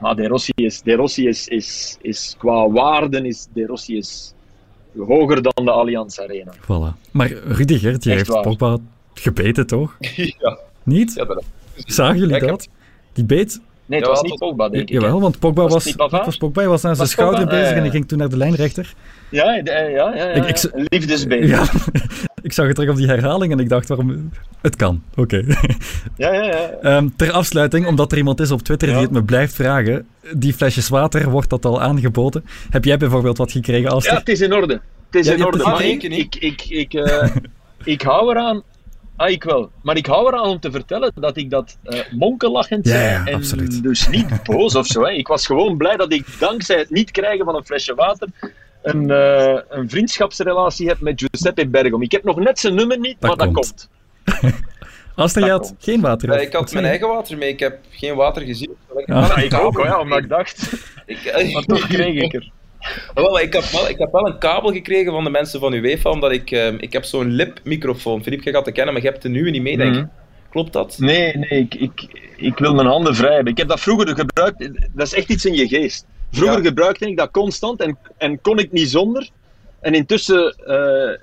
Maar 0.00 0.16
De 0.16 0.26
Rossi 0.26 0.52
is, 0.54 0.82
de 0.82 0.94
Rossi 0.94 1.28
is, 1.28 1.48
is, 1.48 1.96
is 2.00 2.34
qua 2.38 2.70
waarden 2.70 3.24
is 3.24 3.46
De 3.52 3.66
Rossi 3.66 3.96
is 3.96 4.34
hoger 4.98 5.42
dan 5.42 5.64
de 5.64 5.70
Allianz 5.70 6.18
Arena. 6.18 6.54
Voilà. 6.54 7.10
Maar 7.10 7.32
Rudiger, 7.32 8.00
die 8.00 8.12
Echt 8.12 8.26
heeft 8.26 8.42
Pogba 8.42 8.78
gebeten, 9.14 9.66
toch? 9.66 9.96
ja. 10.40 10.58
Niet? 10.82 11.14
Ja, 11.14 11.24
dat 11.24 11.44
Zagen 11.96 12.18
jullie 12.18 12.38
dat? 12.38 12.68
Die 13.12 13.24
beet... 13.24 13.60
Nee, 13.86 13.98
het 13.98 14.08
was 14.08 14.22
niet 14.22 14.38
Pogba, 14.38 14.68
denk 14.68 14.82
ik. 14.82 14.88
Jawel, 14.88 15.20
want 15.20 15.38
Pogba 15.38 15.66
was, 15.66 15.94
was, 15.94 16.10
was, 16.10 16.36
Pogba, 16.36 16.64
was 16.64 16.84
aan 16.84 16.96
zijn 16.96 17.08
schouder 17.08 17.40
Pogba? 17.40 17.56
bezig 17.56 17.74
en 17.74 17.80
hij 17.80 17.90
ging 17.90 18.08
toen 18.08 18.18
naar 18.18 18.28
de 18.28 18.36
lijnrechter. 18.36 18.94
Ja, 19.28 19.60
ja, 19.64 19.80
ja. 19.80 20.14
ja, 20.14 20.26
ik, 20.28 20.48
ik, 20.48 20.70
Liefdesbeet. 20.88 21.48
Ja, 21.48 21.64
ik 22.42 22.52
zag 22.52 22.66
het 22.66 22.74
terug 22.74 22.90
op 22.90 22.96
die 22.96 23.06
herhaling 23.06 23.52
en 23.52 23.58
ik 23.58 23.68
dacht, 23.68 23.88
waarom... 23.88 24.30
Het 24.60 24.76
kan, 24.76 25.02
oké. 25.16 25.20
Okay. 25.20 25.44
Ja, 26.16 26.34
ja, 26.34 26.44
ja. 26.82 26.96
Um, 26.96 27.16
ter 27.16 27.30
afsluiting, 27.30 27.86
omdat 27.86 28.12
er 28.12 28.18
iemand 28.18 28.40
is 28.40 28.50
op 28.50 28.62
Twitter 28.62 28.88
die 28.88 28.96
het 28.96 29.10
me 29.10 29.22
blijft 29.22 29.54
vragen, 29.54 30.06
die 30.32 30.54
flesjes 30.54 30.88
water, 30.88 31.30
wordt 31.30 31.50
dat 31.50 31.64
al 31.64 31.80
aangeboden? 31.80 32.44
Heb 32.70 32.84
jij 32.84 32.96
bijvoorbeeld 32.96 33.38
wat 33.38 33.52
gekregen 33.52 33.90
als... 33.90 34.04
Ja, 34.04 34.14
het 34.14 34.28
is 34.28 34.40
in 34.40 34.52
orde. 34.52 34.80
Het 35.10 35.26
is 35.26 35.32
in 35.34 35.44
orde. 35.44 35.64
Maar 35.64 35.84
ik, 35.84 36.02
ik, 36.02 36.36
ik, 36.36 36.64
ik, 36.68 36.94
uh, 36.94 37.24
ik 37.84 38.02
hou 38.02 38.30
eraan 38.30 38.62
Ah, 39.16 39.30
ik 39.30 39.44
wel. 39.44 39.70
Maar 39.82 39.96
ik 39.96 40.06
hou 40.06 40.26
eraan 40.26 40.48
om 40.48 40.60
te 40.60 40.70
vertellen 40.70 41.12
dat 41.14 41.36
ik 41.36 41.50
dat 41.50 41.78
uh, 41.84 42.00
monkelachend 42.10 42.86
zei. 42.86 43.02
Ja, 43.02 43.10
ja, 43.10 43.24
en 43.24 43.34
absoluut. 43.34 43.82
dus 43.82 44.08
niet 44.08 44.42
boos 44.44 44.74
of 44.74 44.86
zo. 44.86 45.02
Hè. 45.02 45.10
Ik 45.10 45.28
was 45.28 45.46
gewoon 45.46 45.76
blij 45.76 45.96
dat 45.96 46.12
ik 46.12 46.26
dankzij 46.38 46.78
het 46.78 46.90
niet 46.90 47.10
krijgen 47.10 47.44
van 47.44 47.54
een 47.54 47.64
flesje 47.64 47.94
water 47.94 48.28
een, 48.86 49.08
uh, 49.08 49.58
een 49.68 49.90
vriendschapsrelatie 49.90 50.88
heb 50.88 51.00
met 51.00 51.20
Giuseppe 51.20 51.68
Bergom. 51.68 52.02
Ik 52.02 52.12
heb 52.12 52.24
nog 52.24 52.38
net 52.38 52.58
zijn 52.58 52.74
nummer 52.74 52.98
niet, 52.98 53.16
dat 53.20 53.36
maar 53.36 53.46
komt. 53.52 53.88
dat 54.24 54.38
komt. 54.40 54.52
Astrid, 55.14 55.44
je 55.46 55.50
had 55.50 55.74
geen 55.78 56.00
water? 56.00 56.28
Uh, 56.28 56.42
ik 56.42 56.52
had 56.52 56.72
mijn 56.72 56.84
eigen 56.84 57.08
water 57.08 57.38
mee. 57.38 57.48
Ik 57.48 57.60
heb 57.60 57.78
geen 57.90 58.14
water 58.14 58.42
gezien. 58.42 58.76
Ah, 59.06 59.38
ik 59.44 59.54
ook, 59.54 59.82
ja, 59.82 60.00
omdat 60.00 60.18
ik 60.18 60.28
dacht. 60.28 60.72
ik, 61.06 61.52
maar 61.52 61.62
toch 61.62 61.86
kreeg 61.86 62.22
ik 62.22 62.34
er. 62.34 62.50
Wel, 63.14 63.40
ik, 63.40 63.52
heb 63.52 63.64
wel, 63.64 63.88
ik 63.88 63.98
heb 63.98 64.12
wel 64.12 64.26
een 64.26 64.38
kabel 64.38 64.72
gekregen 64.72 65.12
van 65.12 65.24
de 65.24 65.30
mensen 65.30 65.60
van 65.60 65.72
UEFA, 65.72 66.10
omdat 66.10 66.32
ik, 66.32 66.50
uh, 66.50 66.66
ik 66.66 66.92
heb 66.92 67.04
zo'n 67.04 67.30
lipmicrofoon. 67.30 68.22
Filip, 68.22 68.42
je 68.42 68.50
gaat 68.50 68.64
te 68.64 68.72
kennen, 68.72 68.94
maar 68.94 69.02
je 69.02 69.08
hebt 69.08 69.22
de 69.22 69.28
nieuwe 69.28 69.50
niet 69.50 69.62
mee, 69.62 69.76
denk 69.76 69.94
ik. 69.94 70.00
Mm. 70.00 70.10
Klopt 70.50 70.72
dat? 70.72 70.98
Nee, 70.98 71.36
nee, 71.36 71.60
ik, 71.60 71.74
ik, 71.74 72.22
ik 72.36 72.58
wil 72.58 72.74
mijn 72.74 72.86
handen 72.86 73.14
vrij 73.14 73.34
hebben. 73.34 73.52
Ik 73.52 73.58
heb 73.58 73.68
dat 73.68 73.80
vroeger 73.80 74.08
gebruikt, 74.08 74.70
dat 74.94 75.06
is 75.06 75.14
echt 75.14 75.30
iets 75.30 75.44
in 75.44 75.54
je 75.54 75.68
geest. 75.68 76.06
Vroeger 76.30 76.58
ja. 76.58 76.64
gebruikte 76.64 77.08
ik 77.08 77.16
dat 77.16 77.30
constant 77.30 77.80
en, 77.80 77.98
en 78.18 78.40
kon 78.40 78.58
ik 78.58 78.72
niet 78.72 78.90
zonder. 78.90 79.30
En 79.80 79.94
intussen 79.94 80.56
uh, 80.66 81.18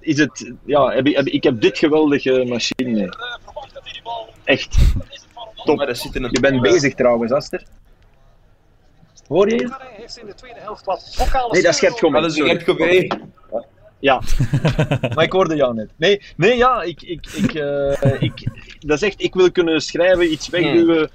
is 0.00 0.18
het, 0.18 0.52
ja, 0.64 0.90
heb 0.90 1.06
ik, 1.06 1.16
heb, 1.16 1.26
ik 1.26 1.42
heb 1.42 1.60
dit 1.60 1.78
geweldige 1.78 2.44
machine 2.48 2.90
mee. 2.90 3.08
Echt. 4.44 4.76
Top. 5.64 5.94
Je 6.12 6.40
bent 6.40 6.60
bezig 6.60 6.94
trouwens, 6.94 7.32
Aster. 7.32 7.62
Hoor 9.28 9.50
je? 9.50 9.68
heeft 9.96 10.18
in 10.18 10.26
de 10.26 10.34
tweede 10.34 10.60
helft 10.60 10.84
wat 10.84 11.16
Nee, 11.50 11.62
dat 11.62 11.72
is 11.72 11.78
Gert. 11.78 12.00
Dat 12.00 12.24
is 12.24 12.40
Gert. 12.40 13.16
Ja, 13.98 14.22
maar 15.14 15.24
ik 15.24 15.32
hoorde 15.32 15.56
jou 15.56 15.74
net. 15.74 15.90
Nee, 15.96 16.22
nee 16.36 16.56
ja, 16.56 16.82
ik, 16.82 17.02
ik, 17.02 17.26
ik, 17.26 17.54
uh, 17.54 18.22
ik, 18.22 18.48
dat 18.78 19.02
is 19.02 19.08
echt, 19.08 19.22
ik 19.22 19.34
wil 19.34 19.52
kunnen 19.52 19.80
schrijven, 19.80 20.32
iets 20.32 20.48
wegduwen. 20.48 20.96
Hmm. 20.96 21.08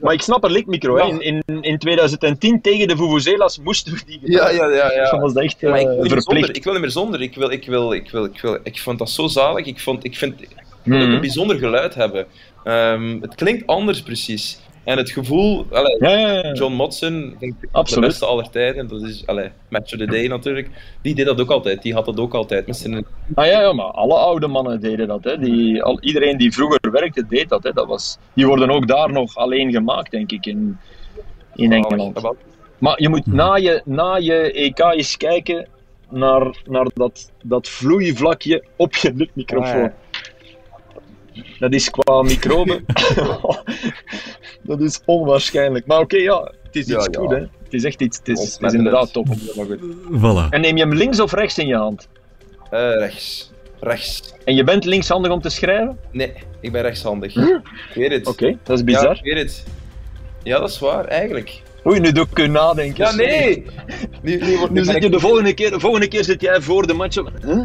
Maar 0.00 0.12
ik 0.12 0.22
snap 0.22 0.44
er 0.44 0.50
likmicro. 0.50 0.98
Ja. 0.98 1.04
In, 1.04 1.42
in, 1.46 1.62
in 1.62 1.78
2010 1.78 2.60
tegen 2.60 2.88
de 2.88 2.96
Vuvuzelas 2.96 3.58
moesten 3.58 3.92
we 3.92 4.00
die 4.06 4.20
Ja, 4.22 4.48
ja, 4.50 4.68
ja. 4.68 4.92
ja. 4.92 5.10
Dat 5.10 5.20
was 5.20 5.34
echt 5.34 5.62
uh, 5.62 5.80
ik, 5.80 5.86
wil 5.86 6.08
verplicht. 6.08 6.56
ik 6.56 6.64
wil 6.64 6.72
niet 6.72 6.82
meer 6.82 6.90
zonder. 6.90 7.22
Ik, 7.22 7.34
wil, 7.34 7.50
ik, 7.50 7.66
wil, 7.66 7.92
ik, 7.92 8.10
wil, 8.10 8.24
ik, 8.24 8.40
wil, 8.40 8.58
ik 8.62 8.80
vond 8.80 8.98
dat 8.98 9.10
zo 9.10 9.26
zalig. 9.26 9.66
Ik, 9.66 9.80
vond, 9.80 10.04
ik 10.04 10.16
vind 10.16 10.40
ik 10.40 10.48
wil 10.82 10.98
hmm. 10.98 11.12
een 11.12 11.20
bijzonder 11.20 11.58
geluid 11.58 11.94
hebben. 11.94 12.26
Um, 12.64 13.22
het 13.22 13.34
klinkt 13.34 13.66
anders 13.66 14.02
precies. 14.02 14.58
En 14.86 14.96
het 14.96 15.10
gevoel, 15.10 15.66
allee, 15.70 15.96
ja, 15.98 16.10
ja, 16.10 16.32
ja. 16.32 16.52
John 16.52 16.72
Motson, 16.72 17.36
de 17.38 18.00
beste 18.00 18.26
aller 18.26 18.50
tijden, 18.50 18.88
dat 18.88 19.02
is 19.02 19.26
allee, 19.26 19.50
Match 19.68 19.92
of 19.92 19.98
the 19.98 20.06
Day 20.06 20.26
natuurlijk, 20.26 20.68
die 21.02 21.14
deed 21.14 21.26
dat 21.26 21.40
ook 21.40 21.50
altijd, 21.50 21.82
die 21.82 21.94
had 21.94 22.04
dat 22.04 22.18
ook 22.20 22.34
altijd. 22.34 22.66
Met 22.66 22.76
zijn... 22.76 23.06
Ah 23.34 23.46
ja, 23.46 23.60
ja, 23.60 23.72
maar 23.72 23.86
alle 23.86 24.14
oude 24.14 24.46
mannen 24.46 24.80
deden 24.80 25.08
dat. 25.08 25.24
Hè. 25.24 25.38
Die, 25.38 25.82
al, 25.82 26.00
iedereen 26.00 26.36
die 26.36 26.52
vroeger 26.52 26.90
werkte, 26.90 27.26
deed 27.26 27.48
dat. 27.48 27.62
Hè. 27.62 27.72
dat 27.72 27.86
was, 27.86 28.18
die 28.32 28.46
worden 28.46 28.70
ook 28.70 28.88
daar 28.88 29.12
nog 29.12 29.36
alleen 29.36 29.70
gemaakt, 29.72 30.10
denk 30.10 30.32
ik, 30.32 30.46
in, 30.46 30.78
in 31.54 31.72
Engeland. 31.72 32.24
Oh, 32.24 32.30
Maar 32.78 33.02
je 33.02 33.08
moet 33.08 33.26
na 33.26 33.56
je, 33.56 33.82
na 33.84 34.16
je 34.16 34.52
EK 34.52 34.78
eens 34.78 35.16
kijken 35.16 35.68
naar, 36.10 36.62
naar 36.64 36.88
dat, 36.94 37.32
dat 37.42 37.68
vloeivlakje 37.68 38.64
op 38.76 38.94
je 38.94 39.12
lipmicrofoon. 39.14 39.84
Ah, 39.84 39.92
Dat 41.58 41.72
is 41.72 41.90
qua 41.90 42.22
microben. 42.22 42.84
dat 44.62 44.80
is 44.80 45.00
onwaarschijnlijk. 45.04 45.86
Maar 45.86 46.00
oké, 46.00 46.16
ja, 46.16 46.52
het 46.62 46.76
is 46.76 46.86
Ja, 46.86 46.96
iets 46.96 47.08
ja. 47.10 47.20
goed, 47.20 47.30
hè. 47.30 47.36
Het 47.38 47.74
is 47.74 47.84
echt 47.84 48.00
iets. 48.00 48.18
Het 48.18 48.28
is, 48.28 48.32
het 48.38 48.46
is 48.48 48.52
Ontsmetterend. 48.52 48.86
inderdaad 48.88 49.12
top. 49.12 49.26
Maar 49.56 49.66
goed. 49.66 49.78
Voilà. 50.20 50.48
En 50.50 50.60
neem 50.60 50.76
je 50.76 50.82
hem 50.82 50.94
links 50.94 51.20
of 51.20 51.32
rechts 51.32 51.58
in 51.58 51.66
je 51.66 51.76
hand? 51.76 52.08
Eh, 52.70 52.90
rechts. 52.98 53.52
Rechts. 53.80 54.34
En 54.44 54.54
je 54.54 54.64
bent 54.64 54.84
linkshandig 54.84 55.32
om 55.32 55.40
te 55.40 55.48
schrijven? 55.48 55.98
Nee, 56.12 56.32
ik 56.60 56.72
ben 56.72 56.82
rechtshandig. 56.82 57.36
Ik 57.36 57.60
weet 57.94 58.10
het. 58.12 58.26
Oké, 58.26 58.56
dat 58.62 58.74
is 58.74 58.78
Ja, 58.78 58.84
bizar. 58.84 59.16
ik 59.16 59.22
weet 59.34 59.38
het. 59.42 59.64
Ja, 60.42 60.58
dat 60.58 60.70
is 60.70 60.78
waar, 60.78 61.04
eigenlijk. 61.04 61.62
Oei, 61.86 62.00
nu 62.00 62.12
doe 62.12 62.26
ik 62.30 62.38
u 62.38 62.46
nadenken. 62.46 63.04
Ja, 63.04 63.14
nee! 63.14 63.64
Nu, 64.22 64.84
zit 64.84 64.94
ik- 64.96 65.02
je 65.02 65.08
de 65.10 65.20
volgende 65.20 65.54
keer, 65.54 65.70
de 65.70 65.80
volgende 65.80 66.08
keer 66.08 66.24
zit 66.24 66.40
jij 66.40 66.60
voor 66.60 66.86
de 66.86 66.92
match 66.94 67.18
op. 67.18 67.30
Huh? 67.44 67.62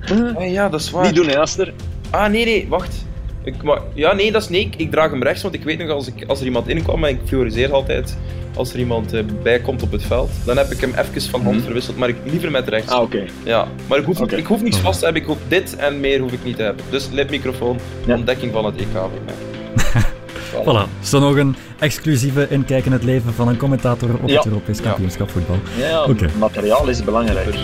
Huh? 0.00 0.36
Ah, 0.36 0.50
ja, 0.52 0.68
dat 0.68 0.80
is 0.80 0.90
waar. 0.90 1.04
Niet 1.04 1.14
doen, 1.14 1.28
hè, 1.28 1.38
Aster. 1.38 1.72
Ah, 2.10 2.30
nee, 2.30 2.44
nee, 2.44 2.66
wacht. 2.68 3.03
Ik, 3.44 3.62
maar, 3.62 3.80
ja, 3.94 4.12
nee, 4.14 4.32
dat 4.32 4.42
is 4.42 4.48
nee. 4.48 4.60
Ik, 4.60 4.74
ik 4.76 4.90
draag 4.90 5.10
hem 5.10 5.22
rechts, 5.22 5.42
want 5.42 5.54
ik 5.54 5.62
weet 5.64 5.78
nog 5.78 5.88
als, 5.90 6.06
ik, 6.06 6.24
als 6.26 6.40
er 6.40 6.44
iemand 6.46 6.68
inkwam, 6.68 7.04
en 7.04 7.10
ik 7.10 7.24
prioriseer 7.24 7.72
altijd 7.72 8.16
als 8.56 8.72
er 8.72 8.78
iemand 8.78 9.12
eh, 9.12 9.20
bij 9.42 9.60
komt 9.60 9.82
op 9.82 9.92
het 9.92 10.02
veld, 10.02 10.30
dan 10.44 10.56
heb 10.56 10.70
ik 10.70 10.80
hem 10.80 10.90
even 10.98 11.22
van 11.30 11.42
hand 11.42 11.56
Mhm. 11.56 11.64
verwisseld, 11.64 11.96
maar 11.96 12.08
ik, 12.08 12.16
liever 12.24 12.50
met 12.50 12.68
rechts. 12.68 12.92
Ah, 12.92 13.02
oké. 13.02 13.24
Ja, 13.44 13.68
maar 13.86 13.98
ik 13.98 14.04
hoef, 14.04 14.20
ik 14.32 14.46
hoef 14.46 14.62
niets 14.62 14.78
vast 14.78 14.98
te 14.98 15.04
hebben, 15.04 15.22
ik 15.22 15.28
hoef 15.28 15.38
dit 15.48 15.76
en 15.76 16.00
meer 16.00 16.20
hoef 16.20 16.32
ik 16.32 16.44
niet 16.44 16.56
te 16.56 16.62
hebben. 16.62 16.84
Dus 16.90 17.08
lipmicrofoon, 17.12 17.78
Ja. 18.06 18.14
ontdekking 18.14 18.52
van 18.52 18.64
het 18.64 18.76
EK 18.76 18.86
voor 18.92 19.10
mij. 19.24 19.34
Voilà. 20.64 20.88
Zo 21.02 21.18
nog 21.20 21.36
een 21.36 21.56
exclusieve 21.78 22.46
inkijk 22.50 22.84
in 22.86 22.92
het 22.92 23.04
leven 23.04 23.32
van 23.34 23.48
een 23.48 23.56
commentator 23.56 24.08
op 24.22 24.28
Ja. 24.28 24.36
het 24.36 24.46
Europees 24.46 24.80
kampioenschap 24.80 25.30
voetbal. 25.30 25.56
Ja, 25.78 26.06
materiaal 26.38 26.88
is 26.88 27.04
belangrijk. 27.04 27.54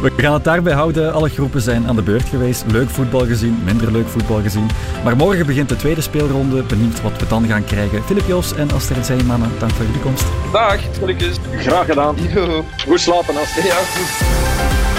We 0.00 0.12
gaan 0.16 0.34
het 0.34 0.44
daarbij 0.44 0.72
houden. 0.72 1.12
Alle 1.12 1.28
groepen 1.28 1.60
zijn 1.60 1.86
aan 1.86 1.96
de 1.96 2.02
beurt 2.02 2.28
geweest. 2.28 2.64
Leuk 2.66 2.88
voetbal 2.90 3.26
gezien, 3.26 3.58
minder 3.64 3.92
leuk 3.92 4.08
voetbal 4.08 4.42
gezien. 4.42 4.66
Maar 5.04 5.16
morgen 5.16 5.46
begint 5.46 5.68
de 5.68 5.76
tweede 5.76 6.00
speelronde. 6.00 6.62
Benieuwd 6.62 7.02
wat 7.02 7.20
we 7.20 7.26
dan 7.28 7.46
gaan 7.46 7.64
krijgen. 7.64 8.02
Filip 8.02 8.26
Jos 8.26 8.54
en 8.54 8.70
Astrid 8.72 9.06
Zeeman, 9.06 9.40
dank 9.58 9.72
voor 9.72 9.84
jullie 9.84 10.00
komst. 10.00 10.24
Dag, 10.52 10.80
gelukkig. 10.98 11.36
Graag 11.56 11.86
gedaan. 11.86 12.16
Yo. 12.34 12.64
Goed 12.86 13.00
slapen. 13.00 13.34
Ja, 13.34 13.74
goed. 13.74 14.95